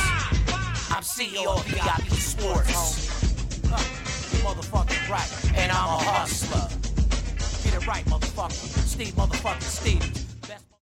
I'm 0.89 1.05
CEO 1.05 1.45
of 1.45 1.63
VIP 1.65 2.09
Sports. 2.17 2.73
Motherfucking 4.41 5.07
right, 5.07 5.57
and 5.57 5.71
I'm 5.71 5.89
a 5.93 6.01
hustler. 6.09 6.67
Get 7.63 7.79
it 7.79 7.87
right, 7.87 8.03
motherfucker. 8.05 8.51
Steve 8.51 9.13
motherfucking 9.13 9.61
Stevens. 9.61 10.32